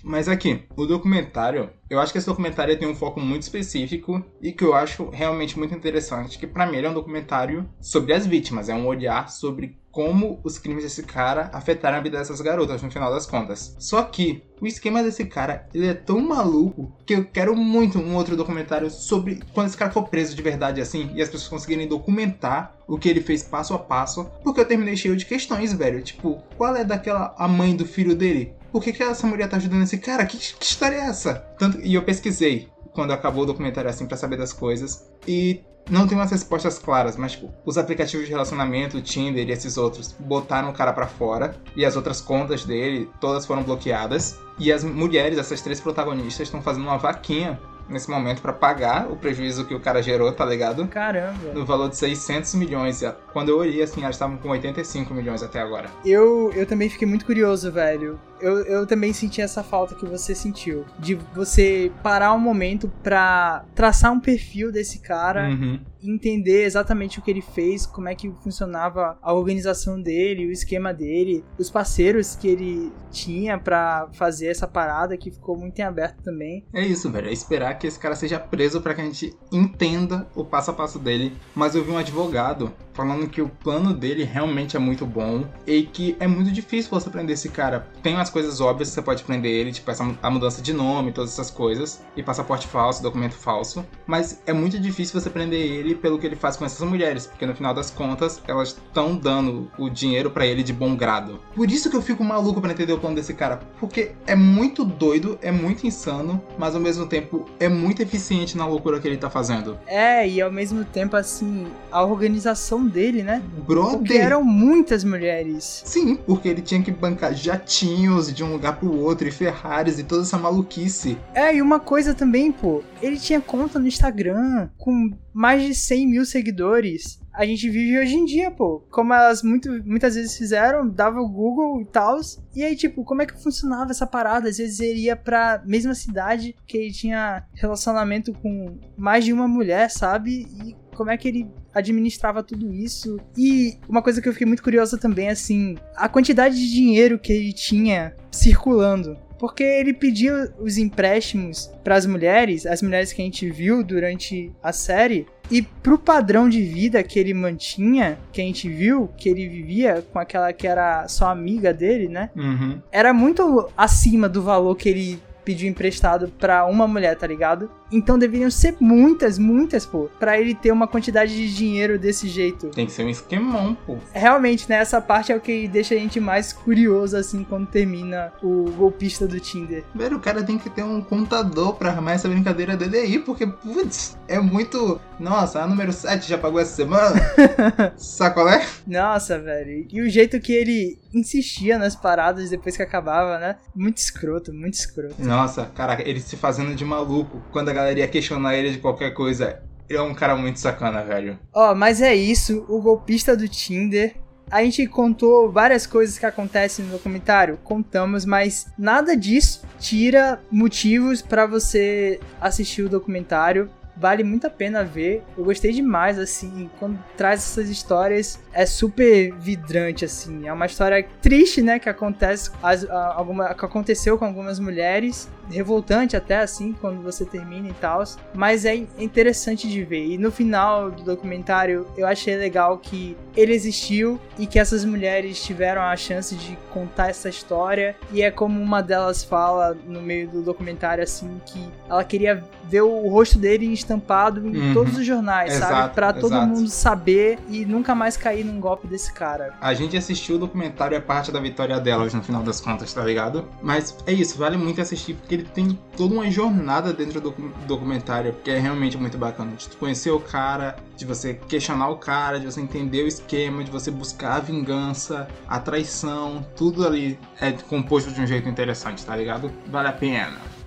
Mas 0.09 0.27
aqui, 0.27 0.63
o 0.75 0.87
documentário, 0.87 1.69
eu 1.87 1.99
acho 1.99 2.11
que 2.11 2.17
esse 2.17 2.25
documentário 2.25 2.75
tem 2.79 2.87
um 2.87 2.95
foco 2.95 3.19
muito 3.19 3.43
específico 3.43 4.25
e 4.41 4.51
que 4.51 4.63
eu 4.63 4.73
acho 4.73 5.07
realmente 5.11 5.55
muito 5.55 5.75
interessante, 5.75 6.39
que 6.39 6.47
pra 6.47 6.65
mim 6.65 6.77
ele 6.77 6.87
é 6.87 6.89
um 6.89 6.95
documentário 6.95 7.69
sobre 7.79 8.11
as 8.13 8.25
vítimas, 8.25 8.69
é 8.69 8.73
um 8.73 8.87
olhar 8.87 9.29
sobre 9.29 9.77
como 9.91 10.39
os 10.43 10.57
crimes 10.57 10.83
desse 10.83 11.03
cara 11.03 11.51
afetaram 11.53 11.97
a 11.97 12.01
vida 12.01 12.17
dessas 12.17 12.41
garotas 12.41 12.81
no 12.81 12.89
final 12.89 13.11
das 13.11 13.27
contas. 13.27 13.75
Só 13.77 14.01
que 14.01 14.41
o 14.59 14.65
esquema 14.65 15.03
desse 15.03 15.25
cara, 15.25 15.67
ele 15.73 15.85
é 15.85 15.93
tão 15.93 16.19
maluco 16.19 16.91
que 17.05 17.13
eu 17.13 17.25
quero 17.25 17.55
muito 17.55 17.99
um 17.99 18.15
outro 18.15 18.35
documentário 18.35 18.89
sobre 18.89 19.39
quando 19.53 19.67
esse 19.67 19.77
cara 19.77 19.91
for 19.91 20.09
preso 20.09 20.35
de 20.35 20.41
verdade 20.41 20.81
assim 20.81 21.11
e 21.13 21.21
as 21.21 21.29
pessoas 21.29 21.49
conseguirem 21.49 21.87
documentar 21.87 22.75
o 22.87 22.97
que 22.97 23.09
ele 23.09 23.21
fez 23.21 23.43
passo 23.43 23.75
a 23.75 23.79
passo, 23.79 24.25
porque 24.43 24.59
eu 24.61 24.65
terminei 24.65 24.97
cheio 24.97 25.15
de 25.15 25.25
questões, 25.25 25.71
velho. 25.71 26.01
Tipo, 26.01 26.41
qual 26.57 26.75
é 26.75 26.83
daquela 26.83 27.35
a 27.37 27.47
mãe 27.47 27.75
do 27.75 27.85
filho 27.85 28.15
dele? 28.15 28.55
Por 28.71 28.83
que, 28.83 28.93
que 28.93 29.03
essa 29.03 29.27
mulher 29.27 29.49
tá 29.49 29.57
ajudando 29.57 29.83
esse 29.83 29.97
cara? 29.97 30.25
Que, 30.25 30.37
que 30.37 30.65
história 30.65 30.95
é 30.95 31.07
essa? 31.07 31.35
Tanto, 31.57 31.79
e 31.81 31.93
eu 31.93 32.03
pesquisei 32.03 32.69
quando 32.93 33.11
acabou 33.11 33.43
o 33.43 33.45
documentário 33.45 33.89
assim 33.89 34.05
para 34.05 34.17
saber 34.17 34.37
das 34.37 34.51
coisas 34.51 35.09
e 35.27 35.61
não 35.89 36.07
tem 36.07 36.17
umas 36.17 36.31
respostas 36.31 36.77
claras, 36.77 37.17
mas 37.17 37.31
tipo, 37.31 37.51
os 37.65 37.77
aplicativos 37.77 38.25
de 38.25 38.31
relacionamento, 38.31 38.97
o 38.97 39.01
Tinder 39.01 39.47
e 39.47 39.51
esses 39.51 39.77
outros, 39.77 40.15
botaram 40.19 40.69
o 40.69 40.73
cara 40.73 40.93
para 40.93 41.07
fora 41.07 41.55
e 41.75 41.83
as 41.83 41.95
outras 41.95 42.21
contas 42.21 42.63
dele 42.63 43.09
todas 43.19 43.45
foram 43.45 43.63
bloqueadas. 43.63 44.39
E 44.59 44.71
as 44.71 44.83
mulheres, 44.83 45.37
essas 45.37 45.61
três 45.61 45.79
protagonistas, 45.79 46.47
estão 46.47 46.61
fazendo 46.61 46.83
uma 46.83 46.97
vaquinha 46.97 47.59
nesse 47.89 48.09
momento 48.09 48.41
para 48.41 48.53
pagar 48.53 49.11
o 49.11 49.15
prejuízo 49.15 49.65
que 49.65 49.73
o 49.73 49.79
cara 49.79 50.01
gerou, 50.03 50.31
tá 50.31 50.45
ligado? 50.45 50.87
Caramba. 50.87 51.53
No 51.53 51.65
valor 51.65 51.89
de 51.89 51.97
600 51.97 52.53
milhões. 52.55 53.01
Quando 53.33 53.49
eu 53.49 53.57
olhei 53.57 53.81
assim, 53.81 54.01
elas 54.01 54.15
estavam 54.15 54.37
com 54.37 54.49
85 54.49 55.13
milhões 55.13 55.41
até 55.41 55.59
agora. 55.59 55.89
Eu, 56.05 56.51
eu 56.53 56.65
também 56.65 56.89
fiquei 56.89 57.07
muito 57.07 57.25
curioso, 57.25 57.71
velho. 57.71 58.19
Eu, 58.41 58.63
eu 58.65 58.85
também 58.87 59.13
senti 59.13 59.41
essa 59.41 59.63
falta 59.63 59.95
que 59.95 60.05
você 60.05 60.33
sentiu. 60.33 60.85
De 60.99 61.15
você 61.35 61.91
parar 62.03 62.33
um 62.33 62.39
momento 62.39 62.91
pra 63.03 63.65
traçar 63.75 64.11
um 64.11 64.19
perfil 64.19 64.71
desse 64.71 64.99
cara 64.99 65.49
Uhum. 65.49 65.79
entender 66.01 66.63
exatamente 66.63 67.19
o 67.19 67.21
que 67.21 67.29
ele 67.31 67.41
fez, 67.41 67.85
como 67.85 68.07
é 68.07 68.15
que 68.15 68.31
funcionava 68.43 69.17
a 69.21 69.33
organização 69.33 70.01
dele, 70.01 70.47
o 70.47 70.51
esquema 70.51 70.93
dele, 70.93 71.43
os 71.57 71.69
parceiros 71.69 72.35
que 72.35 72.47
ele 72.47 72.91
tinha 73.11 73.57
pra 73.57 74.07
fazer 74.13 74.47
essa 74.47 74.67
parada 74.67 75.17
que 75.17 75.31
ficou 75.31 75.57
muito 75.57 75.77
em 75.79 75.81
aberto 75.81 76.21
também. 76.23 76.63
É 76.73 76.85
isso, 76.85 77.09
velho. 77.09 77.27
É 77.27 77.33
esperar 77.33 77.73
que 77.77 77.87
esse 77.87 77.99
cara 77.99 78.15
seja 78.15 78.39
preso 78.39 78.79
para 78.81 78.93
que 78.93 79.01
a 79.01 79.03
gente 79.03 79.33
entenda 79.51 80.27
o 80.35 80.45
passo 80.45 80.71
a 80.71 80.73
passo 80.73 80.99
dele. 80.99 81.33
Mas 81.55 81.75
eu 81.75 81.83
vi 81.83 81.91
um 81.91 81.97
advogado 81.97 82.71
falando 82.99 83.29
que 83.29 83.41
o 83.41 83.47
plano 83.47 83.93
dele 83.93 84.25
realmente 84.25 84.75
é 84.75 84.79
muito 84.79 85.05
bom 85.05 85.45
e 85.65 85.83
que 85.83 86.17
é 86.19 86.27
muito 86.27 86.51
difícil 86.51 86.91
você 86.91 87.09
prender 87.09 87.35
esse 87.35 87.47
cara. 87.47 87.87
Tem 88.03 88.13
umas 88.13 88.29
coisas 88.29 88.59
óbvias 88.59 88.89
que 88.89 88.95
você 88.95 89.01
pode 89.01 89.23
prender 89.23 89.49
ele, 89.49 89.71
tipo 89.71 89.89
essa, 89.89 90.05
a 90.21 90.29
mudança 90.29 90.61
de 90.61 90.73
nome, 90.73 91.13
todas 91.13 91.31
essas 91.31 91.49
coisas, 91.49 92.03
e 92.17 92.21
passaporte 92.21 92.67
falso, 92.67 93.01
documento 93.01 93.35
falso. 93.35 93.85
Mas 94.05 94.41
é 94.45 94.51
muito 94.51 94.77
difícil 94.77 95.17
você 95.17 95.29
prender 95.29 95.59
ele 95.59 95.95
pelo 95.95 96.19
que 96.19 96.25
ele 96.25 96.35
faz 96.35 96.57
com 96.57 96.65
essas 96.65 96.85
mulheres, 96.85 97.25
porque 97.25 97.45
no 97.45 97.55
final 97.55 97.73
das 97.73 97.89
contas 97.89 98.41
elas 98.45 98.69
estão 98.69 99.15
dando 99.15 99.71
o 99.77 99.89
dinheiro 99.89 100.29
para 100.29 100.45
ele 100.45 100.61
de 100.61 100.73
bom 100.73 100.93
grado. 100.93 101.39
Por 101.55 101.71
isso 101.71 101.89
que 101.89 101.95
eu 101.95 102.01
fico 102.01 102.21
maluco 102.21 102.59
para 102.59 102.73
entender 102.73 102.91
o 102.91 102.99
plano 102.99 103.15
desse 103.15 103.33
cara, 103.33 103.61
porque 103.79 104.11
é 104.27 104.35
muito 104.35 104.83
doido, 104.83 105.39
é 105.41 105.53
muito 105.53 105.87
insano, 105.87 106.43
mas 106.57 106.75
ao 106.75 106.81
mesmo 106.81 107.07
tempo 107.07 107.45
é 107.61 107.69
muito 107.69 108.01
eficiente 108.01 108.57
na 108.57 108.65
loucura 108.65 108.99
que 108.99 109.07
ele 109.07 109.17
tá 109.17 109.29
fazendo. 109.29 109.79
É, 109.87 110.27
e 110.27 110.41
ao 110.41 110.51
mesmo 110.51 110.83
tempo, 110.83 111.15
assim, 111.15 111.67
a 111.89 112.03
organização 112.03 112.88
dele, 112.89 113.23
né? 113.23 113.41
Porque 113.55 113.73
Brother! 113.73 114.21
eram 114.21 114.43
muitas 114.43 115.03
mulheres. 115.03 115.81
Sim, 115.85 116.15
porque 116.15 116.49
ele 116.49 116.61
tinha 116.61 116.81
que 116.81 116.91
bancar 116.91 117.33
jatinhos 117.33 118.33
de 118.33 118.43
um 118.43 118.51
lugar 118.51 118.77
pro 118.79 118.93
outro 118.93 119.27
e 119.27 119.31
Ferraris 119.31 119.99
e 119.99 120.03
toda 120.03 120.23
essa 120.23 120.37
maluquice. 120.37 121.17
É, 121.33 121.55
e 121.55 121.61
uma 121.61 121.79
coisa 121.79 122.13
também, 122.13 122.51
pô, 122.51 122.83
ele 123.01 123.17
tinha 123.17 123.39
conta 123.39 123.79
no 123.79 123.87
Instagram 123.87 124.69
com 124.77 125.11
mais 125.33 125.63
de 125.63 125.73
100 125.75 126.07
mil 126.07 126.25
seguidores. 126.25 127.19
A 127.33 127.45
gente 127.45 127.69
vive 127.69 127.97
hoje 127.97 128.15
em 128.15 128.25
dia, 128.25 128.51
pô. 128.51 128.83
Como 128.91 129.13
elas 129.13 129.41
muito, 129.41 129.71
muitas 129.85 130.15
vezes 130.15 130.37
fizeram, 130.37 130.89
dava 130.89 131.21
o 131.21 131.29
Google 131.29 131.81
e 131.81 131.85
tal. 131.85 132.19
E 132.53 132.63
aí, 132.63 132.75
tipo, 132.75 133.05
como 133.05 133.21
é 133.21 133.25
que 133.25 133.41
funcionava 133.41 133.91
essa 133.91 134.05
parada? 134.05 134.49
Às 134.49 134.57
vezes 134.57 134.81
ele 134.81 135.03
ia 135.03 135.15
pra 135.15 135.61
mesma 135.65 135.95
cidade 135.95 136.53
que 136.67 136.77
ele 136.77 136.91
tinha 136.91 137.45
relacionamento 137.53 138.33
com 138.33 138.77
mais 138.97 139.23
de 139.23 139.31
uma 139.31 139.47
mulher, 139.47 139.89
sabe? 139.89 140.47
E 140.61 140.75
como 140.99 141.11
é 141.11 141.17
que 141.17 141.29
ele 141.29 141.47
administrava 141.73 142.43
tudo 142.43 142.73
isso. 142.73 143.17
E 143.37 143.77
uma 143.87 144.01
coisa 144.01 144.21
que 144.21 144.27
eu 144.27 144.33
fiquei 144.33 144.45
muito 144.45 144.61
curiosa 144.61 144.97
também, 144.97 145.29
assim, 145.29 145.77
a 145.95 146.09
quantidade 146.09 146.57
de 146.57 146.69
dinheiro 146.69 147.17
que 147.17 147.31
ele 147.31 147.53
tinha 147.53 148.13
circulando. 148.29 149.17
Porque 149.39 149.63
ele 149.63 149.93
pedia 149.93 150.53
os 150.59 150.77
empréstimos 150.77 151.71
para 151.85 151.95
as 151.95 152.05
mulheres, 152.05 152.65
as 152.65 152.81
mulheres 152.81 153.13
que 153.13 153.21
a 153.21 153.23
gente 153.23 153.49
viu 153.49 153.81
durante 153.81 154.51
a 154.61 154.73
série, 154.73 155.25
e 155.49 155.61
pro 155.61 155.97
padrão 155.97 156.49
de 156.49 156.61
vida 156.61 157.01
que 157.01 157.17
ele 157.17 157.33
mantinha, 157.33 158.19
que 158.33 158.41
a 158.41 158.43
gente 158.43 158.67
viu, 158.67 159.09
que 159.15 159.29
ele 159.29 159.47
vivia 159.47 160.03
com 160.11 160.19
aquela 160.19 160.51
que 160.51 160.67
era 160.67 161.07
só 161.07 161.29
amiga 161.29 161.73
dele, 161.73 162.09
né? 162.09 162.29
Uhum. 162.35 162.81
Era 162.91 163.13
muito 163.13 163.69
acima 163.77 164.27
do 164.27 164.43
valor 164.43 164.75
que 164.75 164.89
ele 164.89 165.21
pediu 165.45 165.69
emprestado 165.69 166.27
pra 166.37 166.65
uma 166.65 166.85
mulher, 166.85 167.15
tá 167.15 167.25
ligado? 167.25 167.71
Então 167.91 168.17
deveriam 168.17 168.51
ser 168.51 168.75
muitas, 168.79 169.37
muitas, 169.37 169.85
pô, 169.85 170.09
pra 170.19 170.39
ele 170.39 170.53
ter 170.53 170.71
uma 170.71 170.87
quantidade 170.87 171.35
de 171.35 171.53
dinheiro 171.53 171.97
desse 171.97 172.27
jeito. 172.27 172.67
Tem 172.69 172.85
que 172.85 172.91
ser 172.91 173.03
um 173.03 173.09
esquemão, 173.09 173.75
pô. 173.85 173.97
Realmente, 174.13 174.69
né, 174.69 174.77
essa 174.77 175.01
parte 175.01 175.31
é 175.31 175.35
o 175.35 175.41
que 175.41 175.67
deixa 175.67 175.95
a 175.95 175.97
gente 175.97 176.19
mais 176.19 176.53
curioso, 176.53 177.17
assim, 177.17 177.43
quando 177.43 177.67
termina 177.67 178.31
o 178.41 178.69
golpista 178.71 179.27
do 179.27 179.39
Tinder. 179.39 179.83
Velho, 179.95 180.17
o 180.17 180.19
cara 180.19 180.43
tem 180.43 180.57
que 180.57 180.69
ter 180.69 180.83
um 180.83 181.01
contador 181.01 181.73
pra 181.75 181.89
armar 181.89 182.15
essa 182.15 182.27
brincadeira 182.29 182.77
dele 182.77 182.97
aí, 182.97 183.19
porque, 183.19 183.45
putz, 183.47 184.17
é 184.27 184.39
muito. 184.39 184.99
Nossa, 185.19 185.61
a 185.61 185.67
número 185.67 185.91
7 185.91 186.29
já 186.29 186.37
pagou 186.37 186.59
essa 186.59 186.75
semana? 186.75 187.19
Sacolé? 187.97 188.65
Nossa, 188.87 189.37
velho. 189.39 189.85
E 189.91 190.01
o 190.01 190.09
jeito 190.09 190.39
que 190.39 190.53
ele 190.53 190.97
insistia 191.13 191.77
nas 191.77 191.95
paradas 191.95 192.49
depois 192.49 192.77
que 192.77 192.83
acabava, 192.83 193.37
né? 193.39 193.55
Muito 193.75 193.97
escroto, 193.97 194.53
muito 194.53 194.75
escroto. 194.75 195.15
Nossa, 195.19 195.65
caraca, 195.65 196.07
ele 196.07 196.21
se 196.21 196.37
fazendo 196.37 196.75
de 196.75 196.85
maluco. 196.85 197.41
Quando 197.51 197.69
a 197.69 197.73
galera 197.79 197.99
ia 197.99 198.07
questionar 198.07 198.55
ele 198.55 198.71
de 198.71 198.77
qualquer 198.77 199.13
coisa, 199.13 199.61
ele 199.87 199.97
é 199.97 200.01
um 200.01 200.13
cara 200.13 200.35
muito 200.35 200.59
sacana, 200.59 201.03
velho. 201.03 201.39
Ó, 201.53 201.73
mas 201.73 202.01
é 202.01 202.15
isso, 202.15 202.65
o 202.69 202.81
golpista 202.81 203.35
do 203.35 203.47
Tinder. 203.47 204.15
A 204.51 204.63
gente 204.63 204.87
contou 204.87 205.51
várias 205.51 205.85
coisas 205.85 206.17
que 206.17 206.25
acontecem 206.25 206.83
no 206.83 206.91
documentário, 206.91 207.59
contamos, 207.63 208.25
mas 208.25 208.65
nada 208.77 209.15
disso 209.15 209.61
tira 209.79 210.41
motivos 210.49 211.21
pra 211.21 211.45
você 211.45 212.19
assistir 212.41 212.81
o 212.81 212.89
documentário. 212.89 213.69
Vale 213.99 214.23
muito 214.23 214.47
a 214.47 214.49
pena 214.49 214.83
ver. 214.83 215.23
Eu 215.37 215.43
gostei 215.43 215.71
demais, 215.71 216.17
assim, 216.17 216.69
quando 216.79 216.97
traz 217.17 217.41
essas 217.41 217.69
histórias, 217.69 218.39
é 218.53 218.65
super 218.65 219.33
vidrante, 219.35 220.05
assim. 220.05 220.47
É 220.47 220.53
uma 220.53 220.65
história 220.65 221.05
triste, 221.21 221.61
né, 221.61 221.79
que 221.79 221.89
acontece, 221.89 222.49
as, 222.63 222.89
alguma, 222.89 223.53
que 223.53 223.65
aconteceu 223.65 224.17
com 224.17 224.25
algumas 224.25 224.59
mulheres, 224.59 225.29
revoltante 225.49 226.15
até, 226.15 226.37
assim, 226.37 226.73
quando 226.79 227.01
você 227.01 227.25
termina 227.25 227.67
e 227.67 227.73
tal, 227.73 228.03
mas 228.33 228.65
é 228.65 228.75
interessante 228.75 229.67
de 229.67 229.83
ver. 229.83 230.05
E 230.05 230.17
no 230.17 230.31
final 230.31 230.91
do 230.91 231.03
documentário, 231.03 231.87
eu 231.97 232.07
achei 232.07 232.35
legal 232.35 232.77
que 232.77 233.17
ele 233.35 233.53
existiu 233.53 234.19
e 234.37 234.45
que 234.45 234.59
essas 234.59 234.85
mulheres 234.85 235.41
tiveram 235.43 235.81
a 235.81 235.95
chance 235.95 236.35
de 236.35 236.57
contar 236.71 237.09
essa 237.09 237.27
história, 237.27 237.95
e 238.11 238.21
é 238.21 238.31
como 238.31 238.61
uma 238.61 238.81
delas 238.81 239.23
fala 239.23 239.75
no 239.85 240.01
meio 240.01 240.27
do 240.29 240.41
documentário, 240.41 241.03
assim, 241.03 241.41
que 241.45 241.67
ela 241.89 242.03
queria 242.03 242.43
ver 242.69 242.81
o 242.81 243.07
rosto 243.09 243.37
dele 243.37 243.65
estampado 243.73 244.47
em 244.47 244.69
uhum. 244.69 244.73
todos 244.73 244.97
os 244.97 245.05
jornais, 245.05 245.53
exato, 245.53 245.73
sabe? 245.73 245.93
Pra 245.95 246.13
todo 246.13 246.33
exato. 246.33 246.47
mundo 246.47 246.69
saber 246.69 247.39
e 247.49 247.65
nunca 247.65 247.95
mais 247.95 248.15
cair 248.15 248.45
num 248.45 248.59
golpe 248.59 248.87
desse 248.87 249.11
cara. 249.11 249.53
A 249.59 249.73
gente 249.73 249.97
assistiu 249.97 250.35
o 250.35 250.39
documentário 250.39 250.95
é 250.95 250.99
parte 250.99 251.31
da 251.31 251.39
vitória 251.39 251.79
delas 251.79 252.13
no 252.13 252.21
final 252.21 252.43
das 252.43 252.61
contas, 252.61 252.93
tá 252.93 253.03
ligado? 253.03 253.47
Mas 253.61 253.97
é 254.05 254.13
isso, 254.13 254.37
vale 254.37 254.57
muito 254.57 254.79
assistir 254.81 255.15
porque 255.15 255.35
ele 255.35 255.43
tem 255.43 255.77
toda 255.97 256.13
uma 256.13 256.29
jornada 256.29 256.93
dentro 256.93 257.19
do 257.19 257.33
documentário 257.67 258.35
que 258.43 258.51
é 258.51 258.59
realmente 258.59 258.97
muito 258.97 259.17
bacana. 259.17 259.51
De 259.55 259.75
conhecer 259.77 260.11
o 260.11 260.19
cara, 260.19 260.75
de 260.95 261.05
você 261.05 261.33
questionar 261.33 261.89
o 261.89 261.97
cara, 261.97 262.39
de 262.39 262.45
você 262.45 262.61
entender 262.61 263.03
o 263.03 263.07
esquema, 263.07 263.63
de 263.63 263.71
você 263.71 263.89
buscar 263.89 264.35
a 264.35 264.39
vingança, 264.39 265.27
a 265.47 265.59
traição, 265.59 266.45
tudo 266.55 266.85
ali 266.85 267.19
é 267.39 267.51
composto 267.51 268.11
de 268.11 268.21
um 268.21 268.27
jeito 268.27 268.47
interessante, 268.47 269.05
tá 269.05 269.15
ligado? 269.15 269.51
Vale 269.67 269.87
a 269.87 269.93
pena. 269.93 270.58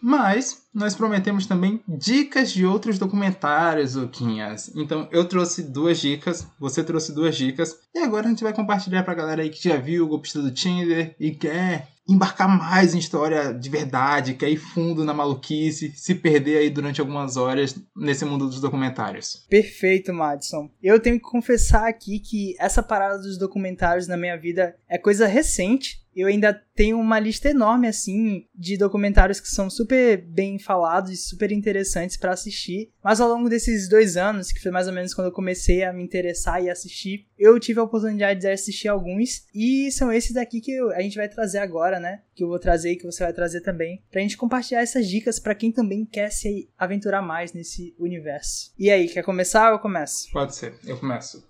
Mas 0.00 0.59
nós 0.72 0.94
prometemos 0.94 1.46
também 1.46 1.82
dicas 1.88 2.52
de 2.52 2.64
outros 2.64 2.98
documentários, 2.98 3.94
Luquinhas. 3.94 4.70
Então 4.74 5.08
eu 5.10 5.24
trouxe 5.24 5.62
duas 5.62 5.98
dicas, 6.00 6.46
você 6.58 6.82
trouxe 6.84 7.12
duas 7.12 7.36
dicas, 7.36 7.76
e 7.94 7.98
agora 7.98 8.26
a 8.26 8.30
gente 8.30 8.44
vai 8.44 8.52
compartilhar 8.52 9.02
pra 9.02 9.14
galera 9.14 9.42
aí 9.42 9.50
que 9.50 9.68
já 9.68 9.76
viu 9.76 10.04
o 10.04 10.08
golpista 10.08 10.40
do 10.40 10.52
Tinder 10.52 11.14
e 11.18 11.32
quer 11.32 11.88
embarcar 12.08 12.48
mais 12.48 12.94
em 12.94 12.98
história 12.98 13.52
de 13.52 13.70
verdade, 13.70 14.34
quer 14.34 14.50
ir 14.50 14.56
fundo 14.56 15.04
na 15.04 15.14
maluquice, 15.14 15.92
se 15.94 16.14
perder 16.14 16.58
aí 16.58 16.70
durante 16.70 17.00
algumas 17.00 17.36
horas 17.36 17.76
nesse 17.96 18.24
mundo 18.24 18.48
dos 18.48 18.60
documentários. 18.60 19.46
Perfeito, 19.48 20.12
Madison. 20.12 20.68
Eu 20.82 20.98
tenho 20.98 21.16
que 21.16 21.22
confessar 21.22 21.88
aqui 21.88 22.18
que 22.18 22.56
essa 22.58 22.82
parada 22.82 23.18
dos 23.18 23.38
documentários 23.38 24.08
na 24.08 24.16
minha 24.16 24.36
vida 24.36 24.74
é 24.88 24.98
coisa 24.98 25.26
recente 25.26 26.00
eu 26.14 26.26
ainda 26.26 26.52
tenho 26.74 26.98
uma 26.98 27.18
lista 27.18 27.48
enorme, 27.48 27.86
assim, 27.86 28.44
de 28.54 28.76
documentários 28.76 29.40
que 29.40 29.48
são 29.48 29.70
super 29.70 30.18
bem 30.18 30.58
falados 30.60 31.10
e 31.10 31.16
super 31.16 31.50
interessantes 31.52 32.16
para 32.16 32.32
assistir. 32.32 32.90
Mas 33.02 33.20
ao 33.20 33.28
longo 33.28 33.48
desses 33.48 33.88
dois 33.88 34.16
anos, 34.16 34.52
que 34.52 34.60
foi 34.60 34.70
mais 34.70 34.86
ou 34.86 34.92
menos 34.92 35.14
quando 35.14 35.28
eu 35.28 35.32
comecei 35.32 35.82
a 35.82 35.92
me 35.92 36.02
interessar 36.02 36.62
e 36.62 36.70
assistir, 36.70 37.26
eu 37.38 37.58
tive 37.58 37.80
a 37.80 37.82
oportunidade 37.82 38.40
de 38.40 38.48
assistir 38.48 38.88
alguns. 38.88 39.46
E 39.54 39.90
são 39.90 40.12
esses 40.12 40.32
daqui 40.32 40.60
que 40.60 40.72
eu, 40.72 40.90
a 40.90 41.00
gente 41.00 41.16
vai 41.16 41.28
trazer 41.28 41.58
agora, 41.58 41.98
né? 41.98 42.20
Que 42.34 42.44
eu 42.44 42.48
vou 42.48 42.58
trazer 42.58 42.92
e 42.92 42.96
que 42.96 43.06
você 43.06 43.24
vai 43.24 43.32
trazer 43.32 43.60
também. 43.60 44.02
Pra 44.10 44.20
gente 44.20 44.36
compartilhar 44.36 44.82
essas 44.82 45.08
dicas 45.08 45.38
para 45.38 45.54
quem 45.54 45.72
também 45.72 46.04
quer 46.04 46.30
se 46.30 46.68
aventurar 46.78 47.22
mais 47.22 47.52
nesse 47.52 47.94
universo. 47.98 48.72
E 48.78 48.90
aí, 48.90 49.08
quer 49.08 49.22
começar 49.22 49.68
ou 49.68 49.76
eu 49.76 49.78
começo? 49.78 50.30
Pode 50.32 50.54
ser, 50.54 50.74
eu 50.86 50.98
começo. 50.98 51.44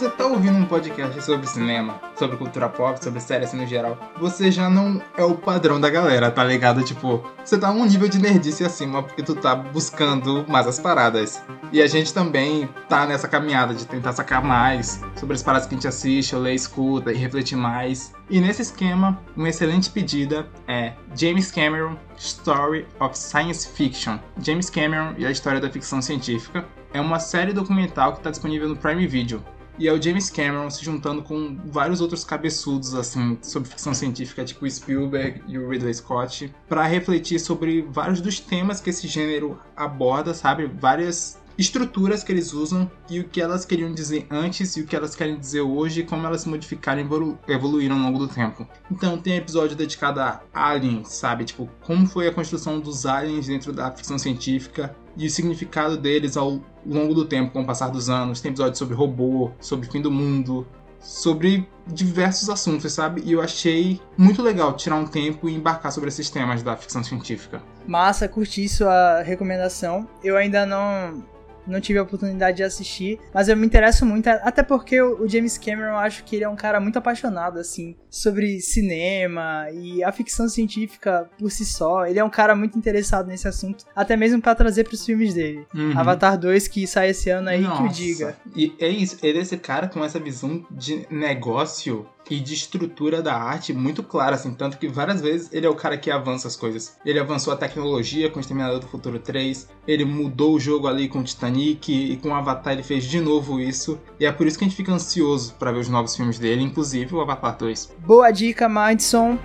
Você 0.00 0.08
tá 0.08 0.26
ouvindo 0.26 0.56
um 0.56 0.64
podcast 0.64 1.20
sobre 1.22 1.46
cinema, 1.46 2.00
sobre 2.18 2.34
cultura 2.38 2.70
pop, 2.70 3.04
sobre 3.04 3.20
séries 3.20 3.48
assim 3.48 3.58
no 3.58 3.66
geral, 3.66 3.98
você 4.18 4.50
já 4.50 4.70
não 4.70 4.98
é 5.14 5.22
o 5.22 5.34
padrão 5.34 5.78
da 5.78 5.90
galera, 5.90 6.30
tá 6.30 6.42
ligado? 6.42 6.82
Tipo, 6.82 7.22
você 7.44 7.58
tá 7.58 7.70
um 7.70 7.84
nível 7.84 8.08
de 8.08 8.18
nerdice 8.18 8.64
acima 8.64 9.02
porque 9.02 9.22
tu 9.22 9.34
tá 9.34 9.54
buscando 9.54 10.42
mais 10.48 10.66
as 10.66 10.78
paradas. 10.78 11.42
E 11.70 11.82
a 11.82 11.86
gente 11.86 12.14
também 12.14 12.66
tá 12.88 13.06
nessa 13.06 13.28
caminhada 13.28 13.74
de 13.74 13.86
tentar 13.86 14.14
sacar 14.14 14.42
mais 14.42 15.02
sobre 15.16 15.34
as 15.34 15.42
paradas 15.42 15.68
que 15.68 15.74
a 15.74 15.76
gente 15.76 15.88
assiste, 15.88 16.34
lê, 16.34 16.54
escuta 16.54 17.12
e 17.12 17.18
refletir 17.18 17.56
mais. 17.56 18.14
E 18.30 18.40
nesse 18.40 18.62
esquema, 18.62 19.20
uma 19.36 19.50
excelente 19.50 19.90
pedida 19.90 20.48
é 20.66 20.94
James 21.14 21.50
Cameron 21.50 21.98
Story 22.16 22.86
of 23.00 23.18
Science 23.18 23.68
Fiction. 23.68 24.18
James 24.40 24.70
Cameron 24.70 25.12
e 25.18 25.26
a 25.26 25.30
história 25.30 25.60
da 25.60 25.68
ficção 25.68 26.00
científica 26.00 26.64
é 26.94 27.00
uma 27.02 27.20
série 27.20 27.52
documental 27.52 28.14
que 28.14 28.20
está 28.20 28.30
disponível 28.30 28.66
no 28.66 28.76
Prime 28.76 29.06
Video. 29.06 29.44
E 29.80 29.88
é 29.88 29.92
o 29.94 30.00
James 30.00 30.28
Cameron 30.28 30.68
se 30.68 30.84
juntando 30.84 31.22
com 31.22 31.56
vários 31.64 32.02
outros 32.02 32.22
cabeçudos, 32.22 32.94
assim, 32.94 33.38
sobre 33.40 33.66
ficção 33.66 33.94
científica, 33.94 34.44
tipo 34.44 34.68
Spielberg 34.68 35.42
e 35.48 35.58
o 35.58 35.70
Ridley 35.70 35.94
Scott, 35.94 36.54
para 36.68 36.86
refletir 36.86 37.40
sobre 37.40 37.80
vários 37.80 38.20
dos 38.20 38.38
temas 38.38 38.78
que 38.78 38.90
esse 38.90 39.08
gênero 39.08 39.58
aborda, 39.74 40.34
sabe? 40.34 40.66
Várias 40.66 41.40
estruturas 41.56 42.24
que 42.24 42.32
eles 42.32 42.52
usam 42.52 42.90
e 43.08 43.20
o 43.20 43.24
que 43.24 43.40
elas 43.40 43.64
queriam 43.64 43.92
dizer 43.92 44.26
antes 44.30 44.76
e 44.76 44.80
o 44.80 44.86
que 44.86 44.96
elas 44.96 45.14
querem 45.14 45.38
dizer 45.38 45.60
hoje 45.60 46.00
e 46.00 46.04
como 46.04 46.26
elas 46.26 46.42
se 46.42 46.48
modificaram 46.48 47.00
e 47.00 47.04
evolu 47.04 47.38
evoluíram 47.46 47.96
ao 47.96 48.02
longo 48.02 48.18
do 48.18 48.28
tempo. 48.28 48.66
Então 48.90 49.18
tem 49.18 49.36
episódio 49.36 49.76
dedicado 49.76 50.20
a 50.20 50.42
aliens, 50.52 51.08
sabe? 51.08 51.44
Tipo, 51.44 51.68
como 51.82 52.06
foi 52.06 52.28
a 52.28 52.32
construção 52.32 52.80
dos 52.80 53.04
aliens 53.04 53.46
dentro 53.46 53.72
da 53.72 53.90
ficção 53.90 54.18
científica 54.18 54.96
e 55.16 55.26
o 55.26 55.30
significado 55.30 55.96
deles 55.96 56.36
ao 56.36 56.60
longo 56.86 57.14
do 57.14 57.24
tempo, 57.24 57.52
com 57.52 57.62
o 57.62 57.66
passar 57.66 57.88
dos 57.88 58.08
anos. 58.08 58.40
Tem 58.40 58.50
episódios 58.50 58.78
sobre 58.78 58.94
robô, 58.94 59.50
sobre 59.60 59.88
fim 59.90 60.00
do 60.00 60.10
mundo, 60.10 60.66
sobre 61.00 61.68
diversos 61.86 62.48
assuntos, 62.48 62.92
sabe? 62.92 63.22
E 63.24 63.32
eu 63.32 63.40
achei 63.40 64.00
muito 64.16 64.42
legal 64.42 64.74
tirar 64.74 64.96
um 64.96 65.06
tempo 65.06 65.48
e 65.48 65.54
embarcar 65.54 65.90
sobre 65.90 66.08
esses 66.08 66.30
temas 66.30 66.62
da 66.62 66.76
ficção 66.76 67.02
científica. 67.02 67.62
Massa, 67.86 68.28
curti 68.28 68.68
sua 68.68 69.22
recomendação. 69.22 70.08
Eu 70.22 70.36
ainda 70.36 70.66
não 70.66 71.24
não 71.70 71.80
tive 71.80 71.98
a 71.98 72.02
oportunidade 72.02 72.58
de 72.58 72.62
assistir, 72.62 73.18
mas 73.32 73.48
eu 73.48 73.56
me 73.56 73.66
interesso 73.66 74.04
muito, 74.04 74.26
até 74.28 74.62
porque 74.62 75.00
o 75.00 75.28
James 75.28 75.56
Cameron 75.56 75.90
eu 75.90 75.96
acho 75.96 76.24
que 76.24 76.36
ele 76.36 76.44
é 76.44 76.48
um 76.48 76.56
cara 76.56 76.80
muito 76.80 76.98
apaixonado, 76.98 77.58
assim, 77.58 77.96
sobre 78.08 78.60
cinema 78.60 79.66
e 79.72 80.02
a 80.02 80.12
ficção 80.12 80.48
científica 80.48 81.28
por 81.38 81.50
si 81.50 81.64
só. 81.64 82.06
Ele 82.06 82.18
é 82.18 82.24
um 82.24 82.30
cara 82.30 82.54
muito 82.54 82.76
interessado 82.76 83.26
nesse 83.28 83.46
assunto, 83.48 83.84
até 83.94 84.16
mesmo 84.16 84.40
para 84.40 84.54
trazer 84.54 84.84
para 84.84 84.94
os 84.94 85.04
filmes 85.04 85.34
dele. 85.34 85.66
Uhum. 85.74 85.98
Avatar 85.98 86.38
2, 86.38 86.68
que 86.68 86.86
sai 86.86 87.10
esse 87.10 87.30
ano 87.30 87.48
aí, 87.48 87.60
Nossa. 87.60 87.82
que 87.82 87.88
o 87.88 87.92
diga. 87.92 88.36
E 88.54 88.74
é 88.78 88.88
isso, 88.88 89.16
ele 89.22 89.38
é 89.38 89.42
esse 89.42 89.56
cara 89.56 89.88
com 89.88 90.04
essa 90.04 90.18
visão 90.18 90.64
de 90.70 91.06
negócio 91.10 92.06
e 92.30 92.38
de 92.38 92.54
estrutura 92.54 93.20
da 93.20 93.34
arte 93.34 93.72
muito 93.72 94.02
clara, 94.02 94.36
assim, 94.36 94.54
tanto 94.54 94.78
que 94.78 94.86
várias 94.86 95.20
vezes 95.20 95.52
ele 95.52 95.66
é 95.66 95.68
o 95.68 95.74
cara 95.74 95.98
que 95.98 96.10
avança 96.10 96.46
as 96.46 96.54
coisas. 96.54 96.96
Ele 97.04 97.18
avançou 97.18 97.52
a 97.52 97.56
tecnologia 97.56 98.30
com 98.30 98.38
o 98.38 98.40
Exterminador 98.40 98.78
do 98.78 98.86
Futuro 98.86 99.18
3, 99.18 99.68
ele 99.86 100.04
mudou 100.04 100.54
o 100.54 100.60
jogo 100.60 100.86
ali 100.86 101.08
com 101.08 101.18
o 101.18 101.24
Titanic 101.24 101.59
e 101.60 102.16
com 102.16 102.30
o 102.30 102.34
Avatar 102.34 102.72
ele 102.72 102.82
fez 102.82 103.04
de 103.04 103.20
novo 103.20 103.60
isso. 103.60 104.00
E 104.18 104.26
é 104.26 104.32
por 104.32 104.46
isso 104.46 104.58
que 104.58 104.64
a 104.64 104.68
gente 104.68 104.76
fica 104.76 104.92
ansioso 104.92 105.54
para 105.54 105.72
ver 105.72 105.80
os 105.80 105.88
novos 105.88 106.16
filmes 106.16 106.38
dele, 106.38 106.62
inclusive 106.62 107.14
o 107.14 107.20
Avatar 107.20 107.56
2. 107.56 107.94
Boa 107.98 108.30
dica, 108.30 108.68
Madison. 108.68 109.38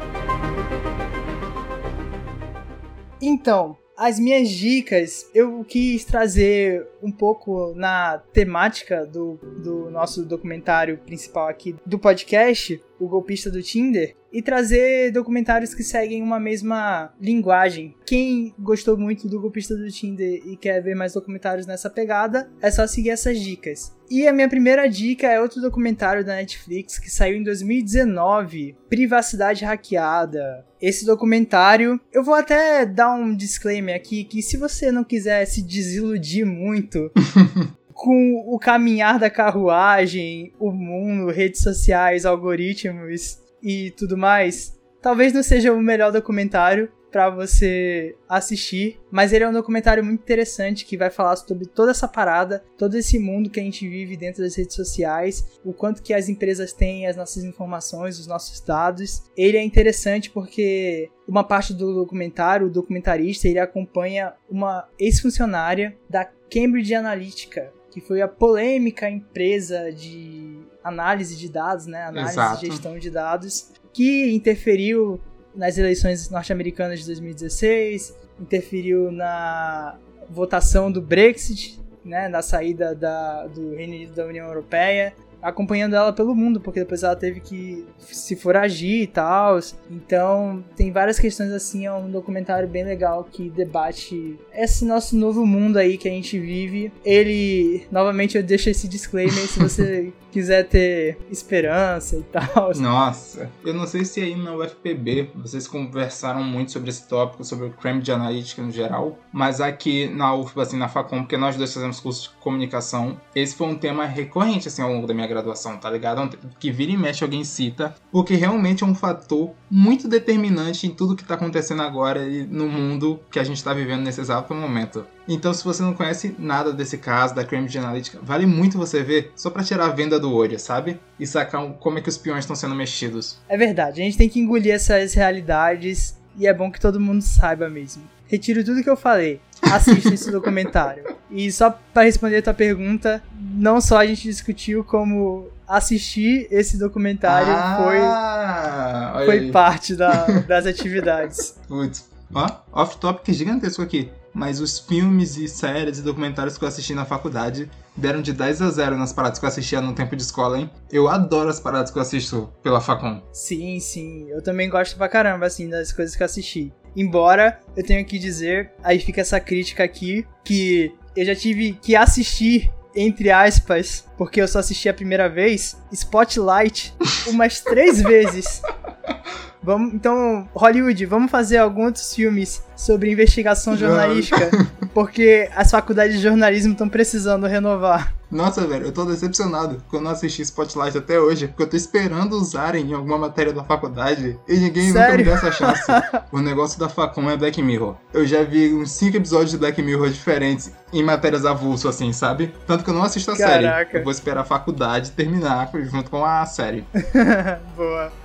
Então, 3.22 3.78
as 3.98 4.20
minhas 4.20 4.50
dicas, 4.50 5.30
eu 5.34 5.64
quis 5.64 6.04
trazer 6.04 6.86
um 7.02 7.12
pouco 7.12 7.74
na 7.76 8.18
temática 8.34 9.06
do, 9.06 9.40
do 9.64 9.90
nosso 9.90 10.26
documentário 10.26 10.98
principal 10.98 11.48
aqui 11.48 11.76
do 11.86 11.98
podcast, 11.98 12.82
O 13.00 13.08
Golpista 13.08 13.50
do 13.50 13.62
Tinder, 13.62 14.16
e 14.32 14.42
trazer 14.42 15.12
documentários 15.12 15.74
que 15.74 15.84
seguem 15.84 16.22
uma 16.22 16.40
mesma 16.40 17.14
linguagem. 17.22 17.96
Quem 18.06 18.54
gostou 18.60 18.98
muito 18.98 19.30
do 19.30 19.40
Golpista 19.40 19.76
do 19.76 19.90
Tinder 19.90 20.42
e 20.46 20.58
quer 20.58 20.82
ver 20.82 20.96
mais 20.96 21.14
documentários 21.14 21.66
nessa 21.66 21.90
pegada, 21.90 22.52
é 22.62 22.70
só 22.70 22.86
seguir 22.86 23.12
essas 23.12 23.40
dicas. 23.40 23.95
E 24.10 24.28
a 24.28 24.34
minha 24.34 24.48
primeira 24.48 24.88
dica 24.88 25.28
é 25.28 25.42
outro 25.42 25.62
documentário 25.62 26.24
da 26.24 26.36
Netflix 26.36 27.00
que 27.00 27.10
saiu 27.10 27.38
em 27.38 27.44
2019, 27.44 28.76
Privacidade 28.88 29.66
Hackeada. 29.66 30.66
Esse 30.80 31.06
documentário, 31.06 32.00
eu 32.14 32.24
vou 32.24 32.36
até 32.36 32.86
dar 32.86 33.14
um 33.16 33.36
disclaimer 33.36 33.96
aqui 33.96 34.24
que 34.24 34.42
se 34.42 34.58
você 34.58 34.92
não 34.92 35.04
quiser 35.04 35.46
se 35.46 35.64
desiludir 35.64 36.46
muito 36.46 37.12
com 37.94 38.44
o 38.46 38.60
caminhar 38.60 39.18
da 39.18 39.30
carruagem, 39.30 40.54
o 40.60 40.72
mundo, 40.72 41.32
redes 41.32 41.62
sociais, 41.62 42.26
algoritmos 42.26 43.40
e 43.64 43.92
tudo 43.92 44.16
mais, 44.16 44.78
talvez 45.02 45.34
não 45.34 45.42
seja 45.42 45.74
o 45.74 45.82
melhor 45.82 46.12
documentário 46.12 46.92
para 47.16 47.30
você 47.30 48.14
assistir, 48.28 49.00
mas 49.10 49.32
ele 49.32 49.46
é 49.46 49.48
um 49.48 49.54
documentário 49.54 50.04
muito 50.04 50.20
interessante 50.20 50.84
que 50.84 50.98
vai 50.98 51.10
falar 51.10 51.38
sobre 51.38 51.66
toda 51.66 51.92
essa 51.92 52.10
parada, 52.10 52.62
todo 52.78 52.96
esse 52.96 53.18
mundo 53.18 53.50
que 53.50 53.58
a 53.58 53.64
gente 53.64 53.88
vive 53.88 54.18
dentro 54.18 54.44
das 54.44 54.54
redes 54.58 54.76
sociais, 54.76 55.58
o 55.64 55.72
quanto 55.72 56.04
que 56.04 56.14
as 56.14 56.28
empresas 56.28 56.74
têm 56.74 57.08
as 57.08 57.16
nossas 57.16 57.46
informações, 57.46 58.20
os 58.20 58.28
nossos 58.28 58.60
dados. 58.60 59.24
Ele 59.38 59.56
é 59.56 59.64
interessante 59.64 60.30
porque 60.30 61.10
uma 61.26 61.42
parte 61.42 61.74
do 61.74 61.94
documentário, 61.94 62.68
o 62.68 62.70
documentarista, 62.70 63.48
ele 63.48 63.60
acompanha 63.60 64.34
uma 64.50 64.86
ex-funcionária 65.00 65.98
da 66.10 66.26
Cambridge 66.26 66.94
Analytica, 66.94 67.72
que 67.92 68.02
foi 68.02 68.22
a 68.22 68.28
polêmica 68.28 69.10
empresa 69.10 69.90
de 69.90 70.60
análise 70.84 71.38
de 71.38 71.48
dados, 71.48 71.86
né? 71.86 72.04
Análise 72.04 72.34
Exato. 72.34 72.66
e 72.66 72.70
gestão 72.70 73.00
de 73.00 73.10
dados, 73.10 73.72
que 73.94 74.36
interferiu 74.36 75.18
nas 75.56 75.78
eleições 75.78 76.30
norte-americanas 76.30 77.00
de 77.00 77.06
2016, 77.08 78.16
interferiu 78.40 79.12
na 79.12 79.98
votação 80.30 80.92
do 80.92 81.02
Brexit, 81.02 81.80
né? 82.04 82.28
Na 82.28 82.42
saída 82.42 82.94
da, 82.94 83.48
do 83.48 83.76
Reino 83.76 83.94
Unido 83.94 84.14
da 84.14 84.26
União 84.26 84.48
Europeia 84.48 85.14
acompanhando 85.46 85.96
ela 85.96 86.12
pelo 86.12 86.34
mundo, 86.34 86.60
porque 86.60 86.80
depois 86.80 87.04
ela 87.04 87.16
teve 87.16 87.40
que 87.40 87.86
se 88.00 88.36
foragir 88.36 89.04
e 89.04 89.08
tal. 89.08 89.60
Então, 89.92 90.64
tem 90.76 90.92
várias 90.92 91.20
questões 91.20 91.52
assim, 91.52 91.86
é 91.86 91.94
um 91.94 92.10
documentário 92.10 92.68
bem 92.68 92.84
legal 92.84 93.24
que 93.32 93.48
debate 93.48 94.40
esse 94.52 94.84
nosso 94.84 95.16
novo 95.16 95.46
mundo 95.46 95.78
aí 95.78 96.00
que 96.00 96.10
a 96.10 96.12
gente 96.12 96.40
vive. 96.40 96.92
Ele, 97.06 97.86
novamente 97.92 98.36
eu 98.36 98.42
deixo 98.42 98.72
esse 98.72 98.88
disclaimer 98.88 99.48
se 99.48 99.60
você 99.60 100.12
quiser 100.36 100.68
ter 100.68 101.18
esperança 101.32 102.18
e 102.18 102.24
tal. 102.24 102.72
Nossa, 102.76 103.50
eu 103.64 103.74
não 103.74 103.88
sei 103.88 104.04
se 104.04 104.20
aí 104.20 104.36
na 104.36 104.54
UFPB 104.54 105.32
vocês 105.34 105.66
conversaram 105.66 106.44
muito 106.44 106.74
sobre 106.74 106.90
esse 106.90 107.08
tópico, 107.08 107.46
sobre 107.46 107.68
o 107.68 107.70
creme 107.72 108.02
de 108.02 108.12
analítica 108.12 108.62
no 108.62 108.70
geral, 108.70 109.18
mas 109.32 109.62
aqui 109.62 110.10
na 110.10 110.36
UFPA, 110.36 110.64
assim, 110.64 110.78
na 110.78 110.90
Facom, 110.90 111.22
porque 111.22 111.38
nós 111.38 111.56
dois 111.56 111.74
fazemos 111.74 112.02
curso 112.02 112.24
de 112.24 112.36
comunicação, 112.42 113.18
esse 113.34 113.56
foi 113.56 113.68
um 113.68 113.78
tema 113.78 114.06
recorrente, 114.06 114.68
assim, 114.68 114.82
ao 114.82 114.92
longo 114.92 115.08
da 115.08 115.14
minha 115.14 115.26
graduação, 115.26 115.78
tá 115.78 115.90
ligado? 115.90 116.22
É 116.22 116.30
Que 116.60 116.70
vira 116.70 116.92
e 116.92 116.98
mexe 116.98 117.24
alguém 117.24 117.46
cita, 117.46 117.96
porque 118.12 118.36
realmente 118.36 118.84
é 118.84 118.88
um 118.88 118.94
fator 118.94 119.52
muito 119.72 120.06
determinante 120.06 120.86
em 120.86 120.90
tudo 120.90 121.16
que 121.16 121.24
tá 121.24 121.36
acontecendo 121.36 121.82
agora 121.82 122.28
e 122.28 122.46
no 122.46 122.68
mundo 122.68 123.22
que 123.32 123.40
a 123.40 123.44
gente 123.46 123.64
tá 123.64 123.74
vivendo 123.74 124.04
nesse 124.04 124.20
exato 124.20 124.54
momento. 124.54 125.06
Então, 125.28 125.54
se 125.54 125.64
você 125.64 125.82
não 125.82 125.94
conhece 125.94 126.36
nada 126.38 126.72
desse 126.72 126.98
caso, 126.98 127.34
da 127.34 127.44
Cambridge 127.44 127.78
Analytica, 127.78 128.20
vale 128.22 128.46
muito 128.46 128.78
você 128.78 129.02
ver 129.02 129.32
só 129.36 129.50
pra 129.50 129.64
tirar 129.64 129.86
a 129.86 129.90
venda 129.90 130.20
do 130.20 130.32
olho, 130.32 130.60
sabe? 130.60 131.00
E 131.20 131.26
sacar 131.26 131.68
como 131.80 131.98
é 131.98 132.02
que 132.02 132.10
os 132.10 132.18
peões 132.18 132.40
estão 132.40 132.56
sendo 132.56 132.76
mexidos. 132.76 133.38
É 133.50 133.58
verdade, 133.58 134.02
a 134.02 134.06
gente 134.06 134.18
tem 134.18 134.30
que 134.30 134.40
engolir 134.40 134.74
essas 134.74 135.14
realidades 135.14 136.16
e 136.38 136.46
é 136.46 136.54
bom 136.54 136.72
que 136.72 136.80
todo 136.80 137.00
mundo 137.00 137.22
saiba 137.22 137.70
mesmo. 137.70 138.04
Retiro 138.28 138.64
tudo 138.64 138.84
que 138.84 138.90
eu 138.90 138.98
falei. 138.98 139.40
Assista 139.62 140.14
esse 140.14 140.32
documentário. 140.32 141.04
E 141.32 141.52
só 141.52 141.72
pra 141.94 142.04
responder 142.04 142.38
a 142.38 142.42
tua 142.42 142.54
pergunta, 142.54 143.22
não 143.40 143.80
só 143.82 143.98
a 144.00 144.06
gente 144.06 144.24
discutiu 144.24 144.84
como 144.84 145.48
assistir 145.68 146.48
esse 146.52 146.78
documentário 146.78 147.52
ah, 147.52 149.14
foi, 149.16 149.26
foi 149.26 149.40
aí. 149.46 149.52
parte 149.52 149.96
da- 149.96 150.26
das 150.48 150.66
atividades. 150.66 151.56
Putz, 151.68 152.08
ó, 152.34 152.48
off-topic 152.72 153.34
gigantesco 153.34 153.82
aqui. 153.82 154.12
Mas 154.36 154.60
os 154.60 154.78
filmes 154.78 155.38
e 155.38 155.48
séries 155.48 156.00
e 156.00 156.02
documentários 156.02 156.58
que 156.58 156.64
eu 156.66 156.68
assisti 156.68 156.94
na 156.94 157.06
faculdade 157.06 157.72
deram 157.96 158.22
de 158.22 158.34
10 158.34 158.62
a 158.62 158.70
0 158.70 158.98
nas 158.98 159.14
paradas 159.14 159.40
que 159.40 159.46
eu 159.46 159.50
assistia 159.50 159.80
no 159.80 159.96
tempo 159.96 160.14
de 160.14 160.22
escola, 160.22 160.60
hein? 160.60 160.70
Eu 160.92 161.08
adoro 161.08 161.50
as 161.50 161.60
paradas 161.60 161.90
que 161.90 161.98
eu 161.98 162.02
assisto 162.02 162.52
pela 162.62 162.82
Facom. 162.82 163.24
Sim, 163.32 163.80
sim. 163.80 164.30
Eu 164.30 164.44
também 164.44 164.70
gosto 164.70 164.98
pra 164.98 165.08
caramba, 165.08 165.46
assim, 165.46 165.70
das 165.70 165.94
coisas 165.94 166.18
que 166.18 166.22
eu 166.22 166.26
assisti. 166.26 166.74
Embora 166.96 167.60
eu 167.78 167.84
tenha 167.84 168.04
que 168.04 168.20
dizer, 168.20 168.72
aí 168.84 169.00
fica 169.00 169.22
essa 169.22 169.40
crítica 169.40 169.86
aqui, 169.86 170.28
que 170.44 170.94
eu 171.16 171.26
já 171.26 171.36
tive 171.36 171.72
que 171.74 171.96
assistir, 171.96 172.70
entre 172.94 173.32
aspas, 173.32 174.06
porque 174.18 174.42
eu 174.42 174.48
só 174.50 174.60
assisti 174.60 174.90
a 174.90 174.94
primeira 174.94 175.30
vez, 175.30 175.78
Spotlight 175.94 176.94
umas 177.28 177.62
três 177.62 178.02
vezes. 178.02 178.62
Vamos, 179.66 179.96
então, 179.96 180.48
Hollywood, 180.54 181.06
vamos 181.08 181.32
fazer 181.32 181.58
alguns 181.58 182.14
filmes 182.14 182.64
sobre 182.76 183.12
investigação 183.12 183.76
jornalística, 183.76 184.52
porque 184.94 185.50
as 185.56 185.72
faculdades 185.72 186.18
de 186.18 186.22
jornalismo 186.22 186.74
estão 186.74 186.88
precisando 186.88 187.48
renovar. 187.48 188.14
Nossa, 188.30 188.68
velho, 188.68 188.86
eu 188.86 188.92
tô 188.92 189.06
decepcionado 189.06 189.82
que 189.90 189.96
eu 189.96 190.02
não 190.02 190.12
assisti 190.12 190.44
Spotlight 190.44 190.98
até 190.98 191.20
hoje, 191.20 191.48
porque 191.48 191.64
eu 191.64 191.68
tô 191.68 191.78
esperando 191.78 192.34
usarem 192.34 192.92
em 192.92 192.94
alguma 192.94 193.18
matéria 193.18 193.54
da 193.54 193.64
faculdade 193.64 194.38
e 194.48 194.58
ninguém 194.58 194.90
nunca 194.90 195.00
me 195.00 195.08
Sério? 195.08 195.26
deu 195.26 195.34
essa 195.34 195.52
chance. 195.52 195.84
o 196.32 196.40
negócio 196.40 196.80
da 196.80 196.88
Facom 196.88 197.30
é 197.30 197.38
Black 197.38 197.62
Mirror. 197.62 197.96
Eu 198.14 198.28
já 198.28 198.44
vi 198.44 198.72
uns 198.74 198.92
5 198.92 199.18
episódios 199.18 199.52
de 199.52 199.58
Black 199.58 199.82
Mirror 199.82 200.10
diferentes 200.10 200.72
em 200.94 201.04
matérias 201.04 201.46
avulso, 201.46 201.88
assim, 201.88 202.14
sabe? 202.14 202.54
Tanto 202.68 202.84
que 202.84 202.90
eu 202.90 202.94
não 202.94 203.04
assisto 203.04 203.32
a 203.32 203.36
série. 203.36 203.64
Caraca. 203.64 203.98
Eu 203.98 204.04
vou 204.04 204.12
esperar 204.12 204.42
a 204.42 204.46
faculdade 204.46 205.12
terminar 205.12 205.72
junto 205.86 206.12
com 206.12 206.24
a 206.24 206.46
série. 206.46 206.86
Boa. 207.76 208.25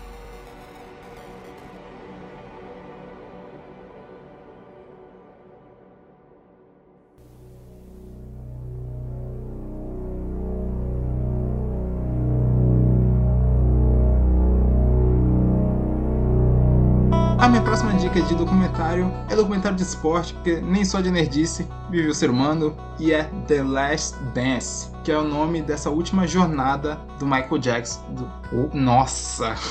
Dica 18.10 18.26
de 18.26 18.34
documentário 18.34 19.12
é 19.28 19.36
documentário 19.36 19.76
de 19.76 19.84
esporte, 19.84 20.34
porque 20.34 20.60
nem 20.60 20.84
só 20.84 21.00
de 21.00 21.12
nerdice 21.12 21.68
vive 21.88 22.08
o 22.08 22.14
ser 22.14 22.28
humano, 22.28 22.76
e 22.98 23.12
é 23.12 23.30
The 23.46 23.62
Last 23.62 24.16
Dance, 24.34 24.88
que 25.04 25.12
é 25.12 25.18
o 25.18 25.22
nome 25.22 25.62
dessa 25.62 25.90
última 25.90 26.26
jornada 26.26 26.96
do 27.20 27.24
Michael 27.24 27.58
Jackson. 27.58 28.00
Do... 28.10 28.28
Oh, 28.52 28.68
nossa! 28.76 29.54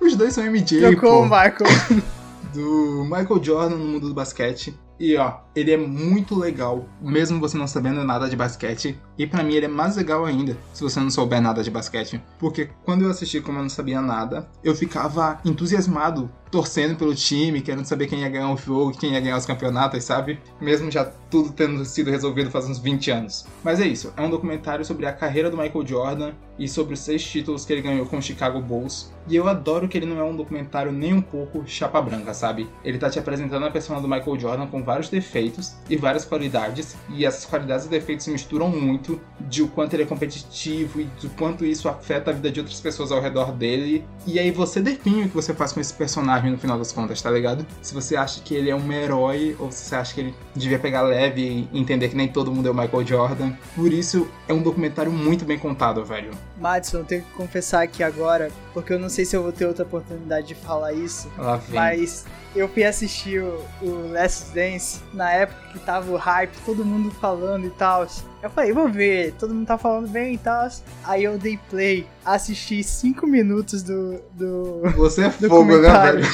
Os 0.00 0.14
dois 0.16 0.34
são 0.34 0.44
MJ, 0.44 0.80
Trocou 0.80 1.10
pô 1.10 1.20
o 1.20 1.24
Michael. 1.24 1.54
do 2.52 3.04
Michael 3.04 3.42
Jordan 3.42 3.76
no 3.76 3.86
mundo 3.86 4.08
do 4.08 4.14
basquete. 4.14 4.78
E 4.98 5.16
ó, 5.16 5.38
ele 5.54 5.72
é 5.72 5.76
muito 5.76 6.38
legal, 6.38 6.88
mesmo 7.00 7.40
você 7.40 7.56
não 7.56 7.66
sabendo 7.66 8.04
nada 8.04 8.28
de 8.28 8.36
basquete. 8.36 8.98
E 9.18 9.26
pra 9.26 9.42
mim 9.42 9.54
ele 9.54 9.66
é 9.66 9.68
mais 9.68 9.96
legal 9.96 10.24
ainda, 10.24 10.56
se 10.72 10.82
você 10.82 11.00
não 11.00 11.10
souber 11.10 11.40
nada 11.40 11.62
de 11.62 11.70
basquete. 11.70 12.22
Porque 12.38 12.70
quando 12.84 13.02
eu 13.02 13.10
assisti 13.10 13.40
como 13.40 13.58
eu 13.58 13.62
não 13.62 13.68
sabia 13.68 14.00
nada, 14.00 14.48
eu 14.62 14.74
ficava 14.74 15.40
entusiasmado, 15.44 16.30
torcendo 16.54 16.94
pelo 16.94 17.12
time, 17.16 17.60
querendo 17.60 17.84
saber 17.84 18.06
quem 18.06 18.20
ia 18.20 18.28
ganhar 18.28 18.52
o 18.52 18.56
jogo, 18.56 18.96
quem 18.96 19.14
ia 19.14 19.20
ganhar 19.20 19.36
os 19.36 19.44
campeonatos, 19.44 20.04
sabe? 20.04 20.38
Mesmo 20.60 20.88
já 20.88 21.04
tudo 21.04 21.50
tendo 21.50 21.84
sido 21.84 22.12
resolvido 22.12 22.48
faz 22.48 22.66
uns 22.66 22.78
20 22.78 23.10
anos. 23.10 23.44
Mas 23.64 23.80
é 23.80 23.86
isso, 23.88 24.12
é 24.16 24.22
um 24.22 24.30
documentário 24.30 24.84
sobre 24.84 25.04
a 25.04 25.12
carreira 25.12 25.50
do 25.50 25.56
Michael 25.56 25.84
Jordan 25.84 26.32
e 26.56 26.68
sobre 26.68 26.94
os 26.94 27.00
seis 27.00 27.24
títulos 27.24 27.64
que 27.64 27.72
ele 27.72 27.82
ganhou 27.82 28.06
com 28.06 28.18
o 28.18 28.22
Chicago 28.22 28.60
Bulls. 28.60 29.12
E 29.26 29.34
eu 29.34 29.48
adoro 29.48 29.88
que 29.88 29.96
ele 29.96 30.06
não 30.06 30.20
é 30.20 30.22
um 30.22 30.36
documentário 30.36 30.92
nem 30.92 31.14
um 31.14 31.20
pouco 31.20 31.64
chapa 31.66 32.00
branca, 32.00 32.34
sabe? 32.34 32.68
Ele 32.84 32.98
tá 32.98 33.08
te 33.08 33.18
apresentando 33.18 33.64
a 33.64 33.70
persona 33.70 34.00
do 34.00 34.06
Michael 34.06 34.38
Jordan 34.38 34.66
com 34.66 34.82
vários 34.82 35.08
defeitos 35.08 35.74
e 35.88 35.96
várias 35.96 36.24
qualidades, 36.24 36.94
e 37.08 37.24
essas 37.24 37.46
qualidades 37.46 37.86
e 37.86 37.88
defeitos 37.88 38.24
se 38.24 38.30
misturam 38.30 38.68
muito 38.68 39.20
de 39.40 39.62
o 39.62 39.68
quanto 39.68 39.94
ele 39.94 40.02
é 40.02 40.06
competitivo 40.06 41.00
e 41.00 41.04
do 41.20 41.30
quanto 41.30 41.64
isso 41.64 41.88
afeta 41.88 42.30
a 42.30 42.34
vida 42.34 42.50
de 42.50 42.60
outras 42.60 42.80
pessoas 42.80 43.10
ao 43.10 43.20
redor 43.20 43.50
dele. 43.52 44.04
E 44.26 44.38
aí 44.38 44.50
você 44.50 44.80
define 44.80 45.24
o 45.24 45.28
que 45.28 45.34
você 45.34 45.54
faz 45.54 45.72
com 45.72 45.80
esse 45.80 45.94
personagem 45.94 46.43
no 46.50 46.58
final 46.58 46.78
das 46.78 46.92
contas, 46.92 47.20
tá 47.20 47.30
ligado? 47.30 47.66
Se 47.82 47.94
você 47.94 48.16
acha 48.16 48.40
que 48.40 48.54
ele 48.54 48.70
é 48.70 48.74
um 48.76 48.92
herói 48.92 49.56
ou 49.58 49.70
se 49.70 49.84
você 49.84 49.96
acha 49.96 50.14
que 50.14 50.20
ele 50.20 50.34
devia 50.54 50.78
pegar 50.78 51.02
leve 51.02 51.68
e 51.72 51.78
entender 51.78 52.08
que 52.08 52.16
nem 52.16 52.28
todo 52.28 52.52
mundo 52.52 52.68
é 52.68 52.70
o 52.70 52.74
Michael 52.74 53.06
Jordan. 53.06 53.52
Por 53.74 53.92
isso 53.92 54.28
é 54.48 54.52
um 54.52 54.62
documentário 54.62 55.12
muito 55.12 55.44
bem 55.44 55.58
contado, 55.58 56.04
velho. 56.04 56.30
Madison, 56.58 56.98
eu 56.98 57.04
tenho 57.04 57.22
que 57.22 57.30
confessar 57.32 57.82
aqui 57.82 58.02
agora, 58.02 58.50
porque 58.72 58.92
eu 58.92 58.98
não 58.98 59.08
sei 59.08 59.24
se 59.24 59.36
eu 59.36 59.42
vou 59.42 59.52
ter 59.52 59.66
outra 59.66 59.84
oportunidade 59.84 60.48
de 60.48 60.54
falar 60.54 60.92
isso, 60.92 61.28
Lá 61.36 61.56
vem. 61.56 61.74
mas 61.74 62.24
eu 62.54 62.68
fui 62.68 62.84
assistir 62.84 63.42
o, 63.42 63.60
o 63.82 64.12
Last 64.12 64.52
Dance 64.54 65.00
na 65.12 65.30
época 65.32 65.60
que 65.72 65.78
tava 65.80 66.10
o 66.12 66.16
hype, 66.16 66.52
todo 66.64 66.84
mundo 66.84 67.10
falando 67.10 67.66
e 67.66 67.70
tal. 67.70 68.06
Eu 68.44 68.50
falei, 68.50 68.74
vou 68.74 68.90
ver, 68.90 69.32
todo 69.38 69.54
mundo 69.54 69.66
tá 69.66 69.78
falando 69.78 70.06
bem 70.06 70.34
e 70.34 70.38
tal. 70.38 70.68
Aí 71.02 71.24
eu 71.24 71.38
dei 71.38 71.58
play, 71.70 72.06
assisti 72.22 72.84
5 72.84 73.26
minutos 73.26 73.82
do, 73.82 74.20
do 74.32 74.82
Você 74.96 75.24
é 75.24 75.30
fogo, 75.30 75.78
né, 75.78 76.12
velho? 76.12 76.26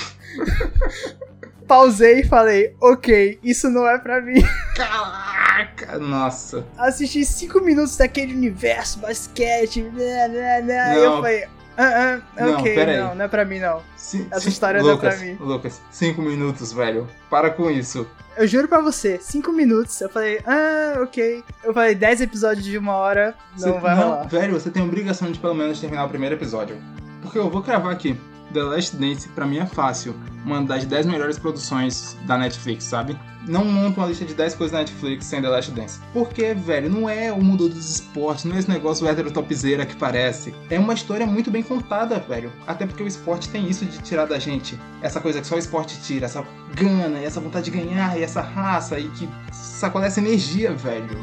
Pausei 1.68 2.22
e 2.22 2.26
falei, 2.26 2.74
ok, 2.80 3.38
isso 3.44 3.70
não 3.70 3.88
é 3.88 3.96
pra 3.96 4.20
mim. 4.20 4.42
Caraca, 4.74 6.00
nossa. 6.00 6.66
Assisti 6.76 7.24
5 7.24 7.60
minutos 7.60 7.96
daquele 7.96 8.34
universo, 8.34 8.98
basquete, 8.98 9.80
blá, 9.82 10.28
blá, 10.28 10.62
blá. 10.62 10.94
E 10.96 11.04
eu 11.04 11.12
falei, 11.12 11.44
ah, 11.76 12.18
ah, 12.36 12.40
Não, 12.44 12.58
ok, 12.60 12.74
pera 12.74 12.92
aí. 12.92 12.98
não, 12.98 13.14
não 13.14 13.24
é 13.24 13.28
pra 13.28 13.44
mim 13.44 13.58
não. 13.58 13.82
Essa 14.30 14.48
história 14.48 14.82
não 14.82 14.90
é 14.90 14.92
Lucas, 14.92 15.14
pra 15.16 15.24
mim. 15.24 15.36
Lucas, 15.40 15.80
cinco 15.90 16.20
minutos, 16.22 16.72
velho. 16.72 17.06
Para 17.28 17.50
com 17.50 17.70
isso. 17.70 18.06
Eu 18.36 18.46
juro 18.46 18.68
pra 18.68 18.80
você, 18.80 19.18
5 19.20 19.52
minutos. 19.52 20.00
Eu 20.00 20.08
falei, 20.08 20.40
ah, 20.46 21.00
ok. 21.02 21.44
Eu 21.62 21.74
falei, 21.74 21.94
10 21.94 22.22
episódios 22.22 22.64
de 22.64 22.78
uma 22.78 22.94
hora, 22.94 23.34
não 23.58 23.72
Você- 23.74 23.80
vai 23.80 23.94
rolar. 23.94 24.22
Velho, 24.28 24.52
você 24.58 24.70
tem 24.70 24.82
obrigação 24.82 25.30
de 25.30 25.38
pelo 25.38 25.54
menos 25.54 25.78
terminar 25.80 26.04
o 26.04 26.08
primeiro 26.08 26.36
episódio. 26.36 26.76
Porque 27.20 27.36
eu 27.38 27.50
vou 27.50 27.60
cravar 27.62 27.92
aqui. 27.92 28.18
The 28.52 28.62
Last 28.62 28.96
Dance, 28.96 29.28
pra 29.28 29.46
mim, 29.46 29.58
é 29.58 29.66
fácil. 29.66 30.14
Uma 30.44 30.62
das 30.62 30.84
10 30.84 31.06
melhores 31.06 31.38
produções 31.38 32.16
da 32.26 32.36
Netflix, 32.38 32.84
sabe? 32.84 33.18
Não 33.46 33.64
monta 33.64 34.00
uma 34.00 34.06
lista 34.06 34.24
de 34.24 34.34
10 34.34 34.54
coisas 34.54 34.72
da 34.72 34.78
Netflix 34.78 35.24
sem 35.24 35.40
The 35.40 35.48
Last 35.48 35.70
Dance. 35.72 35.98
Porque, 36.12 36.52
velho, 36.54 36.90
não 36.90 37.08
é 37.08 37.32
o 37.32 37.42
mundo 37.42 37.68
dos 37.68 37.90
esportes, 37.90 38.44
não 38.44 38.54
é 38.54 38.58
esse 38.58 38.68
negócio 38.68 39.06
hétero 39.06 39.30
topzera 39.30 39.86
que 39.86 39.96
parece. 39.96 40.54
É 40.68 40.78
uma 40.78 40.92
história 40.92 41.26
muito 41.26 41.50
bem 41.50 41.62
contada, 41.62 42.18
velho. 42.18 42.52
Até 42.66 42.86
porque 42.86 43.02
o 43.02 43.06
esporte 43.06 43.48
tem 43.48 43.68
isso 43.68 43.84
de 43.86 43.98
tirar 43.98 44.26
da 44.26 44.38
gente. 44.38 44.78
Essa 45.00 45.20
coisa 45.20 45.40
que 45.40 45.46
só 45.46 45.56
o 45.56 45.58
esporte 45.58 46.00
tira, 46.02 46.26
essa 46.26 46.44
gana, 46.74 47.18
e 47.18 47.24
essa 47.24 47.40
vontade 47.40 47.70
de 47.70 47.78
ganhar, 47.78 48.18
e 48.18 48.22
essa 48.22 48.42
raça, 48.42 48.98
e 48.98 49.08
que 49.08 49.28
sacolece 49.52 50.20
energia, 50.20 50.74
velho. 50.74 51.18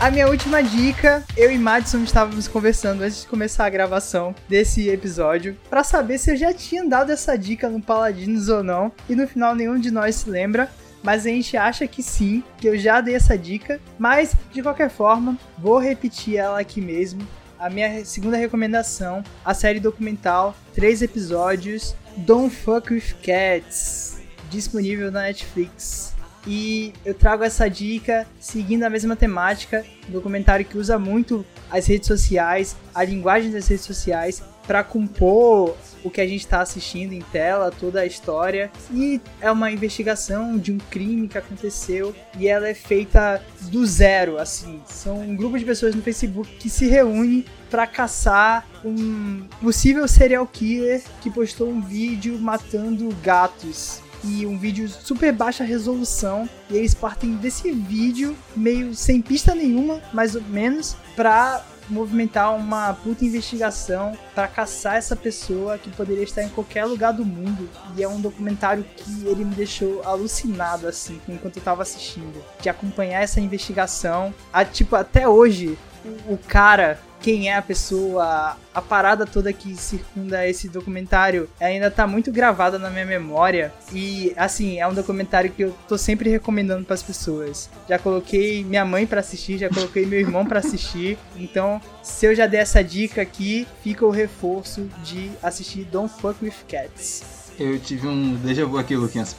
A 0.00 0.10
minha 0.10 0.26
última 0.28 0.62
dica, 0.62 1.22
eu 1.36 1.52
e 1.52 1.58
Madison 1.58 2.02
estávamos 2.02 2.48
conversando 2.48 3.02
antes 3.02 3.20
de 3.20 3.26
começar 3.26 3.66
a 3.66 3.70
gravação 3.70 4.34
desse 4.48 4.88
episódio 4.88 5.58
para 5.68 5.84
saber 5.84 6.16
se 6.16 6.30
eu 6.30 6.36
já 6.38 6.54
tinha 6.54 6.88
dado 6.88 7.12
essa 7.12 7.36
dica 7.36 7.68
no 7.68 7.82
Paladinos 7.82 8.48
ou 8.48 8.64
não, 8.64 8.90
e 9.10 9.14
no 9.14 9.28
final 9.28 9.54
nenhum 9.54 9.78
de 9.78 9.90
nós 9.90 10.14
se 10.14 10.30
lembra. 10.30 10.70
Mas 11.02 11.26
a 11.26 11.28
gente 11.28 11.54
acha 11.54 11.86
que 11.86 12.02
sim, 12.02 12.42
que 12.56 12.66
eu 12.66 12.78
já 12.78 13.02
dei 13.02 13.14
essa 13.14 13.36
dica. 13.36 13.78
Mas, 13.98 14.34
de 14.50 14.62
qualquer 14.62 14.88
forma, 14.88 15.36
vou 15.58 15.78
repetir 15.78 16.36
ela 16.36 16.58
aqui 16.58 16.80
mesmo. 16.80 17.20
A 17.58 17.68
minha 17.68 18.02
segunda 18.06 18.38
recomendação, 18.38 19.22
a 19.44 19.52
série 19.52 19.80
documental, 19.80 20.56
três 20.74 21.02
episódios, 21.02 21.94
Don't 22.16 22.54
Fuck 22.54 22.94
With 22.94 23.16
Cats, 23.22 24.18
disponível 24.48 25.12
na 25.12 25.22
Netflix. 25.22 26.14
E 26.46 26.92
eu 27.04 27.14
trago 27.14 27.44
essa 27.44 27.68
dica 27.68 28.26
seguindo 28.38 28.84
a 28.84 28.90
mesma 28.90 29.14
temática, 29.14 29.84
um 30.08 30.12
documentário 30.12 30.64
que 30.64 30.78
usa 30.78 30.98
muito 30.98 31.44
as 31.70 31.86
redes 31.86 32.08
sociais, 32.08 32.76
a 32.94 33.04
linguagem 33.04 33.50
das 33.50 33.68
redes 33.68 33.84
sociais 33.84 34.42
para 34.66 34.84
compor 34.84 35.76
o 36.04 36.10
que 36.10 36.20
a 36.20 36.26
gente 36.26 36.40
está 36.40 36.60
assistindo 36.60 37.12
em 37.12 37.20
tela, 37.20 37.70
toda 37.70 38.00
a 38.00 38.06
história. 38.06 38.70
E 38.92 39.20
é 39.40 39.50
uma 39.50 39.70
investigação 39.70 40.56
de 40.56 40.72
um 40.72 40.78
crime 40.78 41.28
que 41.28 41.36
aconteceu 41.36 42.14
e 42.38 42.46
ela 42.46 42.68
é 42.68 42.74
feita 42.74 43.42
do 43.62 43.84
zero, 43.84 44.38
assim. 44.38 44.80
São 44.86 45.20
um 45.20 45.34
grupo 45.34 45.58
de 45.58 45.64
pessoas 45.64 45.94
no 45.94 46.02
Facebook 46.02 46.48
que 46.56 46.70
se 46.70 46.86
reúne 46.86 47.44
para 47.68 47.86
caçar 47.86 48.66
um 48.84 49.42
possível 49.60 50.06
serial 50.06 50.46
killer 50.46 51.02
que 51.20 51.30
postou 51.30 51.68
um 51.68 51.80
vídeo 51.80 52.38
matando 52.38 53.08
gatos 53.22 54.00
e 54.24 54.46
um 54.46 54.58
vídeo 54.58 54.88
super 54.88 55.32
baixa 55.32 55.64
resolução. 55.64 56.48
E 56.70 56.76
eles 56.76 56.94
partem 56.94 57.34
desse 57.36 57.70
vídeo, 57.70 58.36
meio 58.56 58.94
sem 58.94 59.20
pista 59.20 59.54
nenhuma, 59.54 60.00
mais 60.12 60.34
ou 60.34 60.42
menos, 60.42 60.96
pra 61.16 61.64
movimentar 61.88 62.54
uma 62.54 62.94
puta 62.94 63.24
investigação 63.24 64.16
para 64.34 64.46
caçar 64.46 64.96
essa 64.96 65.16
pessoa 65.16 65.76
que 65.76 65.90
poderia 65.90 66.22
estar 66.22 66.42
em 66.42 66.48
qualquer 66.48 66.84
lugar 66.84 67.12
do 67.12 67.24
mundo. 67.24 67.68
E 67.96 68.02
é 68.02 68.08
um 68.08 68.20
documentário 68.20 68.84
que 68.96 69.26
ele 69.26 69.44
me 69.44 69.54
deixou 69.54 70.02
alucinado 70.04 70.86
assim, 70.86 71.20
enquanto 71.28 71.56
eu 71.56 71.62
tava 71.62 71.82
assistindo, 71.82 72.42
de 72.60 72.68
acompanhar 72.68 73.22
essa 73.22 73.40
investigação. 73.40 74.32
A, 74.52 74.64
tipo, 74.64 74.94
até 74.94 75.28
hoje, 75.28 75.76
o 76.28 76.38
cara 76.38 77.00
quem 77.20 77.48
é 77.48 77.56
a 77.56 77.62
pessoa, 77.62 78.56
a 78.74 78.82
parada 78.82 79.26
toda 79.26 79.52
que 79.52 79.76
circunda 79.76 80.46
esse 80.46 80.68
documentário 80.68 81.48
ainda 81.60 81.90
tá 81.90 82.06
muito 82.06 82.32
gravada 82.32 82.78
na 82.78 82.90
minha 82.90 83.06
memória. 83.06 83.72
E 83.92 84.32
assim, 84.36 84.78
é 84.78 84.86
um 84.86 84.94
documentário 84.94 85.50
que 85.50 85.62
eu 85.62 85.74
tô 85.88 85.98
sempre 85.98 86.30
recomendando 86.30 86.84
para 86.84 86.94
as 86.94 87.02
pessoas. 87.02 87.68
Já 87.88 87.98
coloquei 87.98 88.64
minha 88.64 88.84
mãe 88.84 89.06
para 89.06 89.20
assistir, 89.20 89.58
já 89.58 89.68
coloquei 89.68 90.06
meu 90.06 90.18
irmão 90.18 90.44
para 90.44 90.58
assistir. 90.58 91.18
Então, 91.36 91.80
se 92.02 92.26
eu 92.26 92.34
já 92.34 92.46
dei 92.46 92.60
essa 92.60 92.82
dica 92.82 93.22
aqui, 93.22 93.66
fica 93.82 94.04
o 94.04 94.10
reforço 94.10 94.88
de 95.04 95.30
assistir 95.42 95.84
Don't 95.84 96.12
Fuck 96.20 96.44
with 96.44 96.54
Cats. 96.68 97.50
Eu 97.58 97.78
tive 97.78 98.06
um 98.06 98.34
déjà 98.36 98.64
vu 98.64 98.78
aqui, 98.78 98.96
Luquinhas. 98.96 99.36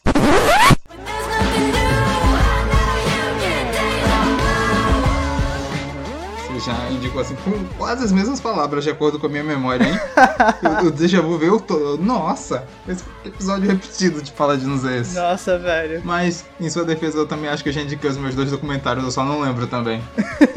Já 6.64 6.90
indicou 6.90 7.22
assim, 7.22 7.36
com 7.36 7.52
quase 7.78 8.04
as 8.04 8.12
mesmas 8.12 8.40
palavras, 8.40 8.84
de 8.84 8.90
acordo 8.90 9.20
com 9.20 9.28
a 9.28 9.30
minha 9.30 9.44
memória, 9.44 9.86
hein? 9.86 10.00
o, 10.84 10.88
o 10.88 10.92
déjà 10.92 11.22
vu 11.22 11.38
veio 11.38 11.60
todo. 11.60 12.02
Nossa! 12.02 12.66
Esse 12.88 13.04
episódio 13.26 13.68
repetido 13.68 14.22
de 14.22 14.32
Paladinos 14.32 14.86
é 14.86 15.00
esse. 15.00 15.16
Nossa, 15.16 15.58
velho. 15.58 16.02
Mas, 16.04 16.46
em 16.60 16.70
sua 16.70 16.84
defesa, 16.84 17.18
eu 17.18 17.28
também 17.28 17.50
acho 17.50 17.64
que 17.64 17.70
eu 17.70 17.74
já 17.74 17.82
indiquei 17.82 18.10
os 18.10 18.18
meus 18.18 18.36
dois 18.36 18.52
documentários, 18.52 19.04
eu 19.04 19.12
só 19.12 19.26
não 19.26 19.42
lembro 19.42 19.68
também. 19.68 20.02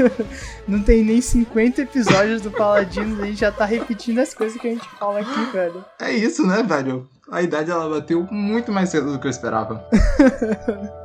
não 0.69 0.83
tem 0.83 1.03
nem 1.03 1.21
50 1.21 1.83
episódios 1.83 2.43
do 2.43 2.51
Paladinos, 2.51 3.21
a 3.21 3.27
gente 3.27 3.41
já 3.41 3.51
tá 3.51 3.65
repetindo 3.65 4.19
as 4.19 4.35
coisas 4.35 4.61
que 4.61 4.69
a 4.69 4.71
gente 4.71 4.89
fala 4.99 5.21
aqui, 5.21 5.45
velho. 5.53 5.85
É 6.01 6.13
isso, 6.13 6.47
né, 6.47 6.63
velho? 6.63 7.09
A 7.31 7.41
idade 7.41 7.71
ela 7.71 7.89
bateu 7.89 8.27
muito 8.31 8.71
mais 8.71 8.91
cedo 8.91 9.13
do 9.13 9.19
que 9.19 9.27
eu 9.27 9.31
esperava. 9.31 9.85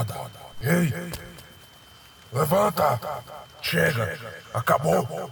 acorda. 0.00 0.30
Ei, 0.60 0.92
levanta. 2.32 3.00
Chega, 3.60 4.18
acabou. 4.54 5.30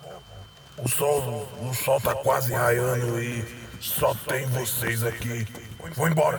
O 0.78 0.88
sol, 0.88 1.48
o 1.60 1.74
sol 1.74 2.00
tá 2.00 2.14
quase 2.14 2.52
raiando 2.52 3.20
e 3.20 3.44
só 3.80 4.14
tem 4.14 4.46
vocês 4.46 5.02
aqui. 5.02 5.46
Vou 5.94 6.08
embora. 6.08 6.38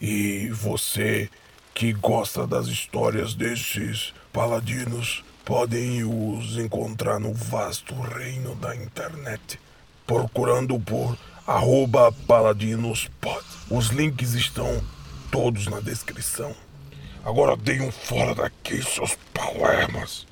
E 0.00 0.48
você 0.50 1.28
que 1.74 1.92
gosta 1.92 2.46
das 2.46 2.66
histórias 2.66 3.34
desses 3.34 4.14
paladinos 4.32 5.24
podem 5.44 6.04
os 6.04 6.56
encontrar 6.56 7.18
no 7.18 7.34
vasto 7.34 7.94
reino 8.00 8.54
da 8.54 8.74
internet, 8.76 9.60
procurando 10.06 10.78
por 10.78 11.18
arroba 11.50 12.12
paladinospod. 12.28 13.44
Os 13.68 13.88
links 13.88 14.34
estão 14.34 14.80
todos 15.32 15.66
na 15.66 15.80
descrição. 15.80 16.54
Agora 17.24 17.56
dei 17.56 17.80
um 17.80 17.90
fora 17.90 18.36
daqui, 18.36 18.80
seus 18.80 19.16
palermas. 19.34 20.29